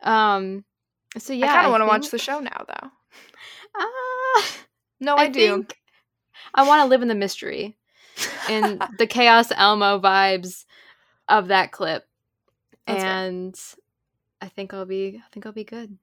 Um. 0.02 0.64
So 1.18 1.34
yeah, 1.34 1.48
I 1.48 1.50
kind 1.50 1.66
of 1.66 1.72
want 1.72 1.82
to 1.82 1.88
watch 1.88 2.10
the 2.10 2.18
show 2.18 2.40
now, 2.40 2.66
though. 2.68 2.90
Ah, 3.78 4.46
No, 5.00 5.16
I, 5.16 5.24
I, 5.24 5.28
do. 5.28 5.40
think 5.58 5.76
I 6.54 6.68
want 6.68 6.82
to 6.82 6.88
live 6.88 7.02
in 7.02 7.08
the 7.08 7.16
mystery 7.16 7.76
in 8.50 8.80
the 8.98 9.08
chaos 9.08 9.52
Elmo 9.56 10.00
vibes 10.00 10.66
of 11.28 11.48
that 11.48 11.72
clip, 11.72 12.08
That's 12.86 13.04
and 13.04 13.60
I 14.42 14.50
think 14.50 14.74
I'll 14.74 14.86
be. 14.86 15.22
I 15.24 15.30
think 15.32 15.46
I'll 15.46 15.52
be 15.52 15.64
good. 15.64 15.98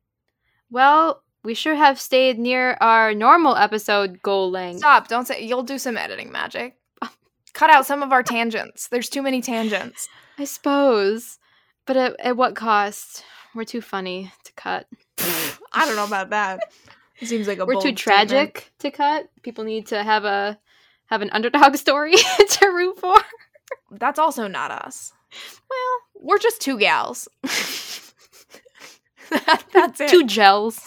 Well, 0.70 1.22
we 1.44 1.54
sure 1.54 1.74
have 1.74 2.00
stayed 2.00 2.38
near 2.38 2.76
our 2.80 3.14
normal 3.14 3.56
episode 3.56 4.22
goal 4.22 4.50
length. 4.50 4.78
Stop! 4.78 5.08
Don't 5.08 5.26
say. 5.26 5.42
You'll 5.44 5.62
do 5.62 5.78
some 5.78 5.96
editing 5.96 6.32
magic. 6.32 6.76
Cut 7.52 7.70
out 7.70 7.86
some 7.86 8.02
of 8.02 8.12
our 8.12 8.22
tangents. 8.22 8.88
There's 8.88 9.08
too 9.08 9.22
many 9.22 9.40
tangents. 9.40 10.08
I 10.38 10.44
suppose, 10.44 11.38
but 11.86 11.96
at, 11.96 12.20
at 12.20 12.36
what 12.36 12.56
cost? 12.56 13.24
We're 13.54 13.64
too 13.64 13.80
funny 13.80 14.32
to 14.44 14.52
cut. 14.52 14.86
I 15.72 15.86
don't 15.86 15.96
know 15.96 16.06
about 16.06 16.30
that. 16.30 16.60
It 17.20 17.26
seems 17.28 17.46
like 17.46 17.58
a 17.58 17.66
We're 17.66 17.74
bold 17.74 17.84
too 17.84 17.96
statement. 17.96 18.28
tragic 18.30 18.72
to 18.80 18.90
cut. 18.90 19.28
People 19.42 19.64
need 19.64 19.86
to 19.88 20.02
have 20.02 20.24
a 20.24 20.58
have 21.06 21.22
an 21.22 21.30
underdog 21.32 21.76
story 21.84 22.14
to 22.48 22.66
root 22.68 22.98
for. 22.98 23.14
That's 23.90 24.18
also 24.18 24.46
not 24.48 24.70
us. 24.70 25.12
Well, 25.68 26.24
We're 26.26 26.38
just 26.38 26.60
two 26.60 26.78
gals. 26.78 27.28
That- 29.30 29.64
That's 29.72 30.00
it. 30.00 30.08
two 30.10 30.24
gels. 30.26 30.80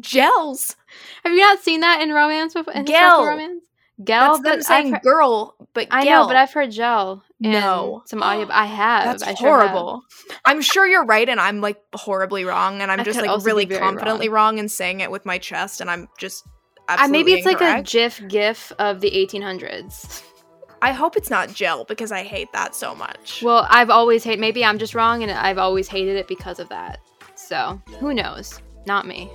gels. 0.00 0.74
Have 1.22 1.32
you 1.32 1.38
not 1.38 1.60
seen 1.60 1.80
that 1.80 2.00
in 2.00 2.10
romance 2.12 2.54
before? 2.54 2.72
In 2.72 2.84
Gel. 2.86 3.24
romance? 3.24 3.64
Gel, 4.02 4.38
That's 4.38 4.42
but 4.42 4.52
I've 4.58 4.64
saying 4.64 4.92
heard- 4.94 5.02
girl, 5.02 5.54
but 5.72 5.86
I 5.90 6.04
gel. 6.04 6.22
know, 6.22 6.26
but 6.28 6.36
I've 6.36 6.52
heard 6.52 6.70
gel. 6.72 7.22
No. 7.38 8.02
some 8.06 8.22
audio. 8.22 8.48
I 8.50 8.66
have. 8.66 9.04
That's 9.04 9.22
I 9.22 9.34
sure 9.34 9.60
have. 9.60 9.70
horrible. 9.70 10.02
I'm 10.44 10.60
sure 10.62 10.86
you're 10.86 11.04
right, 11.04 11.28
and 11.28 11.38
I'm 11.40 11.60
like 11.60 11.80
horribly 11.94 12.44
wrong, 12.44 12.80
and 12.80 12.90
I'm 12.90 13.00
I 13.00 13.04
just 13.04 13.20
like 13.20 13.44
really 13.44 13.66
confidently 13.66 14.28
wrong. 14.28 14.58
and 14.58 14.70
saying 14.70 15.00
it 15.00 15.10
with 15.10 15.26
my 15.26 15.38
chest, 15.38 15.80
and 15.80 15.90
I'm 15.90 16.08
just 16.18 16.44
Uh, 16.88 17.08
maybe 17.08 17.32
it's 17.34 17.46
like 17.46 17.60
a. 17.60 17.82
GIF 17.82 18.22
GIF 18.28 18.72
of 18.78 19.00
the 19.00 19.10
1800s. 19.10 20.22
I 20.82 20.92
hope 20.92 21.16
it's 21.16 21.30
not 21.30 21.52
gel 21.52 21.84
because 21.84 22.12
I 22.12 22.22
hate 22.22 22.52
that 22.52 22.74
so 22.74 22.94
much. 22.94 23.42
Well, 23.42 23.66
I've 23.70 23.90
always 23.90 24.22
hated. 24.24 24.40
Maybe 24.40 24.64
I'm 24.64 24.78
just 24.78 24.94
wrong, 24.94 25.22
and 25.22 25.32
I've 25.32 25.58
always 25.58 25.88
hated 25.88 26.16
it 26.16 26.28
because 26.28 26.58
of 26.58 26.68
that. 26.68 27.00
So 27.34 27.80
who 27.98 28.14
knows? 28.14 28.60
Not 28.86 29.06
me. 29.06 29.30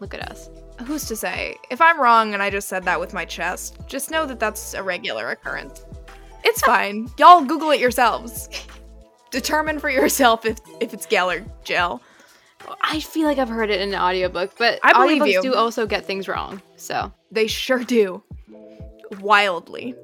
Look 0.00 0.14
at 0.14 0.28
us. 0.30 0.48
Who's 0.86 1.06
to 1.06 1.16
say? 1.16 1.56
If 1.70 1.80
I'm 1.80 2.00
wrong 2.00 2.32
and 2.34 2.42
I 2.42 2.50
just 2.50 2.68
said 2.68 2.84
that 2.84 2.98
with 3.00 3.12
my 3.12 3.24
chest, 3.24 3.76
just 3.86 4.10
know 4.10 4.24
that 4.26 4.40
that's 4.40 4.74
a 4.74 4.82
regular 4.82 5.30
occurrence. 5.30 5.84
It's 6.44 6.60
fine. 6.62 7.10
Y'all 7.18 7.44
Google 7.44 7.70
it 7.70 7.80
yourselves. 7.80 8.48
Determine 9.30 9.78
for 9.78 9.90
yourself 9.90 10.44
if 10.44 10.58
if 10.80 10.92
it's 10.92 11.06
gel 11.06 11.30
or 11.30 11.44
gel. 11.64 12.02
I 12.82 13.00
feel 13.00 13.26
like 13.26 13.38
I've 13.38 13.48
heard 13.48 13.70
it 13.70 13.80
in 13.80 13.94
an 13.94 14.00
audiobook, 14.00 14.56
but 14.58 14.80
I 14.82 14.92
believe 14.92 15.22
audiobooks 15.22 15.32
you. 15.32 15.42
do 15.42 15.54
also 15.54 15.86
get 15.86 16.04
things 16.04 16.28
wrong. 16.28 16.60
So 16.76 17.12
They 17.30 17.46
sure 17.46 17.84
do. 17.84 18.22
Wildly. 19.20 19.94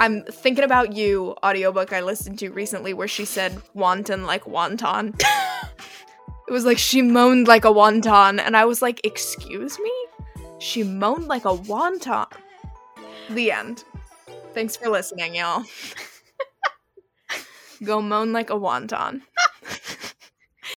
I'm 0.00 0.24
thinking 0.24 0.64
about 0.64 0.92
you, 0.92 1.36
audiobook 1.44 1.92
I 1.92 2.00
listened 2.00 2.38
to 2.40 2.50
recently 2.50 2.94
where 2.94 3.06
she 3.06 3.24
said 3.24 3.60
wanton 3.74 4.24
like 4.24 4.44
wonton. 4.44 5.14
it 6.48 6.52
was 6.52 6.64
like 6.64 6.78
she 6.78 7.00
moaned 7.02 7.46
like 7.46 7.64
a 7.64 7.68
wonton, 7.68 8.40
and 8.40 8.56
I 8.56 8.64
was 8.64 8.82
like, 8.82 9.00
excuse 9.04 9.78
me? 9.78 9.92
She 10.58 10.82
moaned 10.82 11.28
like 11.28 11.44
a 11.44 11.56
wonton. 11.56 12.26
The 13.30 13.52
end. 13.52 13.84
Thanks 14.54 14.76
for 14.76 14.88
listening, 14.88 15.34
y'all. 15.34 15.64
Go 17.84 18.00
moan 18.00 18.32
like 18.32 18.50
a 18.50 18.54
wonton. 18.54 19.22